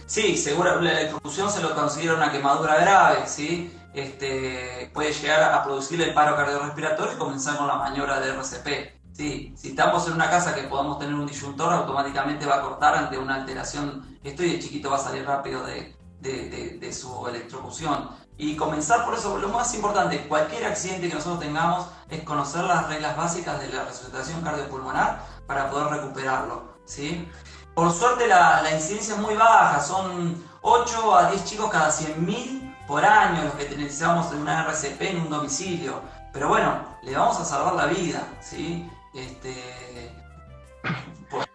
Sí, 0.06 0.36
seguro 0.36 0.82
la 0.82 0.92
electrocución 0.92 1.50
se 1.50 1.62
lo 1.62 1.74
considera 1.74 2.16
una 2.16 2.30
quemadura 2.30 2.76
grave, 2.82 3.20
¿sí? 3.26 3.72
Este, 3.94 4.90
puede 4.94 5.12
llegar 5.12 5.54
a 5.54 5.64
producir 5.64 6.02
el 6.02 6.14
paro 6.14 6.36
cardiorrespiratorio 6.36 7.14
y 7.14 7.18
comenzar 7.18 7.58
con 7.58 7.68
la 7.68 7.76
maniobra 7.76 8.20
de 8.20 8.30
RCP. 8.30 9.02
Sí, 9.14 9.54
si 9.58 9.70
estamos 9.70 10.08
en 10.08 10.14
una 10.14 10.30
casa 10.30 10.56
que 10.56 10.64
podamos 10.64 10.98
tener 10.98 11.14
un 11.14 11.28
disyuntor, 11.28 11.74
automáticamente 11.74 12.46
va 12.46 12.56
a 12.56 12.62
cortar 12.62 12.96
ante 12.96 13.18
una 13.18 13.36
alteración. 13.36 14.18
Esto 14.24 14.44
y 14.44 14.56
el 14.56 14.62
chiquito 14.62 14.90
va 14.90 14.96
a 14.96 15.00
salir 15.00 15.26
rápido 15.26 15.64
de, 15.64 15.96
de, 16.22 16.94
su 16.94 17.28
electrocución. 17.28 18.10
Y 18.38 18.56
comenzar 18.56 19.06
por 19.06 19.14
eso, 19.14 19.38
lo 19.38 19.50
más 19.50 19.74
importante, 19.74 20.28
cualquier 20.28 20.66
accidente 20.66 21.10
que 21.10 21.16
nosotros 21.16 21.42
tengamos 21.42 21.88
es 22.10 22.24
conocer 22.24 22.64
las 22.64 22.88
reglas 22.88 23.18
básicas 23.18 23.60
de 23.60 23.68
la 23.70 23.84
resucitación 23.84 24.42
cardiopulmonar 24.42 25.26
para 25.46 25.70
poder 25.70 25.88
recuperarlo. 25.88 26.78
¿sí? 26.86 27.28
Por 27.76 27.92
suerte 27.92 28.28
la, 28.28 28.62
la 28.62 28.72
incidencia 28.72 29.16
es 29.16 29.22
muy 29.22 29.36
baja, 29.36 29.82
son 29.82 30.44
8 30.62 31.16
a 31.16 31.32
10 31.32 31.46
chicos 31.46 31.70
cada 31.70 31.92
100.000 31.92 32.61
por 32.92 33.06
año 33.06 33.46
los 33.46 33.54
que 33.54 33.74
necesitamos 33.78 34.34
en 34.34 34.42
una 34.42 34.66
RCP 34.66 35.02
en 35.02 35.22
un 35.22 35.30
domicilio. 35.30 36.02
Pero 36.34 36.50
bueno, 36.50 36.86
le 37.04 37.14
vamos 37.14 37.40
a 37.40 37.46
salvar 37.46 37.76
la 37.76 37.86
vida, 37.86 38.28
¿sí? 38.42 38.86
Este, 39.16 39.54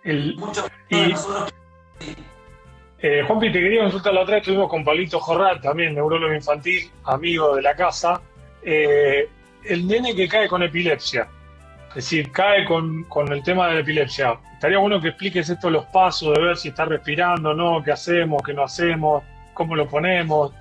muchos 0.38 0.66
de 0.88 1.08
nosotros 1.08 1.52
Eh, 3.00 3.22
Juanpi, 3.26 3.52
te 3.52 3.60
quería 3.60 3.82
consultar 3.82 4.14
la 4.14 4.22
otra 4.22 4.36
vez, 4.36 4.40
estuvimos 4.40 4.70
con 4.70 4.82
Palito 4.82 5.20
Jorral, 5.20 5.60
también 5.60 5.94
neurólogo 5.94 6.32
infantil, 6.32 6.90
amigo 7.04 7.54
de 7.54 7.60
la 7.60 7.76
casa. 7.76 8.18
Eh, 8.62 9.28
el 9.64 9.86
nene 9.86 10.16
que 10.16 10.26
cae 10.28 10.48
con 10.48 10.62
epilepsia, 10.62 11.28
es 11.90 11.96
decir, 11.96 12.32
cae 12.32 12.64
con, 12.64 13.04
con, 13.04 13.30
el 13.30 13.42
tema 13.42 13.68
de 13.68 13.74
la 13.74 13.80
epilepsia. 13.80 14.38
Estaría 14.54 14.78
bueno 14.78 15.02
que 15.02 15.08
expliques 15.08 15.50
esto, 15.50 15.68
los 15.68 15.84
pasos, 15.86 16.32
de 16.32 16.40
ver 16.40 16.56
si 16.56 16.68
está 16.68 16.86
respirando 16.86 17.50
o 17.50 17.54
no, 17.54 17.82
qué 17.84 17.92
hacemos, 17.92 18.42
qué 18.42 18.54
no 18.54 18.62
hacemos, 18.62 19.22
cómo 19.52 19.76
lo 19.76 19.86
ponemos 19.86 20.54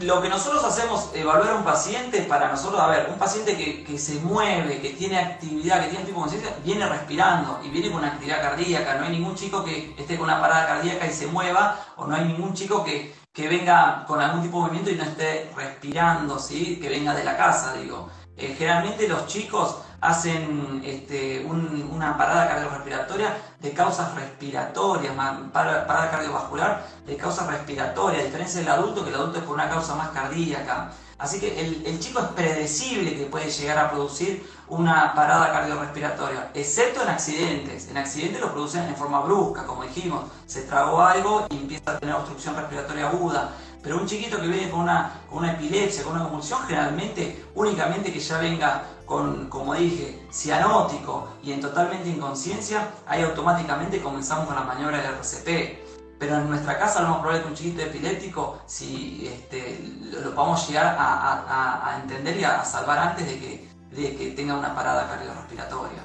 lo 0.00 0.20
que 0.20 0.28
nosotros 0.28 0.64
hacemos, 0.64 1.10
evaluar 1.14 1.50
a 1.50 1.54
un 1.56 1.64
paciente, 1.64 2.22
para 2.22 2.48
nosotros, 2.48 2.80
a 2.80 2.88
ver, 2.88 3.08
un 3.10 3.18
paciente 3.18 3.56
que, 3.56 3.84
que 3.84 3.98
se 3.98 4.14
mueve, 4.20 4.80
que 4.80 4.90
tiene 4.90 5.18
actividad, 5.18 5.82
que 5.82 5.90
tiene 5.90 6.04
tipo 6.04 6.20
de 6.20 6.22
conciencia, 6.22 6.56
viene 6.64 6.88
respirando 6.88 7.60
y 7.62 7.68
viene 7.68 7.90
con 7.90 7.98
una 7.98 8.08
actividad 8.08 8.42
cardíaca. 8.42 8.96
No 8.96 9.06
hay 9.06 9.12
ningún 9.12 9.34
chico 9.34 9.64
que 9.64 9.94
esté 9.96 10.16
con 10.16 10.24
una 10.24 10.40
parada 10.40 10.66
cardíaca 10.66 11.06
y 11.06 11.12
se 11.12 11.26
mueva, 11.26 11.80
o 11.96 12.06
no 12.06 12.16
hay 12.16 12.24
ningún 12.24 12.54
chico 12.54 12.84
que, 12.84 13.14
que 13.32 13.48
venga 13.48 14.04
con 14.06 14.20
algún 14.20 14.42
tipo 14.42 14.58
de 14.58 14.62
movimiento 14.62 14.90
y 14.90 14.96
no 14.96 15.04
esté 15.04 15.50
respirando, 15.56 16.38
¿sí? 16.38 16.78
Que 16.80 16.88
venga 16.88 17.14
de 17.14 17.24
la 17.24 17.36
casa, 17.36 17.74
digo. 17.74 18.08
Eh, 18.36 18.54
generalmente 18.58 19.06
los 19.06 19.26
chicos 19.26 19.76
hacen 20.04 20.82
este, 20.84 21.46
una 21.46 22.18
parada 22.18 22.46
cardiorrespiratoria 22.46 23.38
de 23.58 23.72
causas 23.72 24.14
respiratorias, 24.14 25.14
parada 25.50 26.10
cardiovascular 26.10 26.86
de 27.06 27.16
causas 27.16 27.46
respiratorias, 27.46 28.20
a 28.22 28.26
diferencia 28.26 28.60
del 28.60 28.68
adulto, 28.68 29.02
que 29.02 29.08
el 29.08 29.16
adulto 29.16 29.38
es 29.38 29.44
por 29.44 29.54
una 29.54 29.70
causa 29.70 29.94
más 29.94 30.10
cardíaca. 30.10 30.92
Así 31.16 31.40
que 31.40 31.58
el, 31.58 32.00
chico 32.00 32.20
es 32.20 32.26
predecible 32.28 33.16
que 33.16 33.24
puede 33.26 33.50
llegar 33.50 33.78
a 33.78 33.90
producir 33.90 34.46
una 34.68 35.14
parada 35.14 35.50
cardiorrespiratoria, 35.52 36.50
excepto 36.52 37.02
en 37.02 37.08
accidentes. 37.08 37.88
En 37.88 37.96
accidentes 37.96 38.42
lo 38.42 38.52
producen 38.52 38.84
en 38.84 38.96
forma 38.96 39.20
brusca, 39.20 39.64
como 39.64 39.84
dijimos, 39.84 40.24
se 40.46 40.62
tragó 40.62 41.00
algo 41.00 41.46
y 41.48 41.56
empieza 41.56 41.92
a 41.92 41.98
tener 41.98 42.14
obstrucción 42.14 42.56
respiratoria 42.56 43.08
aguda. 43.08 43.54
Pero 43.82 43.98
un 43.98 44.06
chiquito 44.06 44.40
que 44.40 44.48
viene 44.48 44.70
con 44.70 44.80
una, 44.80 45.20
con 45.28 45.38
una 45.38 45.52
epilepsia, 45.52 46.02
con 46.02 46.14
una 46.14 46.24
convulsión, 46.24 46.60
generalmente, 46.66 47.44
únicamente 47.54 48.12
que 48.12 48.18
ya 48.18 48.38
venga 48.38 48.82
con, 49.04 49.48
como 49.48 49.74
dije, 49.74 50.26
cianótico 50.30 51.28
y 51.42 51.52
en 51.52 51.60
totalmente 51.60 52.08
inconsciencia, 52.08 52.90
ahí 53.06 53.22
automáticamente 53.22 54.00
comenzamos 54.00 54.46
con 54.46 54.54
la 54.54 54.62
maniobra 54.62 54.98
del 54.98 55.14
RCP. 55.14 55.84
Pero 56.18 56.36
en 56.36 56.48
nuestra 56.48 56.78
casa 56.78 57.02
lo 57.02 57.08
más 57.08 57.18
probable 57.18 57.42
que 57.42 57.48
un 57.48 57.54
chiquito 57.54 57.82
epiléptico, 57.82 58.58
si 58.66 59.26
este, 59.26 59.80
lo, 60.22 60.34
podamos 60.34 60.66
llegar 60.68 60.96
a, 60.98 61.98
entender 62.00 62.38
y 62.38 62.44
a, 62.44 62.64
salvar 62.64 62.98
antes 62.98 63.26
de 63.26 63.38
que, 63.38 63.68
de 63.90 64.16
que 64.16 64.30
tenga 64.30 64.54
una 64.54 64.74
parada 64.74 65.08
cardiorrespiratoria. 65.08 66.04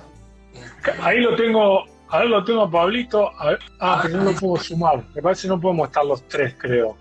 Este, 0.54 1.02
ahí 1.02 1.22
lo 1.22 1.36
tengo, 1.36 1.86
a 2.10 2.20
ver, 2.20 2.28
lo 2.28 2.44
tengo 2.44 2.64
a 2.64 2.72
Pablito. 2.72 3.32
ah, 3.80 4.00
pero 4.02 4.18
no 4.18 4.32
lo 4.32 4.34
puedo 4.34 4.62
sumar. 4.62 5.04
Me 5.14 5.22
parece 5.22 5.44
que 5.44 5.50
no 5.50 5.62
podemos 5.62 5.88
estar 5.88 6.04
los 6.04 6.28
tres, 6.28 6.56
creo. 6.58 6.98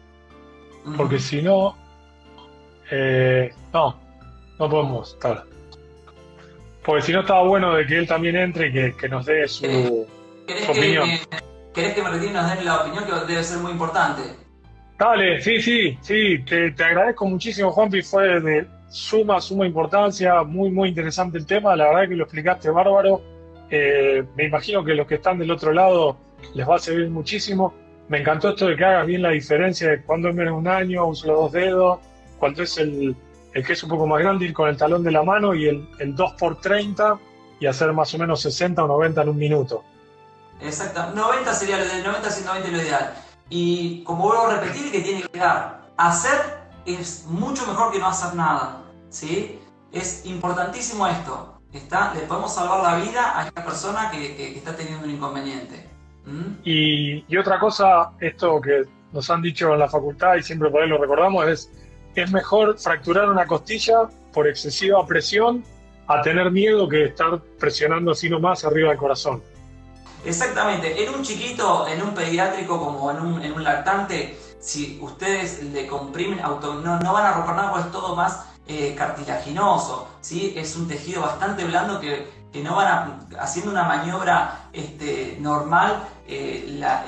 Porque 0.97 1.19
si 1.19 1.43
no, 1.43 1.77
eh, 2.91 3.53
no, 3.73 3.99
no 4.59 4.69
podemos 4.69 5.15
estar. 5.15 5.45
Porque 6.89 7.03
si 7.03 7.13
no 7.13 7.21
estaba 7.21 7.43
bueno 7.43 7.75
de 7.75 7.85
que 7.85 7.99
él 7.99 8.07
también 8.07 8.35
entre 8.35 8.69
y 8.69 8.73
que, 8.73 8.95
que 8.97 9.11
nos 9.11 9.27
dé 9.27 9.47
su, 9.47 10.07
opinión. 10.71 11.07
¿Querés 11.75 11.93
que 11.93 12.03
me 12.03 12.09
retire 12.09 12.31
y 12.31 12.33
nos 12.33 12.49
den 12.49 12.65
la 12.65 12.81
opinión 12.81 13.05
que 13.05 13.13
debe 13.31 13.45
ser 13.45 13.59
muy 13.59 13.73
importante? 13.73 14.23
Dale, 14.99 15.39
sí, 15.43 15.61
sí, 15.61 15.99
sí, 16.01 16.39
te, 16.47 16.71
te 16.71 16.85
agradezco 16.85 17.27
muchísimo, 17.27 17.71
Juanpi, 17.73 18.01
fue 18.01 18.41
de 18.41 18.67
suma, 18.89 19.39
suma 19.39 19.67
importancia, 19.67 20.43
muy, 20.45 20.71
muy 20.71 20.89
interesante 20.89 21.37
el 21.37 21.45
tema, 21.45 21.77
la 21.77 21.89
verdad 21.89 22.09
que 22.09 22.17
lo 22.17 22.25
explicaste 22.25 22.71
bárbaro. 22.71 23.21
Eh, 23.69 24.25
me 24.35 24.47
imagino 24.47 24.83
que 24.83 24.95
los 24.95 25.07
que 25.07 25.17
están 25.17 25.39
del 25.39 25.51
otro 25.51 25.75
lado 25.75 26.17
les 26.55 26.67
va 26.67 26.77
a 26.77 26.79
servir 26.79 27.11
muchísimo. 27.11 27.75
Me 28.09 28.21
encantó 28.21 28.49
esto 28.49 28.67
de 28.67 28.77
que 28.77 28.85
hagas 28.87 29.07
bien 29.07 29.21
la 29.21 29.33
diferencia 29.33 29.91
de 29.91 30.03
cuando 30.05 30.31
es 30.31 30.35
menos 30.35 30.57
un 30.57 30.67
año, 30.67 31.05
uso 31.07 31.27
los 31.27 31.37
dos 31.37 31.53
dedos, 31.53 31.99
cuando 32.39 32.63
es 32.63 32.79
el, 32.79 33.15
el, 33.53 33.65
que 33.65 33.73
es 33.73 33.83
un 33.83 33.89
poco 33.89 34.07
más 34.07 34.21
grande, 34.21 34.47
ir 34.47 34.53
con 34.53 34.69
el 34.69 34.77
talón 34.77 35.03
de 35.03 35.11
la 35.11 35.23
mano 35.23 35.55
y 35.55 35.67
el, 35.67 35.89
el 35.99 36.15
2 36.15 36.33
por 36.39 36.61
30 36.61 37.19
y 37.61 37.67
hacer 37.67 37.93
más 37.93 38.13
o 38.15 38.19
menos 38.19 38.41
60 38.43 38.85
o 38.85 38.87
90 38.87 39.23
en 39.23 39.29
un 39.29 39.37
minuto. 39.37 39.85
Exacto, 40.61 41.13
90 41.15 41.55
sería 41.55 41.79
lo 41.79 41.85
ideal, 41.85 42.05
90 42.05 42.31
120 42.31 42.71
lo 42.71 42.83
ideal. 42.83 43.15
Y 43.51 44.03
como 44.05 44.25
vuelvo 44.25 44.47
a 44.47 44.61
repetir, 44.61 44.91
que 44.91 45.01
tiene 45.01 45.23
que 45.23 45.39
dar, 45.39 45.89
hacer 45.97 46.39
es 46.85 47.27
mucho 47.27 47.67
mejor 47.67 47.93
que 47.93 47.99
no 47.99 48.09
hacer 48.09 48.35
nada, 48.35 48.83
¿sí? 49.11 49.61
Es 49.93 50.25
importantísimo 50.27 51.07
esto, 51.07 51.61
está, 51.73 52.13
le 52.15 52.21
podemos 52.23 52.55
salvar 52.55 52.83
la 52.83 52.97
vida 53.05 53.39
a 53.39 53.47
esta 53.47 53.65
persona 53.65 54.11
que, 54.11 54.37
que 54.37 54.57
está 54.57 54.75
teniendo 54.75 55.05
un 55.05 55.13
inconveniente. 55.13 55.89
Y, 56.65 57.37
otra 57.37 57.59
cosa, 57.59 58.11
esto 58.21 58.61
que 58.61 58.85
nos 59.13 59.31
han 59.31 59.41
dicho 59.41 59.73
en 59.73 59.79
la 59.79 59.89
facultad 59.89 60.37
y 60.37 60.43
siempre 60.43 60.71
por 60.71 60.83
ahí 60.83 60.89
lo 60.89 60.99
recordamos, 60.99 61.47
es 61.49 61.73
es 62.23 62.31
mejor 62.31 62.79
fracturar 62.79 63.29
una 63.29 63.47
costilla 63.47 64.09
por 64.33 64.47
excesiva 64.47 65.05
presión 65.07 65.65
a 66.07 66.23
tener 66.23 66.51
miedo 66.51 66.89
que 66.89 67.05
estar 67.05 67.41
presionando 67.59 68.13
así 68.13 68.29
nomás 68.29 68.65
arriba 68.65 68.91
del 68.91 68.99
corazón. 68.99 69.43
Exactamente, 70.25 71.05
en 71.05 71.15
un 71.15 71.23
chiquito, 71.23 71.87
en 71.87 72.03
un 72.03 72.15
pediátrico 72.15 72.79
como 72.79 73.11
en 73.11 73.21
un, 73.21 73.43
en 73.43 73.53
un 73.53 73.63
lactante, 73.63 74.37
si 74.59 74.99
ustedes 75.01 75.63
le 75.63 75.87
comprimen, 75.87 76.41
no, 76.41 77.13
van 77.13 77.27
a 77.27 77.33
romper 77.33 77.55
nada 77.55 77.71
porque 77.71 77.87
es 77.87 77.93
todo 77.93 78.17
más 78.17 78.47
eh, 78.67 78.95
cartilaginoso, 78.97 80.09
¿sí? 80.21 80.55
es 80.57 80.77
un 80.77 80.89
tejido 80.89 81.23
bastante 81.23 81.65
blando 81.65 82.01
que, 82.01 82.27
que 82.53 82.63
no 82.63 82.75
van 82.77 82.87
a, 82.87 83.43
haciendo 83.43 83.71
una 83.71 83.85
maniobra 83.85 84.69
este, 84.73 85.37
normal, 85.41 86.09
eh, 86.27 86.67
la, 86.79 87.05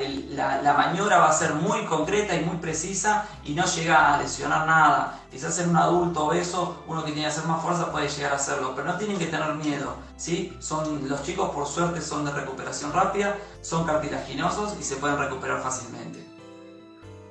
la, 0.63 0.73
maniobra 0.75 1.19
va 1.19 1.29
a 1.29 1.33
ser 1.33 1.55
muy 1.55 1.85
concreta 1.85 2.35
y 2.35 2.45
muy 2.45 2.57
precisa 2.57 3.27
y 3.45 3.53
no 3.53 3.65
llega 3.65 4.15
a 4.15 4.19
lesionar 4.19 4.67
nada. 4.67 5.21
Quizás 5.31 5.59
en 5.61 5.71
un 5.71 5.77
adulto 5.77 6.27
obeso, 6.27 6.83
uno 6.87 7.05
que 7.05 7.13
tiene 7.13 7.23
que 7.23 7.29
hacer 7.29 7.45
más 7.45 7.63
fuerza 7.63 7.93
puede 7.93 8.09
llegar 8.09 8.33
a 8.33 8.37
hacerlo, 8.37 8.73
pero 8.75 8.89
no 8.89 8.97
tienen 8.97 9.19
que 9.19 9.27
tener 9.27 9.55
miedo. 9.55 9.95
¿sí? 10.17 10.57
Son, 10.59 11.09
los 11.09 11.23
chicos 11.23 11.51
por 11.51 11.67
suerte 11.67 12.01
son 12.01 12.25
de 12.25 12.33
recuperación 12.33 12.93
rápida, 12.93 13.37
son 13.61 13.87
cartilaginosos 13.87 14.77
y 14.79 14.83
se 14.83 14.97
pueden 14.97 15.19
recuperar 15.19 15.63
fácilmente. 15.63 16.25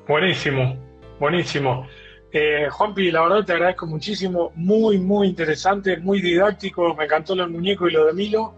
Buenísimo, 0.08 0.78
buenísimo. 1.19 1.88
Eh, 2.32 2.68
Juanpi, 2.70 3.12
la 3.12 3.22
verdad 3.22 3.46
te 3.46 3.54
agradezco 3.54 3.88
muchísimo, 3.88 4.52
muy, 4.56 5.00
muy 5.00 5.28
interesante, 5.28 5.98
muy 5.98 6.22
didáctico, 6.22 6.94
me 6.94 7.06
encantó 7.06 7.36
lo 7.36 7.44
del 7.44 7.52
muñeco 7.52 7.88
y 7.88 7.92
lo 7.92 8.06
de 8.06 8.13
Milo, 8.13 8.54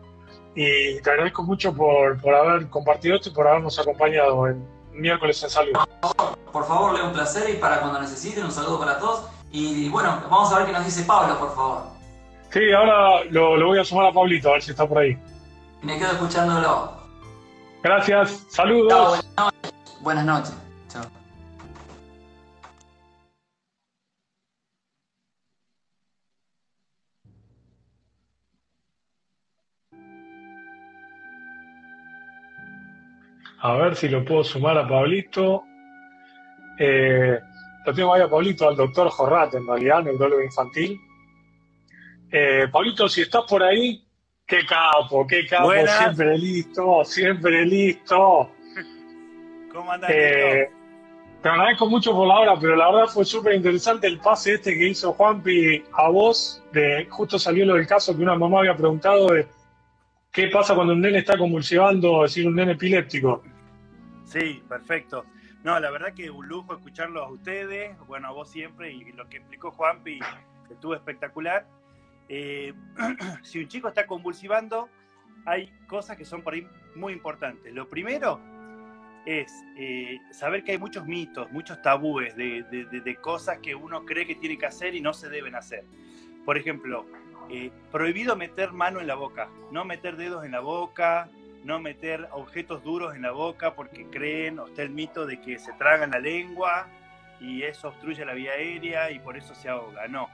y 0.55 0.99
te 1.01 1.09
agradezco 1.09 1.43
mucho 1.43 1.73
por, 1.73 2.19
haber 2.35 2.67
compartido 2.69 3.15
esto 3.15 3.29
y 3.29 3.31
por 3.31 3.47
habernos 3.47 3.79
acompañado 3.79 4.47
en 4.47 4.67
miércoles 4.91 5.41
en 5.43 5.49
salud. 5.49 5.71
Por 6.51 6.65
favor, 6.65 6.93
Leo, 6.93 7.07
un 7.07 7.13
placer 7.13 7.49
y 7.49 7.53
para 7.53 7.79
cuando 7.79 8.01
necesiten, 8.01 8.43
un 8.43 8.51
saludo 8.51 8.79
para 8.79 8.99
todos. 8.99 9.27
Y 9.51 9.87
bueno, 9.87 10.21
vamos 10.29 10.51
a 10.51 10.57
ver 10.57 10.67
qué 10.67 10.73
nos 10.73 10.85
dice 10.85 11.03
Pablo, 11.03 11.39
por 11.39 11.55
favor. 11.55 11.83
Sí, 12.49 12.59
ahora 12.73 13.23
lo, 13.29 13.55
lo 13.55 13.67
voy 13.67 13.79
a 13.79 13.85
sumar 13.85 14.07
a 14.07 14.11
Pablito, 14.11 14.49
a 14.49 14.53
ver 14.53 14.61
si 14.61 14.71
está 14.71 14.85
por 14.85 14.97
ahí. 14.97 15.17
Me 15.81 15.97
quedo 15.97 16.11
escuchándolo. 16.11 16.91
Gracias, 17.81 18.43
saludos. 18.49 19.25
Buenas 20.01 20.25
noches. 20.25 20.53
A 33.61 33.73
ver 33.73 33.95
si 33.95 34.09
lo 34.09 34.25
puedo 34.25 34.43
sumar 34.43 34.77
a 34.77 34.87
Pablito. 34.87 35.63
Eh, 36.79 37.39
lo 37.85 37.93
tengo 37.93 38.13
ahí 38.13 38.21
a 38.21 38.29
Pablito, 38.29 38.67
al 38.67 38.75
doctor 38.75 39.09
Jorrat, 39.09 39.53
en 39.53 39.67
realidad, 39.67 40.03
neurólogo 40.03 40.41
infantil. 40.41 40.99
Eh, 42.31 42.67
Pablito, 42.71 43.07
si 43.07 43.21
estás 43.21 43.43
por 43.47 43.61
ahí, 43.61 44.03
qué 44.47 44.65
capo, 44.65 45.27
qué 45.27 45.45
capo, 45.45 45.71
siempre 45.71 46.37
listo, 46.39 47.05
siempre 47.05 47.65
listo. 47.65 48.51
¿Cómo 49.71 49.91
andás? 49.91 50.09
Eh, 50.11 50.67
te 51.43 51.49
agradezco 51.49 51.87
mucho 51.87 52.13
por 52.13 52.27
la 52.27 52.39
hora, 52.39 52.59
pero 52.59 52.75
la 52.75 52.91
verdad 52.91 53.07
fue 53.07 53.25
súper 53.25 53.53
interesante 53.53 54.07
el 54.07 54.19
pase 54.19 54.55
este 54.55 54.75
que 54.75 54.89
hizo 54.89 55.13
Juanpi 55.13 55.83
a 55.93 56.09
vos. 56.09 56.63
De, 56.71 57.07
justo 57.09 57.37
salió 57.37 57.65
lo 57.65 57.75
del 57.75 57.85
caso 57.85 58.15
que 58.15 58.23
una 58.23 58.35
mamá 58.35 58.59
había 58.59 58.75
preguntado 58.75 59.27
de 59.27 59.47
qué 60.31 60.47
pasa 60.47 60.75
cuando 60.75 60.93
un 60.93 61.01
nene 61.01 61.19
está 61.19 61.37
convulsionando, 61.37 62.25
es 62.25 62.31
decir, 62.31 62.47
un 62.47 62.55
nene 62.55 62.73
epiléptico. 62.73 63.43
Sí, 64.25 64.63
perfecto. 64.67 65.25
No, 65.63 65.79
la 65.79 65.91
verdad 65.91 66.13
que 66.13 66.29
un 66.31 66.47
lujo 66.47 66.73
escucharlos 66.73 67.23
a 67.23 67.29
ustedes, 67.29 67.97
bueno, 68.07 68.29
a 68.29 68.31
vos 68.31 68.49
siempre, 68.49 68.91
y 68.91 69.11
lo 69.11 69.29
que 69.29 69.37
explicó 69.37 69.71
Juanpi 69.71 70.19
estuvo 70.69 70.95
espectacular. 70.95 71.67
Eh, 72.29 72.73
si 73.43 73.59
un 73.59 73.67
chico 73.67 73.87
está 73.87 74.07
convulsivando, 74.07 74.89
hay 75.45 75.71
cosas 75.87 76.17
que 76.17 76.25
son 76.25 76.41
por 76.41 76.53
ahí 76.53 76.67
muy 76.95 77.13
importantes. 77.13 77.73
Lo 77.73 77.87
primero 77.89 78.39
es 79.25 79.51
eh, 79.77 80.17
saber 80.31 80.63
que 80.63 80.71
hay 80.71 80.77
muchos 80.77 81.05
mitos, 81.05 81.51
muchos 81.51 81.81
tabúes 81.81 82.35
de, 82.35 83.17
cosas 83.21 83.59
que 83.59 83.75
uno 83.75 84.05
cree 84.05 84.25
que 84.25 84.35
tiene 84.35 84.57
que 84.57 84.65
hacer 84.65 84.95
y 84.95 85.01
no 85.01 85.13
se 85.13 85.29
deben 85.29 85.55
hacer. 85.55 85.83
Por 86.45 86.57
ejemplo, 86.57 87.05
eh, 87.51 87.69
prohibido 87.91 88.37
meter 88.37 88.71
mano 88.71 89.01
en 89.01 89.07
la 89.07 89.15
boca, 89.15 89.49
no 89.71 89.83
meter 89.83 90.15
dedos 90.15 90.45
en 90.45 90.51
la 90.51 90.61
boca, 90.61 91.29
no 91.65 91.79
meter 91.79 92.29
objetos 92.31 92.81
duros 92.81 93.13
en 93.13 93.23
la 93.23 93.31
boca 93.31 93.75
porque 93.75 94.05
creen 94.05 94.57
o 94.57 94.67
está 94.67 94.83
el 94.83 94.89
mito 94.89 95.25
de 95.25 95.41
que 95.41 95.59
se 95.59 95.73
tragan 95.73 96.11
la 96.11 96.19
lengua 96.19 96.87
y 97.41 97.63
eso 97.63 97.89
obstruye 97.89 98.23
la 98.23 98.33
vía 98.33 98.53
aérea 98.53 99.11
y 99.11 99.19
por 99.19 99.35
eso 99.35 99.53
se 99.53 99.67
ahoga. 99.67 100.07
No, 100.07 100.29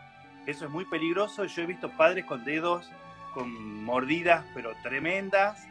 eso 0.46 0.66
es 0.66 0.72
muy 0.72 0.86
peligroso. 0.86 1.46
Yo 1.46 1.64
he 1.64 1.66
visto 1.66 1.90
padres 1.90 2.24
con 2.26 2.46
dedos 2.46 2.90
con 3.34 3.84
mordidas 3.84 4.46
pero 4.54 4.74
tremendas 4.84 5.68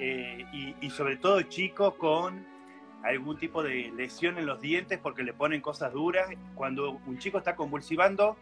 eh, 0.00 0.44
y, 0.52 0.74
y, 0.80 0.90
sobre 0.90 1.16
todo 1.16 1.42
chicos 1.42 1.94
con 1.94 2.46
algún 3.02 3.38
tipo 3.38 3.62
de 3.62 3.92
lesión 3.96 4.38
en 4.38 4.46
los 4.46 4.60
dientes 4.60 4.98
porque 4.98 5.22
le 5.22 5.32
ponen 5.34 5.60
cosas 5.60 5.92
duras. 5.92 6.28
Cuando 6.56 7.00
un 7.06 7.18
chico 7.18 7.38
está 7.38 7.54
convulsivando 7.54 8.36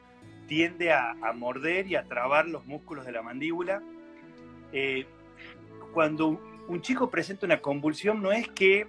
tiende 0.49 0.93
a, 0.93 1.13
a 1.23 1.33
morder 1.33 1.87
y 1.87 1.95
a 1.95 2.03
trabar 2.03 2.49
los 2.49 2.67
músculos 2.67 3.07
de 3.07 3.13
la 3.13 3.23
mandíbula. 3.23 3.81
Eh, 4.73 5.07
cuando 5.93 6.41
un 6.67 6.83
chico 6.83 7.09
presenta 7.09 7.47
una 7.47 7.61
convulsión 7.61 8.21
no 8.21 8.33
es 8.33 8.49
que, 8.49 8.89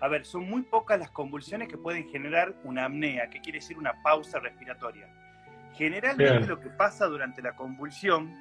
a 0.00 0.08
ver, 0.08 0.26
son 0.26 0.44
muy 0.48 0.62
pocas 0.62 0.98
las 0.98 1.10
convulsiones 1.10 1.68
que 1.68 1.78
pueden 1.78 2.08
generar 2.10 2.54
una 2.64 2.84
apnea, 2.84 3.30
que 3.30 3.40
quiere 3.40 3.60
decir 3.60 3.78
una 3.78 4.02
pausa 4.02 4.38
respiratoria. 4.38 5.08
Generalmente 5.74 6.38
Bien. 6.38 6.48
lo 6.48 6.60
que 6.60 6.70
pasa 6.70 7.06
durante 7.06 7.40
la 7.40 7.54
convulsión 7.54 8.32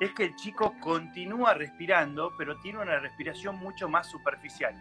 es 0.00 0.12
que 0.12 0.24
el 0.24 0.36
chico 0.36 0.74
continúa 0.80 1.54
respirando, 1.54 2.32
pero 2.36 2.58
tiene 2.60 2.80
una 2.80 2.98
respiración 2.98 3.56
mucho 3.56 3.88
más 3.88 4.08
superficial. 4.08 4.74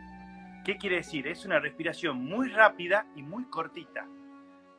¿Qué 0.65 0.77
quiere 0.77 0.97
decir? 0.97 1.27
Es 1.27 1.45
una 1.45 1.59
respiración 1.59 2.23
muy 2.23 2.49
rápida 2.49 3.05
y 3.15 3.21
muy 3.21 3.45
cortita. 3.45 4.07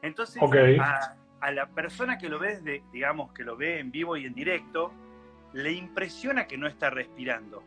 Entonces, 0.03 0.43
okay. 0.43 0.77
a, 0.79 1.17
a, 1.45 1.51
la 1.51 1.67
persona 1.67 2.19
que 2.19 2.29
lo 2.29 2.39
ve, 2.39 2.57
desde, 2.57 2.83
digamos, 2.93 3.33
que 3.33 3.45
lo 3.45 3.57
ve 3.57 3.79
en 3.79 3.91
vivo 3.91 4.17
y 4.17 4.27
en 4.27 4.35
directo, 4.35 4.93
le 5.53 5.73
impresiona 5.73 6.47
que 6.47 6.57
no 6.57 6.67
está 6.67 6.91
respirando. 6.91 7.63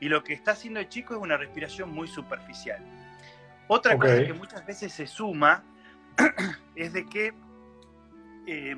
Y 0.00 0.08
lo 0.08 0.22
que 0.22 0.32
está 0.32 0.52
haciendo 0.52 0.80
el 0.80 0.88
chico 0.88 1.14
es 1.14 1.20
una 1.20 1.36
respiración 1.36 1.90
muy 1.92 2.08
superficial. 2.08 2.84
Otra 3.68 3.94
okay. 3.94 4.10
cosa 4.10 4.26
que 4.26 4.32
muchas 4.32 4.66
veces 4.66 4.92
se 4.92 5.06
suma 5.06 5.62
es 6.76 6.92
de 6.92 7.06
que 7.06 7.34
eh, 8.46 8.76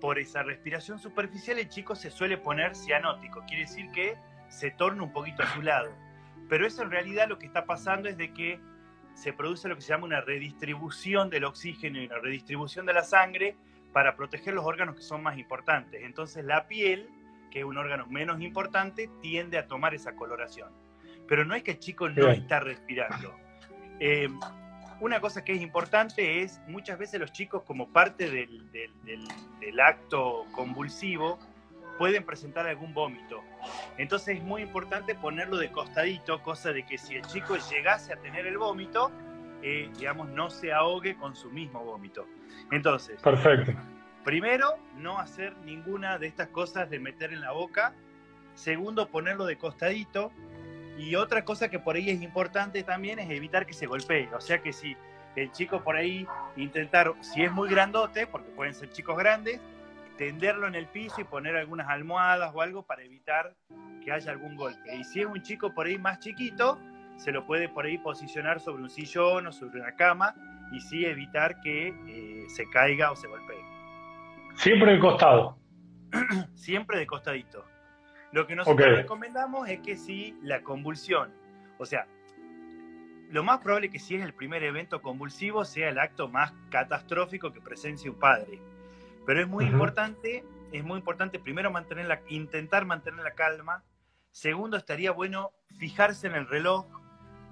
por 0.00 0.18
esa 0.18 0.42
respiración 0.42 0.98
superficial 0.98 1.58
el 1.58 1.68
chico 1.68 1.94
se 1.94 2.10
suele 2.10 2.38
poner 2.38 2.74
cianótico, 2.74 3.44
quiere 3.46 3.62
decir 3.62 3.90
que 3.92 4.16
se 4.48 4.70
torna 4.70 5.02
un 5.02 5.12
poquito 5.12 5.42
a 5.42 5.54
su 5.54 5.62
lado. 5.62 5.90
Pero 6.48 6.66
eso 6.66 6.82
en 6.82 6.90
realidad 6.90 7.28
lo 7.28 7.38
que 7.38 7.46
está 7.46 7.64
pasando 7.64 8.08
es 8.08 8.16
de 8.16 8.32
que 8.32 8.60
se 9.14 9.32
produce 9.32 9.68
lo 9.68 9.76
que 9.76 9.82
se 9.82 9.88
llama 9.88 10.04
una 10.04 10.20
redistribución 10.20 11.30
del 11.30 11.44
oxígeno 11.44 12.00
y 12.00 12.06
una 12.06 12.18
redistribución 12.18 12.86
de 12.86 12.92
la 12.92 13.02
sangre 13.02 13.56
para 13.92 14.16
proteger 14.16 14.54
los 14.54 14.64
órganos 14.64 14.96
que 14.96 15.02
son 15.02 15.22
más 15.22 15.38
importantes. 15.38 16.02
Entonces 16.02 16.44
la 16.44 16.66
piel, 16.66 17.08
que 17.50 17.60
es 17.60 17.64
un 17.64 17.76
órgano 17.76 18.06
menos 18.06 18.40
importante, 18.40 19.10
tiende 19.20 19.58
a 19.58 19.66
tomar 19.66 19.94
esa 19.94 20.16
coloración. 20.16 20.70
Pero 21.28 21.44
no 21.44 21.54
es 21.54 21.62
que 21.62 21.72
el 21.72 21.78
chico 21.78 22.08
no 22.08 22.30
está 22.30 22.60
respirando. 22.60 23.34
Eh, 24.00 24.28
una 25.00 25.20
cosa 25.20 25.44
que 25.44 25.52
es 25.52 25.60
importante 25.60 26.42
es, 26.42 26.60
muchas 26.68 26.98
veces 26.98 27.20
los 27.20 27.32
chicos 27.32 27.62
como 27.64 27.92
parte 27.92 28.30
del, 28.30 28.70
del, 28.70 28.90
del, 29.04 29.28
del 29.60 29.80
acto 29.80 30.46
convulsivo, 30.52 31.38
pueden 31.98 32.24
presentar 32.24 32.66
algún 32.66 32.94
vómito. 32.94 33.42
Entonces 33.98 34.38
es 34.38 34.42
muy 34.42 34.62
importante 34.62 35.14
ponerlo 35.14 35.56
de 35.56 35.70
costadito, 35.70 36.42
cosa 36.42 36.72
de 36.72 36.84
que 36.84 36.98
si 36.98 37.14
el 37.14 37.22
chico 37.26 37.56
llegase 37.70 38.12
a 38.12 38.16
tener 38.16 38.46
el 38.46 38.58
vómito, 38.58 39.10
eh, 39.62 39.90
digamos, 39.96 40.28
no 40.28 40.50
se 40.50 40.72
ahogue 40.72 41.16
con 41.16 41.36
su 41.36 41.50
mismo 41.50 41.84
vómito. 41.84 42.26
Entonces, 42.70 43.20
perfecto. 43.20 43.72
Primero, 44.24 44.76
no 44.96 45.18
hacer 45.18 45.56
ninguna 45.58 46.18
de 46.18 46.28
estas 46.28 46.48
cosas 46.48 46.88
de 46.90 46.98
meter 46.98 47.32
en 47.32 47.40
la 47.40 47.52
boca. 47.52 47.92
Segundo, 48.54 49.08
ponerlo 49.08 49.46
de 49.46 49.56
costadito. 49.56 50.32
Y 50.96 51.16
otra 51.16 51.44
cosa 51.44 51.68
que 51.68 51.78
por 51.78 51.96
ahí 51.96 52.10
es 52.10 52.22
importante 52.22 52.82
también 52.82 53.18
es 53.18 53.30
evitar 53.30 53.66
que 53.66 53.72
se 53.72 53.86
golpee. 53.86 54.28
O 54.34 54.40
sea 54.40 54.62
que 54.62 54.72
si 54.72 54.96
el 55.36 55.50
chico 55.52 55.82
por 55.82 55.96
ahí 55.96 56.26
intentar, 56.56 57.14
si 57.20 57.42
es 57.42 57.50
muy 57.50 57.68
grandote, 57.68 58.26
porque 58.26 58.50
pueden 58.50 58.74
ser 58.74 58.90
chicos 58.90 59.16
grandes, 59.16 59.60
tenderlo 60.22 60.68
en 60.68 60.76
el 60.76 60.86
piso 60.86 61.20
y 61.20 61.24
poner 61.24 61.56
algunas 61.56 61.88
almohadas 61.88 62.52
o 62.54 62.62
algo 62.62 62.86
para 62.86 63.02
evitar 63.02 63.56
que 64.04 64.12
haya 64.12 64.30
algún 64.30 64.54
golpe. 64.54 64.94
Y 64.94 65.02
si 65.02 65.20
es 65.20 65.26
un 65.26 65.42
chico 65.42 65.74
por 65.74 65.86
ahí 65.86 65.98
más 65.98 66.20
chiquito, 66.20 66.78
se 67.16 67.32
lo 67.32 67.44
puede 67.44 67.68
por 67.68 67.86
ahí 67.86 67.98
posicionar 67.98 68.60
sobre 68.60 68.84
un 68.84 68.88
sillón 68.88 69.48
o 69.48 69.52
sobre 69.52 69.80
una 69.80 69.96
cama 69.96 70.36
y 70.70 70.80
sí 70.80 71.04
evitar 71.04 71.60
que 71.60 71.88
eh, 71.88 72.44
se 72.50 72.70
caiga 72.70 73.10
o 73.10 73.16
se 73.16 73.26
golpee. 73.26 73.64
Siempre 74.54 74.92
de 74.92 75.00
costado. 75.00 75.58
Siempre 76.54 77.00
de 77.00 77.06
costadito. 77.06 77.64
Lo 78.30 78.46
que 78.46 78.54
nosotros 78.54 78.86
okay. 78.86 79.02
recomendamos 79.02 79.68
es 79.68 79.80
que 79.80 79.96
si 79.96 80.38
la 80.40 80.62
convulsión, 80.62 81.34
o 81.78 81.84
sea, 81.84 82.06
lo 83.30 83.42
más 83.42 83.58
probable 83.58 83.88
es 83.88 83.92
que 83.92 83.98
si 83.98 84.14
es 84.14 84.22
el 84.22 84.34
primer 84.34 84.62
evento 84.62 85.02
convulsivo 85.02 85.64
sea 85.64 85.88
el 85.88 85.98
acto 85.98 86.28
más 86.28 86.52
catastrófico 86.70 87.52
que 87.52 87.60
presencie 87.60 88.08
un 88.08 88.20
padre. 88.20 88.60
Pero 89.26 89.40
es 89.40 89.48
muy 89.48 89.64
uh 89.64 89.68
-huh. 89.68 89.72
importante, 89.72 90.44
es 90.72 90.84
muy 90.84 90.98
importante 90.98 91.38
primero 91.38 91.70
mantener 91.70 92.06
la, 92.06 92.20
intentar 92.28 92.84
mantener 92.84 93.24
la 93.24 93.32
calma. 93.32 93.84
Segundo, 94.30 94.76
estaría 94.76 95.12
bueno 95.12 95.52
fijarse 95.78 96.26
en 96.26 96.34
el 96.34 96.48
reloj 96.48 96.86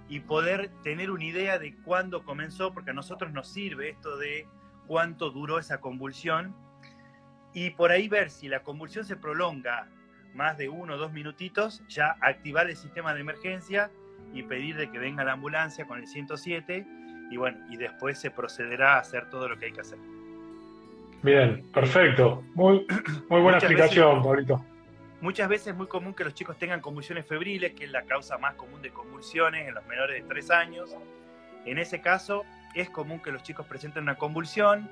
y 0.09 0.21
poder 0.21 0.71
tener 0.83 1.11
una 1.11 1.25
idea 1.25 1.59
de 1.59 1.77
cuándo 1.85 2.25
comenzó, 2.25 2.73
porque 2.73 2.91
a 2.91 2.95
nosotros 2.95 3.33
nos 3.33 3.49
sirve 3.49 3.91
esto 3.91 4.17
de 4.17 4.47
cuánto 4.87 5.31
duró 5.31 5.59
esa 5.59 5.81
convulsión. 5.81 6.55
Y 7.53 7.71
por 7.71 7.91
ahí 7.93 8.09
ver 8.09 8.31
si 8.31 8.49
la 8.49 8.63
convulsión 8.63 9.05
se 9.05 9.17
prolonga 9.17 9.89
más 10.35 10.57
de 10.59 10.69
uno 10.69 10.95
o 10.95 10.97
dos 10.97 11.13
minutitos, 11.13 11.83
ya 11.89 12.17
activar 12.21 12.69
el 12.69 12.77
sistema 12.77 13.15
de 13.15 13.21
emergencia 13.21 13.91
y 14.33 14.43
pedir 14.43 14.77
de 14.77 14.91
que 14.91 14.99
venga 14.99 15.25
la 15.25 15.33
ambulancia 15.33 15.87
con 15.87 15.99
el 15.99 16.07
107 16.07 16.87
y 17.31 17.37
bueno, 17.37 17.59
y 17.69 17.77
después 17.77 18.19
se 18.19 18.31
procederá 18.31 18.95
a 18.95 19.01
hacer 19.01 19.31
todo 19.31 19.49
lo 19.49 19.59
que 19.59 19.67
hay 19.67 19.73
que 19.73 19.81
hacer. 19.81 19.99
Bien, 21.23 21.65
perfecto. 21.73 22.43
Muy, 22.55 22.87
muy 23.29 23.41
buena 23.41 23.57
muchas 23.57 23.65
explicación, 23.65 24.17
veces, 24.17 24.27
Pablito. 24.27 24.65
Muchas 25.21 25.49
veces 25.49 25.67
es 25.69 25.77
muy 25.77 25.87
común 25.87 26.15
que 26.15 26.25
los 26.25 26.35
chicos 26.35 26.57
tengan 26.59 26.81
convulsiones 26.81 27.27
febriles, 27.27 27.75
que 27.75 27.85
es 27.85 27.91
la 27.91 28.03
causa 28.05 28.39
más 28.39 28.55
común 28.55 28.81
de 28.81 28.91
convulsiones 28.91 29.69
en 29.69 29.75
los 29.75 29.87
menores 29.87 30.23
de 30.23 30.29
3 30.29 30.51
años. 30.51 30.97
En 31.67 31.79
ese 31.79 32.01
caso, 32.01 32.45
es 32.75 32.89
común 32.89 33.21
que 33.21 33.31
los 33.31 33.43
chicos 33.43 33.67
presenten 33.67 34.05
una 34.05 34.17
convulsión. 34.17 34.89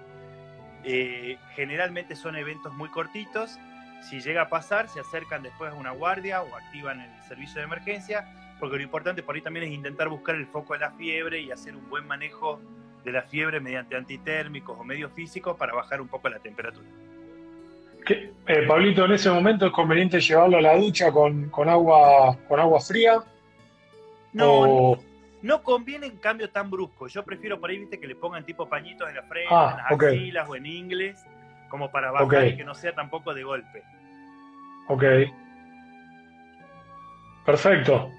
Eh, 0.84 1.38
generalmente 1.54 2.14
son 2.14 2.36
eventos 2.36 2.74
muy 2.74 2.90
cortitos. 2.90 3.58
Si 4.02 4.20
llega 4.20 4.42
a 4.42 4.48
pasar, 4.48 4.88
se 4.88 5.00
acercan 5.00 5.42
después 5.42 5.72
a 5.72 5.74
una 5.74 5.92
guardia 5.92 6.42
o 6.42 6.54
activan 6.54 7.00
el 7.00 7.22
servicio 7.26 7.56
de 7.56 7.64
emergencia, 7.64 8.28
porque 8.60 8.76
lo 8.76 8.82
importante 8.82 9.22
por 9.22 9.34
ahí 9.34 9.40
también 9.40 9.66
es 9.66 9.72
intentar 9.72 10.08
buscar 10.08 10.34
el 10.34 10.46
foco 10.46 10.74
de 10.74 10.80
la 10.80 10.90
fiebre 10.92 11.40
y 11.40 11.50
hacer 11.50 11.74
un 11.74 11.88
buen 11.88 12.06
manejo 12.06 12.60
de 13.04 13.12
la 13.12 13.22
fiebre 13.22 13.60
mediante 13.60 13.96
antitérmicos 13.96 14.78
o 14.78 14.84
medios 14.84 15.12
físicos 15.12 15.56
para 15.56 15.74
bajar 15.74 16.00
un 16.00 16.08
poco 16.08 16.28
la 16.28 16.38
temperatura. 16.38 16.86
¿Qué, 18.04 18.32
eh, 18.46 18.66
Pablito, 18.66 19.04
en 19.04 19.12
ese 19.12 19.30
momento 19.30 19.66
es 19.66 19.72
conveniente 19.72 20.20
llevarlo 20.20 20.58
a 20.58 20.62
la 20.62 20.76
ducha 20.76 21.12
con, 21.12 21.50
con 21.50 21.68
agua, 21.68 22.36
con 22.48 22.58
agua 22.58 22.80
fría? 22.80 23.22
No, 24.32 24.52
o... 24.52 24.96
no, 24.96 25.02
no, 25.42 25.62
conviene 25.62 26.06
en 26.06 26.16
cambio 26.16 26.48
tan 26.50 26.70
brusco. 26.70 27.08
Yo 27.08 27.24
prefiero 27.24 27.60
por 27.60 27.70
ahí, 27.70 27.78
viste, 27.78 28.00
que 28.00 28.06
le 28.06 28.14
pongan 28.14 28.44
tipo 28.44 28.68
pañitos 28.68 29.08
en 29.08 29.16
la 29.16 29.22
frente, 29.22 29.48
ah, 29.50 29.70
en 29.72 29.76
las 29.84 29.92
okay. 29.92 30.16
axilas 30.16 30.48
o 30.48 30.56
en 30.56 30.66
inglés, 30.66 31.24
como 31.68 31.90
para 31.90 32.10
bajar 32.10 32.26
okay. 32.26 32.48
y 32.50 32.56
que 32.56 32.64
no 32.64 32.74
sea 32.74 32.94
tampoco 32.94 33.34
de 33.34 33.44
golpe. 33.44 33.82
Ok. 34.88 35.04
Perfecto. 37.44 38.10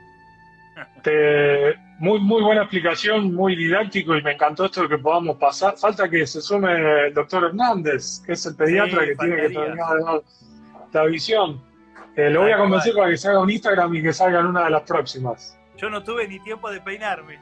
Te, 1.01 1.75
muy, 1.99 2.19
muy 2.19 2.41
buena 2.41 2.61
explicación, 2.61 3.33
muy 3.33 3.55
didáctico 3.55 4.15
y 4.15 4.21
me 4.21 4.33
encantó 4.33 4.65
esto 4.65 4.83
de 4.83 4.89
que 4.89 4.97
podamos 4.97 5.37
pasar. 5.37 5.77
Falta 5.77 6.09
que 6.09 6.25
se 6.25 6.41
sume 6.41 7.07
el 7.07 7.13
doctor 7.13 7.45
Hernández, 7.45 8.21
que 8.25 8.33
es 8.33 8.45
el 8.45 8.55
pediatra 8.55 9.01
sí, 9.01 9.07
que 9.07 9.15
tiene 9.15 9.35
que 9.35 9.49
terminar 9.49 10.21
la 10.91 11.03
visión. 11.05 11.61
Eh, 12.15 12.29
lo 12.29 12.41
voy 12.41 12.51
a 12.51 12.57
convencer 12.57 12.93
para 12.93 13.09
que 13.09 13.17
se 13.17 13.29
haga 13.29 13.39
un 13.39 13.49
Instagram 13.49 13.95
y 13.95 14.01
que 14.01 14.13
salga 14.13 14.39
en 14.39 14.47
una 14.47 14.65
de 14.65 14.69
las 14.71 14.83
próximas. 14.83 15.57
Yo 15.77 15.89
no 15.89 16.03
tuve 16.03 16.27
ni 16.27 16.39
tiempo 16.39 16.69
de 16.69 16.81
peinarme. 16.81 17.37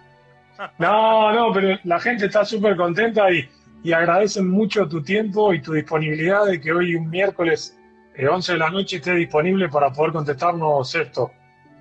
no, 0.77 1.31
no, 1.33 1.53
pero 1.53 1.79
la 1.83 1.99
gente 1.99 2.25
está 2.25 2.45
súper 2.45 2.75
contenta 2.75 3.31
y, 3.31 3.49
y 3.83 3.91
agradecen 3.91 4.47
mucho 4.47 4.87
tu 4.87 5.01
tiempo 5.01 5.53
y 5.53 5.61
tu 5.61 5.73
disponibilidad 5.73 6.45
de 6.45 6.59
que 6.59 6.71
hoy 6.71 6.95
un 6.95 7.09
miércoles 7.09 7.77
eh, 8.15 8.27
11 8.27 8.53
de 8.53 8.57
la 8.57 8.69
noche 8.69 8.97
esté 8.97 9.13
disponible 9.13 9.69
para 9.69 9.91
poder 9.91 10.11
contestarnos 10.11 10.93
esto. 10.95 11.31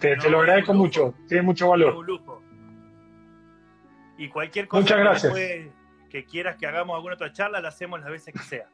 Te, 0.01 0.17
no, 0.17 0.23
te 0.23 0.31
lo 0.31 0.41
agradezco 0.41 0.75
mucho, 0.75 1.15
tiene 1.27 1.43
mucho 1.43 1.69
valor. 1.69 1.97
Un 1.97 2.07
lujo. 2.07 2.43
Y 4.19 4.29
cualquier 4.29 4.69
cosa 4.69 4.83
Muchas 4.83 4.99
gracias. 4.99 5.35
Que, 5.35 5.71
que 6.11 6.25
quieras 6.25 6.57
que 6.57 6.67
hagamos 6.67 6.97
alguna 6.97 7.15
otra 7.15 7.33
charla, 7.33 7.61
la 7.61 7.69
hacemos 7.69 8.01
las 8.01 8.11
veces 8.11 8.33
que 8.33 8.41
sea. 8.41 8.69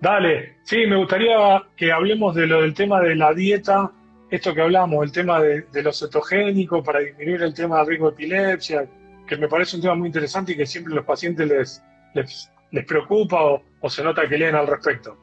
Dale, 0.00 0.58
sí, 0.64 0.86
me 0.86 0.96
gustaría 0.96 1.62
que 1.76 1.92
hablemos 1.92 2.34
de 2.34 2.46
lo 2.46 2.62
del 2.62 2.74
tema 2.74 3.00
de 3.00 3.14
la 3.14 3.32
dieta, 3.32 3.90
esto 4.30 4.52
que 4.52 4.60
hablamos, 4.60 5.02
el 5.04 5.12
tema 5.12 5.40
de, 5.40 5.62
de 5.62 5.82
lo 5.82 5.92
cetogénico 5.92 6.82
para 6.82 7.00
disminuir 7.00 7.42
el 7.42 7.54
tema 7.54 7.78
del 7.78 7.86
riesgo 7.86 8.10
de 8.10 8.14
epilepsia, 8.14 8.86
que 9.26 9.36
me 9.36 9.48
parece 9.48 9.76
un 9.76 9.82
tema 9.82 9.94
muy 9.94 10.08
interesante 10.08 10.52
y 10.52 10.56
que 10.56 10.66
siempre 10.66 10.92
a 10.92 10.96
los 10.96 11.04
pacientes 11.06 11.48
les, 11.48 11.82
les, 12.14 12.52
les 12.70 12.84
preocupa 12.84 13.42
o, 13.42 13.62
o 13.80 13.88
se 13.88 14.02
nota 14.02 14.28
que 14.28 14.36
leen 14.36 14.54
al 14.54 14.66
respecto. 14.66 15.16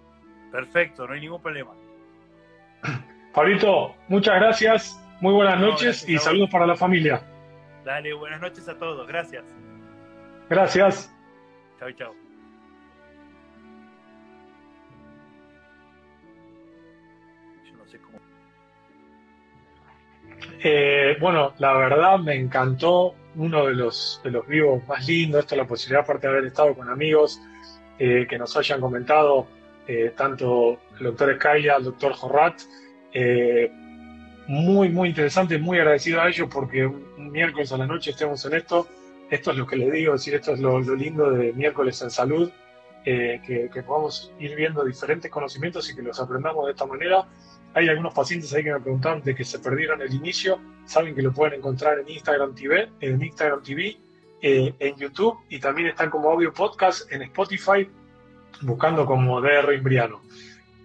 Perfecto, 0.51 1.05
no 1.05 1.13
hay 1.13 1.21
ningún 1.21 1.41
problema. 1.41 1.71
Pablito, 3.33 3.95
muchas 4.09 4.35
gracias 4.35 4.99
Muy 5.21 5.33
buenas 5.33 5.59
noches 5.59 6.07
y 6.09 6.17
saludos 6.17 6.49
para 6.49 6.65
la 6.65 6.75
familia. 6.75 7.21
Dale, 7.85 8.13
buenas 8.13 8.41
noches 8.41 8.67
a 8.67 8.77
todos. 8.77 9.07
Gracias. 9.07 9.45
Gracias. 10.49 11.13
Chao, 11.79 11.91
chao. 11.91 12.13
Yo 17.65 17.77
no 17.77 17.85
sé 17.87 17.99
cómo. 17.99 18.19
Eh, 20.63 21.17
bueno, 21.19 21.53
la 21.57 21.73
verdad 21.73 22.19
me 22.19 22.35
encantó 22.35 23.15
uno 23.35 23.67
de 23.67 23.75
los, 23.75 24.19
de 24.23 24.31
los 24.31 24.47
vivos 24.47 24.85
más 24.87 25.07
lindos. 25.07 25.41
Esto 25.41 25.55
es 25.55 25.59
la 25.59 25.67
posibilidad, 25.67 26.03
aparte 26.03 26.27
de 26.27 26.33
haber 26.33 26.45
estado 26.45 26.75
con 26.75 26.89
amigos 26.89 27.41
eh, 27.97 28.27
que 28.29 28.37
nos 28.37 28.55
hayan 28.57 28.81
comentado, 28.81 29.47
eh, 29.87 30.13
tanto 30.17 30.79
el 30.97 31.03
doctor 31.05 31.31
Escaya, 31.31 31.77
el 31.77 31.85
doctor 31.85 32.13
Jorrat. 32.13 32.61
Muy, 34.47 34.89
muy 34.89 35.09
interesante, 35.09 35.57
muy 35.57 35.77
agradecido 35.77 36.21
a 36.21 36.29
ellos 36.29 36.47
porque 36.51 36.85
un 36.85 37.31
miércoles 37.31 37.71
a 37.71 37.77
la 37.77 37.87
noche 37.87 38.11
estemos 38.11 38.45
en 38.45 38.53
esto 38.53 38.87
esto 39.31 39.51
es 39.51 39.57
lo 39.57 39.65
que 39.65 39.77
les 39.77 39.91
digo, 39.93 40.11
decir, 40.11 40.35
esto 40.35 40.51
es 40.51 40.59
lo, 40.59 40.79
lindo 40.81 41.31
de 41.31 41.53
miércoles 41.53 42.01
en 42.01 42.11
salud, 42.11 42.51
eh, 43.05 43.41
que, 43.47 43.69
que, 43.73 43.81
podamos 43.81 44.31
ir 44.39 44.55
viendo 44.55 44.83
diferentes 44.83 45.31
conocimientos 45.31 45.89
y 45.89 45.95
que 45.95 46.01
los 46.01 46.19
aprendamos 46.19 46.65
de 46.65 46.71
esta 46.71 46.85
manera. 46.85 47.25
Hay 47.73 47.87
algunos 47.87 48.13
pacientes 48.13 48.53
ahí 48.53 48.65
que 48.65 48.73
me 48.73 48.81
preguntaron 48.81 49.23
de 49.23 49.33
que 49.33 49.45
se 49.45 49.59
perdieron 49.59 50.01
el 50.01 50.13
inicio, 50.13 50.59
saben 50.85 51.15
que 51.15 51.21
lo 51.21 51.31
pueden 51.31 51.59
encontrar 51.59 51.99
en 51.99 52.09
Instagram 52.09 52.53
TV, 52.53 52.89
en 52.99 53.21
Instagram 53.21 53.63
TV, 53.63 53.97
eh, 54.41 54.73
en 54.77 54.95
YouTube 54.97 55.37
y 55.47 55.59
también 55.59 55.87
están 55.87 56.09
como 56.09 56.29
audio 56.29 56.53
podcast 56.53 57.09
en 57.09 57.21
Spotify, 57.21 57.89
buscando 58.63 59.05
como 59.05 59.39
DR 59.39 59.73
Imbriano. 59.73 60.21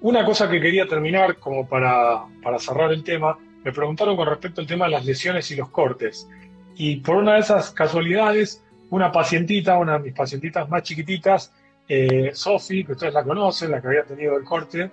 Una 0.01 0.25
cosa 0.25 0.49
que 0.49 0.61
quería 0.61 0.87
terminar 0.87 1.37
como 1.37 1.67
para, 1.67 2.27
cerrar 2.59 2.93
el 2.93 3.03
tema, 3.03 3.39
me 3.65 3.73
preguntaron 3.73 4.17
con 4.17 4.29
respecto 4.29 4.61
al 4.61 4.67
tema 4.67 4.85
de 4.85 4.93
las 4.93 5.05
lesiones 5.05 5.51
y 5.51 5.57
los 5.57 5.71
cortes. 5.71 6.29
Y 6.77 6.97
por 6.97 7.17
una 7.17 7.35
de 7.35 7.41
esas 7.41 7.71
casualidades, 7.71 8.63
una 8.91 9.11
pacientita, 9.11 9.79
una 9.79 9.95
de 9.95 10.05
mis 10.05 10.13
pacientitas 10.13 10.69
más 10.69 10.83
chiquititas, 10.83 11.53
eh, 11.89 12.31
Sofi, 12.35 12.85
que 12.85 12.93
ustedes 12.93 13.15
la 13.15 13.25
conocen, 13.25 13.71
la 13.71 13.81
que 13.81 13.89
había 13.89 14.05
tenido 14.05 14.37
el 14.37 14.45
corte 14.45 14.91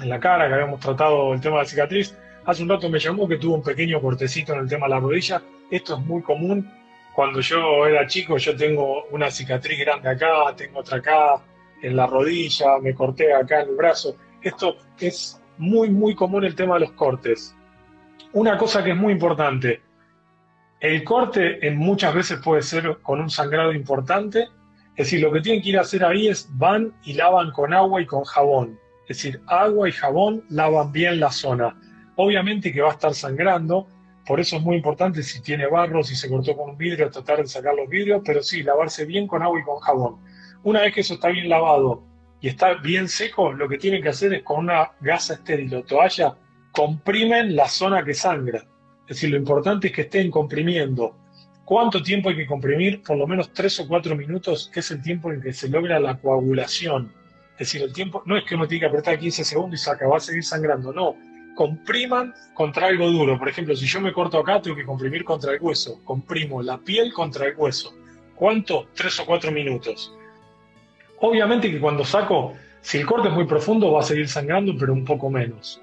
en 0.00 0.08
la 0.08 0.18
cara, 0.18 0.48
que 0.48 0.54
habíamos 0.54 0.80
tratado 0.80 1.32
el 1.32 1.40
tema 1.40 1.56
de 1.56 1.62
la 1.62 1.68
cicatriz, 1.68 2.16
hace 2.44 2.62
un 2.62 2.68
rato 2.68 2.88
me 2.88 2.98
llamó 2.98 3.28
que 3.28 3.36
tuvo 3.36 3.54
un 3.54 3.62
pequeño 3.62 4.00
cortecito 4.00 4.52
en 4.52 4.60
el 4.60 4.68
tema 4.68 4.86
de 4.86 4.94
la 4.94 5.00
rodilla. 5.00 5.42
Esto 5.70 5.96
es 5.96 6.00
muy 6.04 6.22
común. 6.22 6.68
Cuando 7.14 7.40
yo 7.40 7.86
era 7.86 8.06
chico, 8.06 8.36
yo 8.36 8.56
tengo 8.56 9.04
una 9.12 9.30
cicatriz 9.30 9.78
grande 9.78 10.08
acá, 10.08 10.54
tengo 10.56 10.80
otra 10.80 10.98
acá 10.98 11.40
en 11.80 11.96
la 11.96 12.06
rodilla, 12.06 12.78
me 12.80 12.92
corté 12.94 13.32
acá 13.32 13.60
en 13.60 13.68
el 13.68 13.76
brazo. 13.76 14.16
Esto 14.44 14.76
es 15.00 15.40
muy, 15.56 15.88
muy 15.88 16.14
común 16.14 16.44
el 16.44 16.54
tema 16.54 16.74
de 16.74 16.80
los 16.80 16.92
cortes. 16.92 17.56
Una 18.34 18.58
cosa 18.58 18.84
que 18.84 18.90
es 18.90 18.96
muy 18.96 19.14
importante, 19.14 19.80
el 20.80 21.02
corte 21.02 21.66
en 21.66 21.78
muchas 21.78 22.14
veces 22.14 22.40
puede 22.44 22.60
ser 22.60 22.98
con 23.00 23.22
un 23.22 23.30
sangrado 23.30 23.72
importante, 23.72 24.48
es 24.96 25.06
decir, 25.06 25.22
lo 25.22 25.32
que 25.32 25.40
tienen 25.40 25.62
que 25.62 25.70
ir 25.70 25.78
a 25.78 25.80
hacer 25.80 26.04
ahí 26.04 26.28
es 26.28 26.46
van 26.52 26.92
y 27.04 27.14
lavan 27.14 27.52
con 27.52 27.72
agua 27.72 28.02
y 28.02 28.06
con 28.06 28.22
jabón. 28.24 28.78
Es 29.08 29.16
decir, 29.16 29.40
agua 29.46 29.88
y 29.88 29.92
jabón 29.92 30.44
lavan 30.50 30.92
bien 30.92 31.20
la 31.20 31.30
zona. 31.30 31.80
Obviamente 32.16 32.70
que 32.70 32.82
va 32.82 32.90
a 32.90 32.92
estar 32.92 33.14
sangrando, 33.14 33.88
por 34.26 34.40
eso 34.40 34.56
es 34.56 34.62
muy 34.62 34.76
importante 34.76 35.22
si 35.22 35.40
tiene 35.40 35.66
barro, 35.66 36.04
si 36.04 36.14
se 36.14 36.28
cortó 36.28 36.54
con 36.54 36.70
un 36.70 36.76
vidrio, 36.76 37.10
tratar 37.10 37.38
de 37.38 37.46
sacar 37.46 37.74
los 37.74 37.88
vidrios, 37.88 38.20
pero 38.22 38.42
sí, 38.42 38.62
lavarse 38.62 39.06
bien 39.06 39.26
con 39.26 39.42
agua 39.42 39.58
y 39.58 39.64
con 39.64 39.78
jabón. 39.80 40.16
Una 40.62 40.82
vez 40.82 40.92
que 40.92 41.00
eso 41.00 41.14
está 41.14 41.28
bien 41.28 41.48
lavado 41.48 42.13
y 42.44 42.48
está 42.48 42.74
bien 42.74 43.08
seco, 43.08 43.54
lo 43.54 43.66
que 43.66 43.78
tienen 43.78 44.02
que 44.02 44.10
hacer 44.10 44.34
es 44.34 44.42
con 44.42 44.58
una 44.58 44.90
gasa 45.00 45.32
estéril 45.32 45.74
o 45.76 45.82
toalla, 45.82 46.36
comprimen 46.72 47.56
la 47.56 47.66
zona 47.66 48.04
que 48.04 48.12
sangra. 48.12 48.58
Es 49.08 49.16
decir, 49.16 49.30
lo 49.30 49.38
importante 49.38 49.86
es 49.86 49.94
que 49.94 50.02
estén 50.02 50.30
comprimiendo. 50.30 51.16
¿Cuánto 51.64 52.02
tiempo 52.02 52.28
hay 52.28 52.36
que 52.36 52.46
comprimir? 52.46 53.02
Por 53.02 53.16
lo 53.16 53.26
menos 53.26 53.50
tres 53.54 53.80
o 53.80 53.88
cuatro 53.88 54.14
minutos, 54.14 54.70
que 54.70 54.80
es 54.80 54.90
el 54.90 55.00
tiempo 55.00 55.32
en 55.32 55.40
que 55.40 55.54
se 55.54 55.70
logra 55.70 55.98
la 55.98 56.18
coagulación. 56.18 57.14
Es 57.52 57.60
decir, 57.60 57.80
el 57.80 57.94
tiempo 57.94 58.22
no 58.26 58.36
es 58.36 58.44
que 58.44 58.56
uno 58.56 58.68
tiene 58.68 58.80
que 58.80 58.88
apretar 58.88 59.18
15 59.18 59.42
segundos 59.42 59.80
y 59.80 59.82
se 59.82 60.04
va 60.04 60.16
a 60.18 60.20
seguir 60.20 60.44
sangrando, 60.44 60.92
no. 60.92 61.16
Compriman 61.54 62.34
contra 62.52 62.88
algo 62.88 63.10
duro. 63.10 63.38
Por 63.38 63.48
ejemplo, 63.48 63.74
si 63.74 63.86
yo 63.86 64.02
me 64.02 64.12
corto 64.12 64.38
acá, 64.38 64.60
tengo 64.60 64.76
que 64.76 64.84
comprimir 64.84 65.24
contra 65.24 65.54
el 65.54 65.62
hueso. 65.62 65.98
Comprimo 66.04 66.62
la 66.62 66.76
piel 66.76 67.10
contra 67.14 67.46
el 67.46 67.56
hueso. 67.56 67.94
¿Cuánto? 68.34 68.88
Tres 68.94 69.18
o 69.18 69.24
cuatro 69.24 69.50
minutos. 69.50 70.12
Obviamente 71.20 71.70
que 71.70 71.80
cuando 71.80 72.04
saco, 72.04 72.54
si 72.80 72.98
el 72.98 73.06
corte 73.06 73.28
es 73.28 73.34
muy 73.34 73.46
profundo, 73.46 73.92
va 73.92 74.00
a 74.00 74.04
seguir 74.04 74.28
sangrando, 74.28 74.74
pero 74.78 74.92
un 74.92 75.04
poco 75.04 75.30
menos. 75.30 75.80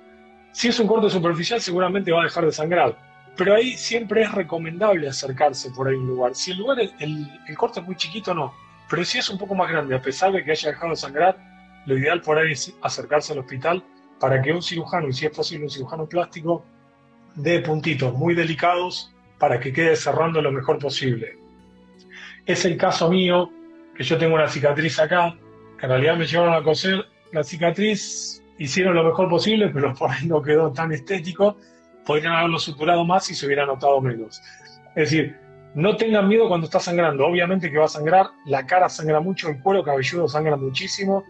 Si 0.51 0.67
es 0.67 0.79
un 0.79 0.87
corte 0.87 1.09
superficial, 1.09 1.61
seguramente 1.61 2.11
va 2.11 2.21
a 2.21 2.25
dejar 2.25 2.45
de 2.45 2.51
sangrar 2.51 2.95
pero 3.37 3.55
ahí 3.55 3.77
siempre 3.77 4.23
es 4.23 4.31
recomendable 4.31 5.07
acercarse 5.07 5.71
por 5.71 5.87
ahí 5.87 5.95
un 5.95 6.07
lugar. 6.07 6.35
Si 6.35 6.51
el 6.51 6.57
lugar, 6.57 6.79
el, 6.79 7.27
el, 7.47 7.57
corte 7.57 7.79
es 7.79 7.85
muy 7.85 7.95
chiquito, 7.95 8.33
no. 8.33 8.53
Pero 8.89 9.05
si 9.05 9.19
es 9.19 9.29
un 9.29 9.37
poco 9.37 9.55
más 9.55 9.69
grande, 9.69 9.95
a 9.95 10.01
pesar 10.01 10.31
de 10.31 10.43
que 10.43 10.51
haya 10.51 10.69
dejado 10.69 10.89
de 10.89 10.97
sangrar, 10.97 11.37
lo 11.85 11.97
ideal 11.97 12.21
por 12.21 12.37
ahí 12.37 12.51
es 12.51 12.73
acercarse 12.81 13.33
al 13.33 13.39
hospital 13.39 13.83
para 14.19 14.41
que 14.41 14.51
un 14.51 14.61
cirujano, 14.61 15.07
y 15.07 15.13
si 15.13 15.25
es 15.25 15.31
posible 15.31 15.65
un 15.65 15.71
cirujano 15.71 16.07
plástico, 16.07 16.65
dé 17.35 17.59
puntitos 17.61 18.13
muy 18.13 18.35
delicados 18.35 19.11
para 19.39 19.59
que 19.59 19.73
quede 19.73 19.95
cerrando 19.95 20.41
lo 20.41 20.51
mejor 20.51 20.77
posible. 20.77 21.37
Es 22.45 22.65
el 22.65 22.77
caso 22.77 23.09
mío, 23.09 23.49
que 24.01 24.07
yo 24.07 24.17
tengo 24.17 24.33
una 24.33 24.47
cicatriz 24.47 24.99
acá, 24.99 25.35
que 25.77 25.85
en 25.85 25.91
realidad 25.91 26.17
me 26.17 26.25
llevaron 26.25 26.55
a 26.55 26.63
coser 26.63 27.05
la 27.31 27.43
cicatriz, 27.43 28.43
hicieron 28.57 28.95
lo 28.95 29.03
mejor 29.03 29.29
posible, 29.29 29.69
pero 29.69 29.93
por 29.93 30.09
ahí 30.09 30.25
no 30.25 30.41
quedó 30.41 30.71
tan 30.71 30.91
estético 30.91 31.55
podrían 32.03 32.33
haberlo 32.33 32.57
suturado 32.57 33.05
más 33.05 33.29
y 33.29 33.35
se 33.35 33.45
hubiera 33.45 33.63
notado 33.63 34.01
menos. 34.01 34.41
Es 34.95 35.11
decir, 35.11 35.37
no 35.75 35.95
tengan 35.97 36.27
miedo 36.27 36.47
cuando 36.47 36.65
está 36.65 36.79
sangrando. 36.79 37.27
Obviamente 37.27 37.69
que 37.69 37.77
va 37.77 37.85
a 37.85 37.89
sangrar, 37.89 38.31
la 38.47 38.65
cara 38.65 38.89
sangra 38.89 39.19
mucho, 39.19 39.49
el 39.49 39.61
cuero 39.61 39.83
cabelludo 39.83 40.27
sangra 40.27 40.57
muchísimo. 40.57 41.23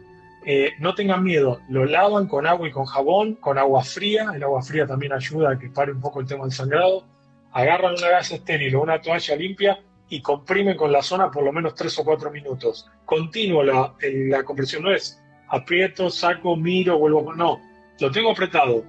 Eh, 0.46 0.72
no 0.80 0.96
tengan 0.96 1.26
miedo, 1.26 1.60
lo 1.68 1.86
lavan 1.86 2.28
con 2.28 2.48
agua 2.48 2.70
y 2.70 2.72
con 2.72 2.86
jabón, 2.86 3.36
con 3.36 3.58
agua 3.58 3.84
fría. 3.84 4.32
El 4.34 4.44
agua 4.44 4.62
fría 4.62 4.88
también 4.88 5.12
ayuda 5.12 5.52
a 5.52 5.60
que 5.60 5.70
pare 5.70 5.92
un 5.92 6.00
poco 6.00 6.22
el 6.22 6.26
tema 6.26 6.46
del 6.46 6.54
sangrado. 6.54 7.06
Agarran 7.52 7.96
una 7.98 8.08
gasa 8.08 8.36
estéril 8.36 8.76
o 8.78 8.82
una 8.82 9.02
toalla 9.02 9.36
limpia 9.36 9.78
y 10.12 10.22
comprimen 10.22 10.76
con 10.76 10.92
la 10.92 11.02
zona 11.02 11.32
por 11.32 11.44
lo 11.44 11.54
menos 11.54 11.74
3 11.74 12.00
o 12.00 12.04
4 12.04 12.30
minutos. 12.32 12.86
Continuo 13.06 13.64
la, 13.64 13.96
la 14.02 14.44
compresión, 14.44 14.84
no 14.84 14.94
es 14.94 15.24
aprieto, 15.48 16.10
saco, 16.10 16.58
miro, 16.58 17.00
vuelvo. 17.00 17.34
No, 17.34 17.60
lo 18.00 18.12
tengo 18.12 18.32
apretado, 18.32 18.86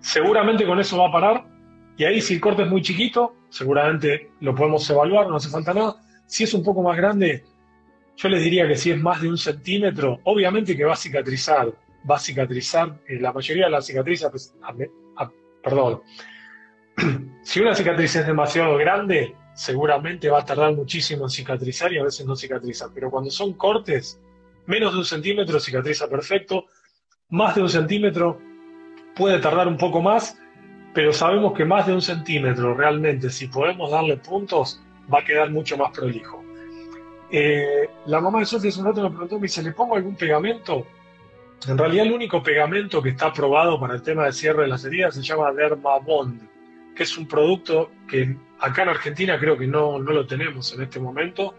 Seguramente 0.00 0.66
con 0.66 0.80
eso 0.80 0.98
va 0.98 1.08
a 1.08 1.12
parar. 1.12 1.44
Y 1.96 2.02
ahí 2.04 2.20
si 2.20 2.34
el 2.34 2.40
corte 2.40 2.62
es 2.62 2.68
muy 2.68 2.82
chiquito, 2.82 3.36
seguramente 3.48 4.32
lo 4.40 4.56
podemos 4.56 4.88
evaluar, 4.90 5.28
no 5.28 5.36
hace 5.36 5.48
falta 5.48 5.72
nada. 5.72 5.94
Si 6.26 6.42
es 6.42 6.52
un 6.52 6.64
poco 6.64 6.82
más 6.82 6.96
grande, 6.96 7.44
yo 8.16 8.28
les 8.28 8.42
diría 8.42 8.66
que 8.66 8.74
si 8.74 8.90
es 8.90 9.00
más 9.00 9.22
de 9.22 9.28
un 9.28 9.38
centímetro, 9.38 10.18
obviamente 10.24 10.76
que 10.76 10.84
va 10.84 10.94
a 10.94 10.96
cicatrizar. 10.96 11.72
Va 12.10 12.16
a 12.16 12.18
cicatrizar. 12.18 12.98
Eh, 13.06 13.20
la 13.20 13.32
mayoría 13.32 13.66
de 13.66 13.70
las 13.70 13.86
cicatrices, 13.86 14.28
pues, 14.30 14.56
perdón. 15.62 16.02
si 17.44 17.60
una 17.60 17.72
cicatriz 17.72 18.16
es 18.16 18.26
demasiado 18.26 18.76
grande, 18.78 19.36
seguramente 19.54 20.30
va 20.30 20.40
a 20.40 20.44
tardar 20.44 20.74
muchísimo 20.74 21.24
en 21.24 21.30
cicatrizar 21.30 21.92
y 21.92 21.98
a 21.98 22.04
veces 22.04 22.26
no 22.26 22.36
cicatriza. 22.36 22.88
Pero 22.94 23.10
cuando 23.10 23.30
son 23.30 23.54
cortes, 23.54 24.20
menos 24.66 24.92
de 24.92 24.98
un 24.98 25.04
centímetro 25.04 25.60
cicatriza 25.60 26.08
perfecto. 26.08 26.66
Más 27.30 27.54
de 27.54 27.62
un 27.62 27.68
centímetro 27.68 28.38
puede 29.16 29.38
tardar 29.38 29.68
un 29.68 29.76
poco 29.76 30.00
más, 30.00 30.38
pero 30.94 31.12
sabemos 31.12 31.54
que 31.54 31.64
más 31.64 31.86
de 31.86 31.94
un 31.94 32.02
centímetro 32.02 32.74
realmente, 32.74 33.30
si 33.30 33.48
podemos 33.48 33.90
darle 33.90 34.16
puntos, 34.18 34.80
va 35.12 35.20
a 35.20 35.24
quedar 35.24 35.50
mucho 35.50 35.76
más 35.76 35.90
prolijo. 35.90 36.42
Eh, 37.30 37.88
la 38.06 38.20
mamá 38.20 38.40
de 38.40 38.46
Sofía 38.46 38.68
hace 38.68 38.80
un 38.80 38.86
rato 38.86 39.02
me 39.02 39.08
preguntó, 39.08 39.36
me 39.36 39.42
dice, 39.42 39.62
¿le 39.62 39.72
pongo 39.72 39.96
algún 39.96 40.16
pegamento? 40.16 40.86
En 41.66 41.78
realidad 41.78 42.06
el 42.06 42.12
único 42.12 42.42
pegamento 42.42 43.00
que 43.00 43.10
está 43.10 43.26
aprobado 43.26 43.78
para 43.80 43.94
el 43.94 44.02
tema 44.02 44.26
de 44.26 44.32
cierre 44.32 44.62
de 44.62 44.68
las 44.68 44.84
heridas 44.84 45.14
se 45.14 45.22
llama 45.22 45.52
Dermabond, 45.52 46.42
que 46.94 47.02
es 47.04 47.16
un 47.16 47.26
producto 47.26 47.90
que 48.08 48.36
acá 48.58 48.82
en 48.82 48.90
Argentina 48.90 49.38
creo 49.38 49.56
que 49.56 49.66
no, 49.66 49.98
no 49.98 50.12
lo 50.12 50.26
tenemos 50.26 50.72
en 50.74 50.82
este 50.82 51.00
momento. 51.00 51.54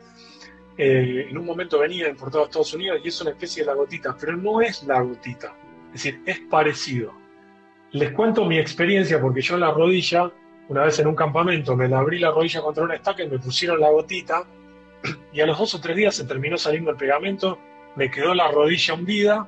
Eh, 0.78 1.28
en 1.30 1.38
un 1.38 1.46
momento 1.46 1.80
venía 1.80 2.10
importado 2.10 2.44
a 2.44 2.48
Estados 2.48 2.74
Unidos 2.74 3.00
y 3.04 3.08
es 3.08 3.22
una 3.22 3.32
especie 3.32 3.64
de 3.64 3.68
la 3.68 3.76
gotita, 3.76 4.16
pero 4.20 4.36
no 4.36 4.62
es 4.62 4.84
la 4.84 5.02
gotita, 5.02 5.56
es 5.88 6.04
decir, 6.04 6.22
es 6.26 6.40
parecido. 6.50 7.14
Les 7.92 8.12
cuento 8.12 8.46
mi 8.46 8.58
experiencia 8.58 9.22
porque 9.22 9.42
yo 9.42 9.54
en 9.54 9.62
la 9.62 9.72
rodilla, 9.72 10.32
una 10.70 10.86
vez 10.86 10.98
en 10.98 11.08
un 11.08 11.16
campamento, 11.16 11.76
me 11.76 11.88
la 11.88 12.00
abrí 12.00 12.18
la 12.18 12.32
rodilla 12.32 12.62
contra 12.62 12.84
una 12.84 12.96
estaca 12.96 13.24
y 13.24 13.30
me 13.30 13.38
pusieron 13.38 13.80
la 13.80 13.92
gotita 13.92 14.46
y 15.32 15.42
a 15.42 15.46
los 15.46 15.60
dos 15.60 15.76
o 15.76 15.82
tres 15.82 15.96
días 15.96 16.16
se 16.16 16.26
terminó 16.26 16.58
saliendo 16.58 16.90
el 16.90 16.98
pegamento, 16.98 17.60
me 17.96 18.10
quedó 18.10 18.34
la 18.34 18.50
rodilla 18.50 18.96
hundida 18.96 19.48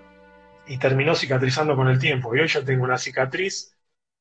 y 0.68 0.78
terminó 0.78 1.16
cicatrizando 1.16 1.76
con 1.76 1.88
el 1.88 1.98
tiempo. 1.98 2.36
Y 2.36 2.40
hoy 2.40 2.48
yo 2.48 2.64
tengo 2.64 2.84
una 2.84 2.98
cicatriz 2.98 3.75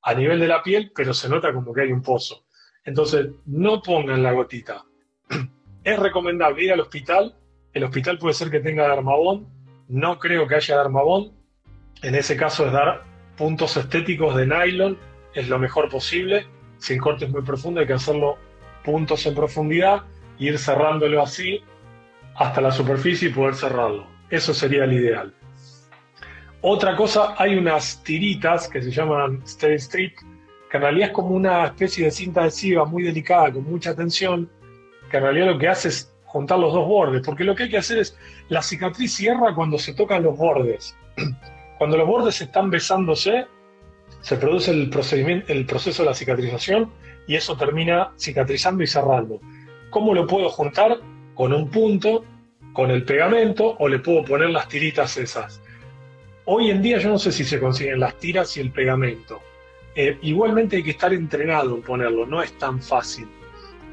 a 0.04 0.14
nivel 0.14 0.38
de 0.38 0.48
la 0.48 0.62
piel, 0.62 0.92
pero 0.94 1.14
se 1.14 1.28
nota 1.28 1.52
como 1.52 1.72
que 1.72 1.82
hay 1.82 1.92
un 1.92 2.02
pozo. 2.02 2.44
Entonces, 2.84 3.28
no 3.46 3.82
pongan 3.82 4.22
la 4.22 4.32
gotita. 4.32 4.84
Es 5.84 5.98
recomendable 5.98 6.64
ir 6.64 6.72
al 6.72 6.80
hospital. 6.80 7.36
El 7.72 7.84
hospital 7.84 8.18
puede 8.18 8.34
ser 8.34 8.50
que 8.50 8.60
tenga 8.60 8.88
dermabón. 8.88 9.46
No 9.88 10.18
creo 10.18 10.46
que 10.46 10.54
haya 10.54 10.78
dermabón. 10.78 11.32
En 12.02 12.14
ese 12.14 12.36
caso 12.36 12.66
es 12.66 12.72
dar 12.72 13.04
puntos 13.36 13.76
estéticos 13.76 14.34
de 14.36 14.46
nylon 14.46 14.96
es 15.34 15.48
lo 15.48 15.58
mejor 15.58 15.90
posible. 15.90 16.46
Si 16.78 16.94
el 16.94 17.00
corte 17.00 17.26
es 17.26 17.30
muy 17.30 17.42
profundo, 17.42 17.80
hay 17.80 17.86
que 17.86 17.92
hacerlo 17.92 18.38
puntos 18.84 19.26
en 19.26 19.34
profundidad 19.34 20.04
ir 20.38 20.58
cerrándolo 20.58 21.22
así 21.22 21.62
hasta 22.34 22.60
la 22.60 22.72
superficie 22.72 23.28
y 23.28 23.32
poder 23.32 23.54
cerrarlo. 23.54 24.06
Eso 24.30 24.54
sería 24.54 24.84
el 24.84 24.92
ideal. 24.92 25.34
Otra 26.66 26.96
cosa, 26.96 27.34
hay 27.36 27.56
unas 27.56 28.02
tiritas 28.04 28.68
que 28.68 28.80
se 28.80 28.90
llaman 28.90 29.42
Stay 29.44 29.74
Street, 29.74 30.14
que 30.70 30.78
en 30.78 30.82
realidad 30.82 31.08
es 31.08 31.12
como 31.12 31.34
una 31.34 31.66
especie 31.66 32.06
de 32.06 32.10
cinta 32.10 32.40
adhesiva 32.40 32.86
muy 32.86 33.02
delicada, 33.02 33.52
con 33.52 33.64
mucha 33.64 33.94
tensión, 33.94 34.50
que 35.10 35.18
en 35.18 35.24
realidad 35.24 35.48
lo 35.48 35.58
que 35.58 35.68
hace 35.68 35.88
es 35.88 36.10
juntar 36.24 36.58
los 36.58 36.72
dos 36.72 36.88
bordes, 36.88 37.20
porque 37.22 37.44
lo 37.44 37.54
que 37.54 37.64
hay 37.64 37.68
que 37.68 37.76
hacer 37.76 37.98
es, 37.98 38.16
la 38.48 38.62
cicatriz 38.62 39.12
cierra 39.12 39.54
cuando 39.54 39.76
se 39.76 39.92
tocan 39.92 40.22
los 40.22 40.38
bordes. 40.38 40.96
Cuando 41.76 41.98
los 41.98 42.08
bordes 42.08 42.40
están 42.40 42.70
besándose, 42.70 43.46
se 44.22 44.36
produce 44.38 44.70
el, 44.70 44.88
procedimiento, 44.88 45.52
el 45.52 45.66
proceso 45.66 46.02
de 46.02 46.08
la 46.08 46.14
cicatrización 46.14 46.90
y 47.26 47.34
eso 47.34 47.58
termina 47.58 48.12
cicatrizando 48.18 48.82
y 48.82 48.86
cerrando. 48.86 49.38
¿Cómo 49.90 50.14
lo 50.14 50.26
puedo 50.26 50.48
juntar? 50.48 50.98
Con 51.34 51.52
un 51.52 51.68
punto, 51.68 52.24
con 52.72 52.90
el 52.90 53.04
pegamento 53.04 53.76
o 53.78 53.86
le 53.86 53.98
puedo 53.98 54.24
poner 54.24 54.48
las 54.48 54.66
tiritas 54.68 55.18
esas. 55.18 55.60
Hoy 56.46 56.70
en 56.70 56.82
día 56.82 56.98
yo 56.98 57.08
no 57.08 57.18
sé 57.18 57.32
si 57.32 57.42
se 57.42 57.58
consiguen 57.58 58.00
las 58.00 58.18
tiras 58.18 58.54
y 58.58 58.60
el 58.60 58.70
pegamento. 58.70 59.40
Eh, 59.94 60.18
igualmente 60.20 60.76
hay 60.76 60.82
que 60.82 60.90
estar 60.90 61.14
entrenado 61.14 61.74
en 61.74 61.80
ponerlo, 61.80 62.26
no 62.26 62.42
es 62.42 62.52
tan 62.58 62.82
fácil. 62.82 63.26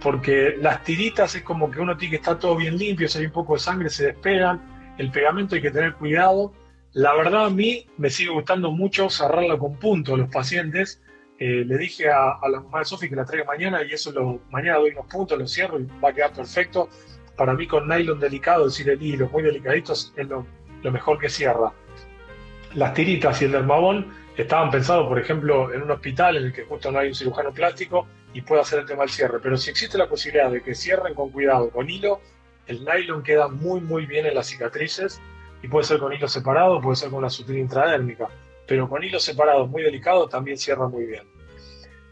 Porque 0.02 0.58
las 0.60 0.84
tiritas 0.84 1.34
es 1.36 1.44
como 1.44 1.72
que 1.72 1.80
uno 1.80 1.96
tiene 1.96 2.12
que 2.12 2.16
estar 2.18 2.38
todo 2.40 2.58
bien 2.58 2.78
limpio, 2.78 3.08
si 3.08 3.20
hay 3.20 3.28
un 3.28 3.32
poco 3.32 3.54
de 3.54 3.60
sangre 3.60 3.90
se 3.90 4.08
despegan. 4.08 4.96
El 4.98 5.12
pegamento 5.12 5.56
hay 5.56 5.62
que 5.62 5.72
tener 5.72 5.94
cuidado. 5.94 6.52
La 6.92 7.16
verdad 7.16 7.46
a 7.46 7.50
mí 7.50 7.88
me 7.98 8.10
sigue 8.10 8.32
gustando 8.32 8.70
mucho 8.72 9.10
cerrarla 9.10 9.58
con 9.58 9.78
punto 9.78 10.16
a 10.16 10.18
los 10.18 10.30
pacientes. 10.30 11.02
Eh, 11.40 11.64
le 11.66 11.78
dije 11.78 12.10
a, 12.10 12.38
la 12.52 12.60
mamá 12.60 12.80
de 12.80 12.86
Sofi 12.86 13.08
que 13.08 13.16
la 13.16 13.24
traiga 13.24 13.46
mañana 13.46 13.82
y 13.84 13.94
eso 13.94 14.12
lo, 14.12 14.42
mañana 14.52 14.80
doy 14.80 14.92
unos 14.92 15.06
puntos, 15.06 15.40
lo 15.40 15.48
cierro 15.48 15.80
y 15.80 15.88
va 16.04 16.10
a 16.10 16.14
quedar 16.14 16.34
perfecto. 16.34 16.90
Para 17.38 17.54
mí 17.54 17.66
con 17.66 17.88
nylon 17.88 18.20
delicado, 18.20 18.66
decir, 18.66 18.90
el 18.90 19.02
hilo 19.02 19.30
muy 19.30 19.42
delicaditos, 19.42 20.14
es 20.18 20.28
lo, 20.28 20.46
lo 20.84 20.92
mejor 20.92 21.18
que 21.18 21.30
cierra. 21.30 21.72
Las 22.76 22.94
tiritas 22.94 23.42
y 23.42 23.46
el 23.46 23.52
dermabón 23.52 24.14
estaban 24.38 24.72
pensados, 24.72 25.08
por 25.08 25.20
ejemplo, 25.20 25.74
en 25.74 25.82
un 25.82 25.92
hospital 25.92 26.38
en 26.38 26.46
el 26.46 26.54
que 26.54 26.64
justo 26.64 26.92
no 26.92 27.00
hay 27.00 27.10
un 27.10 27.16
cirujano 27.16 27.52
plástico 27.52 28.08
y 28.34 28.42
puede 28.42 28.62
hacer 28.62 28.80
el 28.80 28.86
tema 28.86 29.02
del 29.02 29.10
cierre. 29.10 29.40
Pero 29.42 29.58
si 29.58 29.70
existe 29.70 29.98
la 29.98 30.08
posibilidad 30.08 30.50
de 30.50 30.62
que 30.62 30.74
cierren 30.74 31.14
con 31.14 31.32
cuidado, 31.32 31.70
con 31.70 31.90
hilo, 31.90 32.22
el 32.68 32.86
nylon 32.86 33.24
queda 33.24 33.48
muy, 33.48 33.82
muy 33.82 34.06
bien 34.06 34.26
en 34.26 34.36
las 34.36 34.48
cicatrices 34.48 35.22
y 35.62 35.68
puede 35.68 35.86
ser 35.86 36.00
con 36.00 36.14
hilo 36.14 36.28
separado, 36.28 36.80
puede 36.82 36.96
ser 36.96 37.10
con 37.10 37.20
una 37.20 37.30
sutura 37.30 37.60
intradérmica, 37.60 38.30
pero 38.68 38.88
con 38.88 39.04
hilo 39.04 39.20
separado 39.20 39.68
muy 39.68 39.84
delicado 39.84 40.28
también 40.28 40.58
cierra 40.58 40.88
muy 40.88 41.06
bien. 41.06 41.24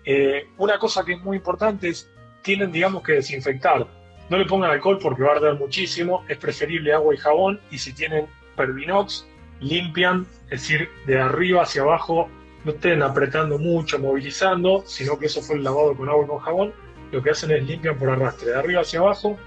Eh, 0.03 0.47
una 0.57 0.77
cosa 0.77 1.05
que 1.05 1.13
es 1.13 1.21
muy 1.21 1.37
importante 1.37 1.89
es, 1.89 2.09
tienen 2.41 2.71
digamos 2.71 3.03
que 3.03 3.13
desinfectar. 3.13 3.87
No 4.29 4.37
le 4.37 4.45
pongan 4.45 4.71
alcohol 4.71 4.99
porque 5.01 5.23
va 5.23 5.29
a 5.29 5.35
arder 5.35 5.55
muchísimo, 5.55 6.25
es 6.27 6.37
preferible 6.37 6.93
agua 6.93 7.13
y 7.13 7.17
jabón 7.17 7.61
y 7.71 7.77
si 7.77 7.93
tienen 7.93 8.27
Pervinox, 8.55 9.25
limpian, 9.59 10.25
es 10.45 10.61
decir, 10.61 10.89
de 11.05 11.19
arriba 11.19 11.63
hacia 11.63 11.81
abajo, 11.81 12.29
no 12.65 12.71
estén 12.71 13.01
apretando 13.01 13.57
mucho, 13.57 13.99
movilizando, 13.99 14.83
sino 14.85 15.17
que 15.17 15.27
eso 15.27 15.41
fue 15.41 15.55
el 15.55 15.63
lavado 15.63 15.95
con 15.95 16.09
agua 16.09 16.25
y 16.25 16.27
con 16.27 16.39
jabón, 16.39 16.73
lo 17.11 17.23
que 17.23 17.31
hacen 17.31 17.51
es 17.51 17.63
limpian 17.63 17.97
por 17.97 18.09
arrastre, 18.09 18.51
de 18.51 18.57
arriba 18.57 18.81
hacia 18.81 18.99
abajo, 18.99 19.37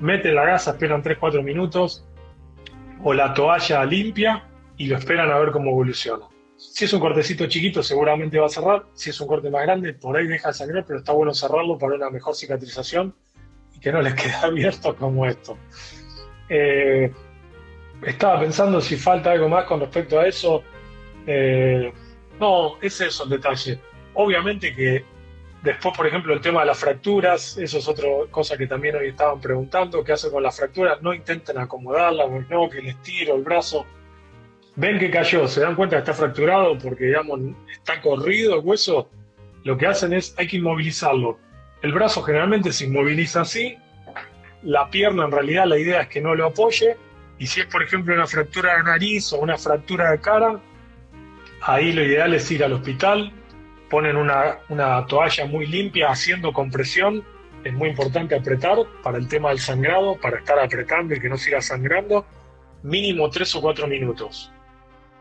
meten 0.00 0.34
la 0.34 0.44
gasa, 0.44 0.72
esperan 0.72 1.02
3-4 1.02 1.42
minutos, 1.42 2.04
o 3.02 3.12
la 3.12 3.34
toalla 3.34 3.84
limpia 3.84 4.48
y 4.76 4.86
lo 4.86 4.96
esperan 4.96 5.30
a 5.30 5.38
ver 5.38 5.52
cómo 5.52 5.70
evoluciona. 5.70 6.26
Si 6.56 6.84
es 6.84 6.92
un 6.92 7.00
cortecito 7.00 7.46
chiquito, 7.46 7.82
seguramente 7.82 8.38
va 8.38 8.46
a 8.46 8.48
cerrar. 8.48 8.86
Si 8.94 9.10
es 9.10 9.20
un 9.20 9.28
corte 9.28 9.50
más 9.50 9.62
grande, 9.62 9.92
por 9.92 10.16
ahí 10.16 10.26
deja 10.26 10.48
de 10.48 10.54
sangrar, 10.54 10.84
pero 10.86 10.98
está 10.98 11.12
bueno 11.12 11.34
cerrarlo 11.34 11.78
para 11.78 11.94
una 11.94 12.10
mejor 12.10 12.34
cicatrización 12.34 13.14
y 13.74 13.80
que 13.80 13.92
no 13.92 14.00
les 14.00 14.14
quede 14.20 14.34
abierto 14.34 14.96
como 14.96 15.26
esto. 15.26 15.58
Eh, 16.48 17.12
estaba 18.02 18.40
pensando 18.40 18.80
si 18.80 18.96
falta 18.96 19.32
algo 19.32 19.48
más 19.48 19.64
con 19.64 19.80
respecto 19.80 20.18
a 20.18 20.26
eso. 20.26 20.62
Eh, 21.26 21.92
no, 22.38 22.78
es 22.80 23.00
el 23.00 23.28
detalle. 23.28 23.78
Obviamente 24.14 24.74
que 24.74 25.04
Después, 25.64 25.96
por 25.96 26.06
ejemplo, 26.06 26.34
el 26.34 26.42
tema 26.42 26.60
de 26.60 26.66
las 26.66 26.78
fracturas, 26.78 27.56
eso 27.56 27.78
es 27.78 27.88
otra 27.88 28.06
cosa 28.30 28.54
que 28.54 28.66
también 28.66 28.96
hoy 28.96 29.08
estaban 29.08 29.40
preguntando, 29.40 30.04
¿qué 30.04 30.12
hacen 30.12 30.30
con 30.30 30.42
las 30.42 30.58
fracturas? 30.58 31.00
No 31.00 31.14
intenten 31.14 31.56
acomodarlas, 31.56 32.28
no, 32.50 32.68
que 32.68 32.82
les 32.82 33.00
tiro 33.00 33.34
el 33.34 33.42
brazo. 33.42 33.86
Ven 34.76 34.98
que 34.98 35.10
cayó, 35.10 35.48
se 35.48 35.62
dan 35.62 35.74
cuenta 35.74 35.96
que 35.96 36.00
está 36.00 36.12
fracturado 36.12 36.76
porque, 36.76 37.06
digamos, 37.06 37.40
está 37.72 38.02
corrido 38.02 38.56
el 38.56 38.60
hueso. 38.60 39.08
Lo 39.62 39.78
que 39.78 39.86
hacen 39.86 40.12
es, 40.12 40.34
hay 40.36 40.48
que 40.48 40.58
inmovilizarlo. 40.58 41.38
El 41.80 41.94
brazo 41.94 42.22
generalmente 42.22 42.70
se 42.70 42.84
inmoviliza 42.84 43.40
así, 43.40 43.78
la 44.64 44.90
pierna 44.90 45.24
en 45.24 45.32
realidad 45.32 45.64
la 45.64 45.78
idea 45.78 46.02
es 46.02 46.08
que 46.08 46.20
no 46.20 46.34
lo 46.34 46.44
apoye, 46.44 46.98
y 47.44 47.46
si 47.46 47.60
es, 47.60 47.66
por 47.66 47.82
ejemplo, 47.82 48.14
una 48.14 48.26
fractura 48.26 48.78
de 48.78 48.84
nariz 48.84 49.30
o 49.34 49.38
una 49.38 49.58
fractura 49.58 50.12
de 50.12 50.18
cara, 50.18 50.58
ahí 51.60 51.92
lo 51.92 52.02
ideal 52.02 52.32
es 52.32 52.50
ir 52.50 52.64
al 52.64 52.72
hospital, 52.72 53.34
ponen 53.90 54.16
una, 54.16 55.06
toalla 55.06 55.44
muy 55.44 55.66
limpia 55.66 56.08
haciendo 56.08 56.54
compresión, 56.54 57.22
es 57.62 57.74
muy 57.74 57.90
importante 57.90 58.34
apretar 58.34 58.78
para 59.02 59.18
el 59.18 59.28
tema 59.28 59.50
del 59.50 59.58
sangrado, 59.58 60.18
para 60.22 60.38
estar 60.38 60.58
apretando 60.58 61.14
y 61.14 61.20
que 61.20 61.28
no 61.28 61.36
siga 61.36 61.60
sangrando, 61.60 62.24
mínimo 62.82 63.28
3 63.28 63.56
o 63.56 63.60
4 63.60 63.88
minutos. 63.88 64.50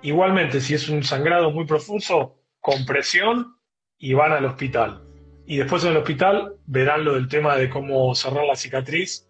Igualmente, 0.01 0.61
si 0.61 0.75
es 0.75 0.87
un 0.87 1.03
sangrado 1.03 1.51
muy 1.51 1.65
profuso, 1.65 2.37
compresión 2.61 3.57
y 3.97 4.13
van 4.13 4.31
al 4.31 4.45
hospital. 4.45 5.03
Y 5.45 5.57
después 5.57 5.83
en 5.83 5.91
el 5.91 5.97
hospital 5.97 6.55
verán 6.67 7.03
lo 7.03 7.15
del 7.15 7.27
tema 7.27 7.57
de 7.57 7.69
cómo 7.69 8.15
cerrar 8.15 8.45
la 8.45 8.55
cicatriz, 8.55 9.27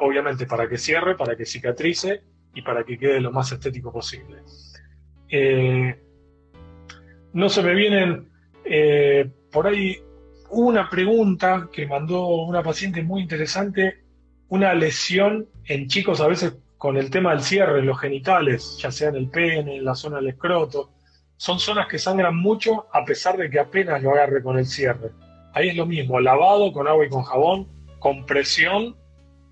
obviamente 0.00 0.46
para 0.46 0.68
que 0.68 0.78
cierre, 0.78 1.16
para 1.16 1.36
que 1.36 1.44
cicatrice 1.44 2.22
y 2.54 2.62
para 2.62 2.84
que 2.84 2.98
quede 2.98 3.20
lo 3.20 3.32
más 3.32 3.50
estético 3.52 3.92
posible. 3.92 4.42
Eh, 5.28 5.98
no 7.32 7.48
se 7.48 7.62
me 7.62 7.74
vienen 7.74 8.30
eh, 8.64 9.28
por 9.50 9.66
ahí 9.66 9.98
una 10.50 10.88
pregunta 10.88 11.68
que 11.72 11.86
mandó 11.86 12.26
una 12.44 12.62
paciente 12.62 13.02
muy 13.02 13.22
interesante, 13.22 14.04
una 14.48 14.74
lesión 14.74 15.48
en 15.64 15.88
chicos 15.88 16.20
a 16.20 16.28
veces 16.28 16.56
con 16.78 16.96
el 16.96 17.10
tema 17.10 17.30
del 17.30 17.40
cierre, 17.40 17.82
los 17.82 17.98
genitales, 17.98 18.78
ya 18.78 18.92
sea 18.92 19.08
en 19.08 19.16
el 19.16 19.28
pene, 19.28 19.76
en 19.76 19.84
la 19.84 19.94
zona 19.94 20.16
del 20.16 20.28
escroto, 20.28 20.92
son 21.36 21.58
zonas 21.58 21.88
que 21.88 21.98
sangran 21.98 22.36
mucho 22.36 22.86
a 22.92 23.04
pesar 23.04 23.36
de 23.36 23.50
que 23.50 23.58
apenas 23.58 24.02
lo 24.02 24.12
agarre 24.12 24.42
con 24.42 24.58
el 24.58 24.66
cierre. 24.66 25.10
Ahí 25.52 25.70
es 25.70 25.76
lo 25.76 25.86
mismo, 25.86 26.20
lavado 26.20 26.72
con 26.72 26.86
agua 26.86 27.04
y 27.04 27.08
con 27.08 27.22
jabón, 27.22 27.68
compresión, 27.98 28.96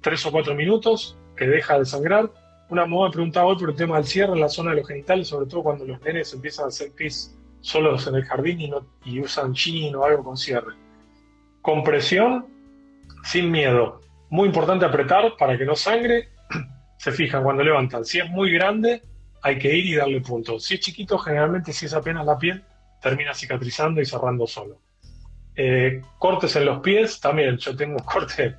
tres 0.05 0.25
o 0.27 0.31
cuatro 0.31 0.55
minutos, 0.55 1.17
que 1.35 1.47
deja 1.47 1.79
de 1.79 1.87
sangrar. 1.87 2.31
Una 2.69 2.85
moda 2.85 3.11
preguntaba 3.11 3.47
hoy 3.47 3.57
por 3.57 3.71
el 3.71 3.75
tema 3.75 3.97
del 3.97 4.05
cierre 4.05 4.35
en 4.35 4.41
la 4.41 4.51
zona 4.51 4.71
de 4.71 4.77
los 4.77 4.87
genitales, 4.87 5.29
sobre 5.29 5.47
todo 5.47 5.63
cuando 5.63 5.87
los 5.87 6.01
nenes 6.03 6.33
empiezan 6.35 6.67
a 6.67 6.69
hacer 6.69 6.93
pis 6.93 7.35
solos 7.63 8.07
en 8.07 8.17
el 8.17 8.25
jardín 8.25 8.61
y, 8.61 8.69
no, 8.69 8.87
usan 9.23 9.55
jean 9.55 9.95
o 9.97 10.05
algo 10.05 10.23
con 10.23 10.37
cierre. 10.37 10.75
Compresión, 11.63 12.47
sin 13.25 13.51
miedo. 13.51 14.03
Muy 14.29 14.47
importante 14.47 14.85
apretar 14.85 15.37
para 15.39 15.57
que 15.57 15.65
no 15.65 15.75
sangre. 15.75 16.29
Se 16.99 17.11
fijan 17.11 17.43
cuando 17.43 17.63
levantan. 17.63 18.05
Si 18.05 18.19
es 18.19 18.29
muy 18.29 18.53
grande, 18.53 19.03
hay 19.43 19.59
que 19.59 19.75
ir 19.75 19.87
y 19.87 19.95
darle 19.95 20.21
punto. 20.21 20.61
Si 20.61 20.75
es 20.75 20.81
chiquito, 20.81 21.19
generalmente 21.19 21.73
si 21.73 21.87
es 21.87 21.95
apenas 21.95 22.27
la 22.27 22.37
piel, 22.37 22.63
termina 23.01 23.33
cicatrizando 23.33 24.03
y 24.03 24.05
cerrando 24.05 24.47
solo. 24.47 24.81
Eh, 25.57 26.03
cortes 26.19 26.57
en 26.57 26.67
los 26.67 26.81
pies, 26.81 27.21
también 27.21 27.57
yo 27.57 27.75
tengo 27.75 27.97
un 27.97 28.05
corte 28.05 28.57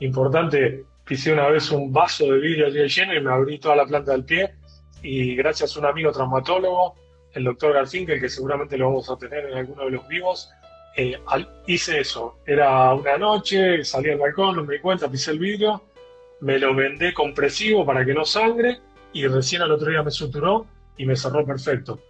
importante. 0.00 0.84
Pisé 1.04 1.32
una 1.32 1.48
vez 1.48 1.70
un 1.70 1.92
vaso 1.92 2.24
de 2.26 2.38
vidrio 2.38 2.68
lleno 2.68 3.14
y 3.14 3.20
me 3.20 3.32
abrí 3.32 3.58
toda 3.58 3.76
la 3.76 3.86
planta 3.86 4.12
del 4.12 4.24
pie. 4.24 4.54
Y 5.02 5.34
gracias 5.36 5.76
a 5.76 5.80
un 5.80 5.86
amigo 5.86 6.12
traumatólogo 6.12 6.94
el 7.32 7.44
doctor 7.44 7.72
Garfinkel, 7.72 8.20
que 8.20 8.28
seguramente 8.28 8.76
lo 8.76 8.86
vamos 8.86 9.10
a 9.10 9.16
tener 9.16 9.46
en 9.46 9.58
alguno 9.58 9.84
de 9.84 9.90
los 9.92 10.08
vivos, 10.08 10.50
eh, 10.96 11.18
hice 11.66 12.00
eso. 12.00 12.38
Era 12.46 12.92
una 12.94 13.16
noche, 13.16 13.84
salí 13.84 14.10
al 14.10 14.18
balcón, 14.18 14.56
no 14.56 14.64
me 14.64 14.74
di 14.74 14.80
cuenta, 14.80 15.10
pisé 15.10 15.32
el 15.32 15.38
vidrio, 15.38 15.82
me 16.40 16.58
lo 16.58 16.74
vendé 16.74 17.12
compresivo 17.14 17.84
para 17.84 18.04
que 18.04 18.14
no 18.14 18.24
sangre 18.24 18.78
y 19.12 19.26
recién 19.26 19.62
al 19.62 19.72
otro 19.72 19.90
día 19.90 20.02
me 20.02 20.10
suturó 20.10 20.66
y 20.96 21.06
me 21.06 21.16
cerró 21.16 21.44
perfecto. 21.44 22.00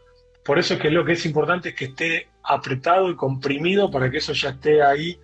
Por 0.45 0.59
eso 0.59 0.74
es 0.74 0.80
que 0.80 0.91
lo 0.91 1.05
que 1.05 1.12
es 1.12 1.26
importante 1.26 1.70
es 1.70 1.74
que 1.74 1.86
esté 1.86 2.28
apretado 2.43 3.11
y 3.11 3.16
comprimido 3.16 3.91
para 3.91 4.11
que 4.11 4.18
eso 4.18 4.32
ya 4.32 4.51
esté 4.51 4.82
ahí 4.82 5.18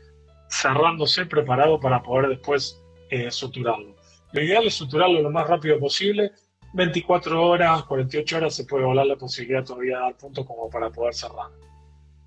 cerrándose, 0.61 1.27
preparado 1.27 1.81
para 1.81 2.03
poder 2.03 2.29
después 2.29 2.81
eh, 3.11 3.31
suturarlo. 3.31 3.97
Lo 4.33 4.43
ideal 4.43 4.67
es 4.67 4.75
suturarlo 4.75 5.21
lo 5.21 5.31
más 5.31 5.47
rápido 5.47 5.79
posible 5.79 6.33
24 6.75 7.41
horas, 7.41 7.85
48 7.85 8.37
horas 8.37 8.55
se 8.55 8.65
puede 8.65 8.85
volar 8.85 9.07
la 9.07 9.15
posibilidad 9.15 9.65
todavía 9.65 9.97
de 9.97 10.03
dar 10.03 10.17
punto 10.17 10.45
como 10.45 10.69
para 10.69 10.91
poder 10.91 11.15
cerrar. 11.15 11.51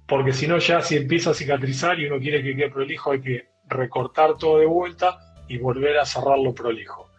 Porque 0.08 0.32
si 0.32 0.48
no, 0.48 0.58
ya 0.58 0.82
si 0.82 0.96
empieza 0.96 1.32
a 1.32 1.34
cicatrizar 1.34 2.00
y 2.00 2.06
uno 2.06 2.18
quiere 2.18 2.42
que 2.42 2.56
quede 2.56 2.70
prolijo, 2.70 3.12
hay 3.12 3.22
que 3.22 3.50
recortar 3.68 4.38
todo 4.38 4.60
de 4.60 4.66
vuelta 4.66 5.20
y 5.50 5.58
volver 5.58 5.98
a 5.98 6.06
cerrarlo 6.06 6.56
prolijo. 6.56 7.10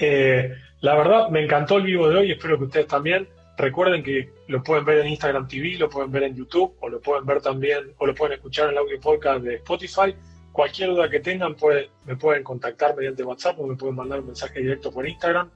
Eh, 0.00 0.54
la 0.80 0.94
verdad, 0.94 1.28
me 1.30 1.42
encantó 1.42 1.78
el 1.78 1.82
vivo 1.82 2.08
de 2.08 2.18
hoy, 2.18 2.30
espero 2.30 2.58
que 2.58 2.64
ustedes 2.64 2.86
también. 2.86 3.28
Recuerden 3.56 4.02
que 4.02 4.32
lo 4.48 4.62
pueden 4.62 4.84
ver 4.84 4.98
en 4.98 5.08
Instagram 5.08 5.46
TV, 5.46 5.76
lo 5.78 5.88
pueden 5.88 6.10
ver 6.10 6.24
en 6.24 6.34
YouTube 6.34 6.74
o 6.80 6.88
lo 6.88 7.00
pueden 7.00 7.24
ver 7.24 7.40
también 7.40 7.92
o 7.98 8.06
lo 8.06 8.14
pueden 8.14 8.34
escuchar 8.34 8.66
en 8.66 8.72
el 8.72 8.78
audio 8.78 9.00
podcast 9.00 9.44
de 9.44 9.54
Spotify. 9.56 10.16
Cualquier 10.52 10.90
duda 10.90 11.08
que 11.08 11.20
tengan 11.20 11.56
me 12.04 12.16
pueden 12.16 12.42
contactar 12.42 12.96
mediante 12.96 13.22
WhatsApp 13.22 13.58
o 13.60 13.66
me 13.66 13.76
pueden 13.76 13.94
mandar 13.96 14.20
un 14.20 14.26
mensaje 14.26 14.60
directo 14.60 14.90
por 14.90 15.06
Instagram. 15.06 15.50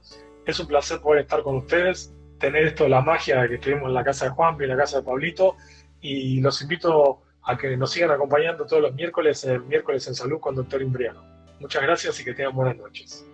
Es 0.45 0.59
un 0.59 0.67
placer 0.67 0.99
poder 1.01 1.23
estar 1.23 1.43
con 1.43 1.57
ustedes, 1.57 2.13
tener 2.39 2.67
esto 2.67 2.87
la 2.87 3.01
magia 3.01 3.47
que 3.47 3.55
estuvimos 3.55 3.87
en 3.87 3.93
la 3.93 4.03
casa 4.03 4.25
de 4.25 4.31
Juan 4.31 4.55
y 4.59 4.63
en 4.63 4.69
la 4.69 4.77
casa 4.77 4.97
de 4.97 5.03
Pablito 5.03 5.57
y 6.01 6.39
los 6.39 6.61
invito 6.61 7.21
a 7.43 7.57
que 7.57 7.75
nos 7.75 7.91
sigan 7.91 8.11
acompañando 8.11 8.65
todos 8.65 8.81
los 8.81 8.93
miércoles 8.93 9.43
en 9.43 9.67
Miércoles 9.67 10.07
en 10.07 10.15
Salud 10.15 10.39
con 10.39 10.55
Doctor 10.55 10.81
Imbriano. 10.81 11.23
Muchas 11.59 11.81
gracias 11.81 12.19
y 12.21 12.23
que 12.23 12.33
tengan 12.33 12.55
buenas 12.55 12.77
noches. 12.77 13.28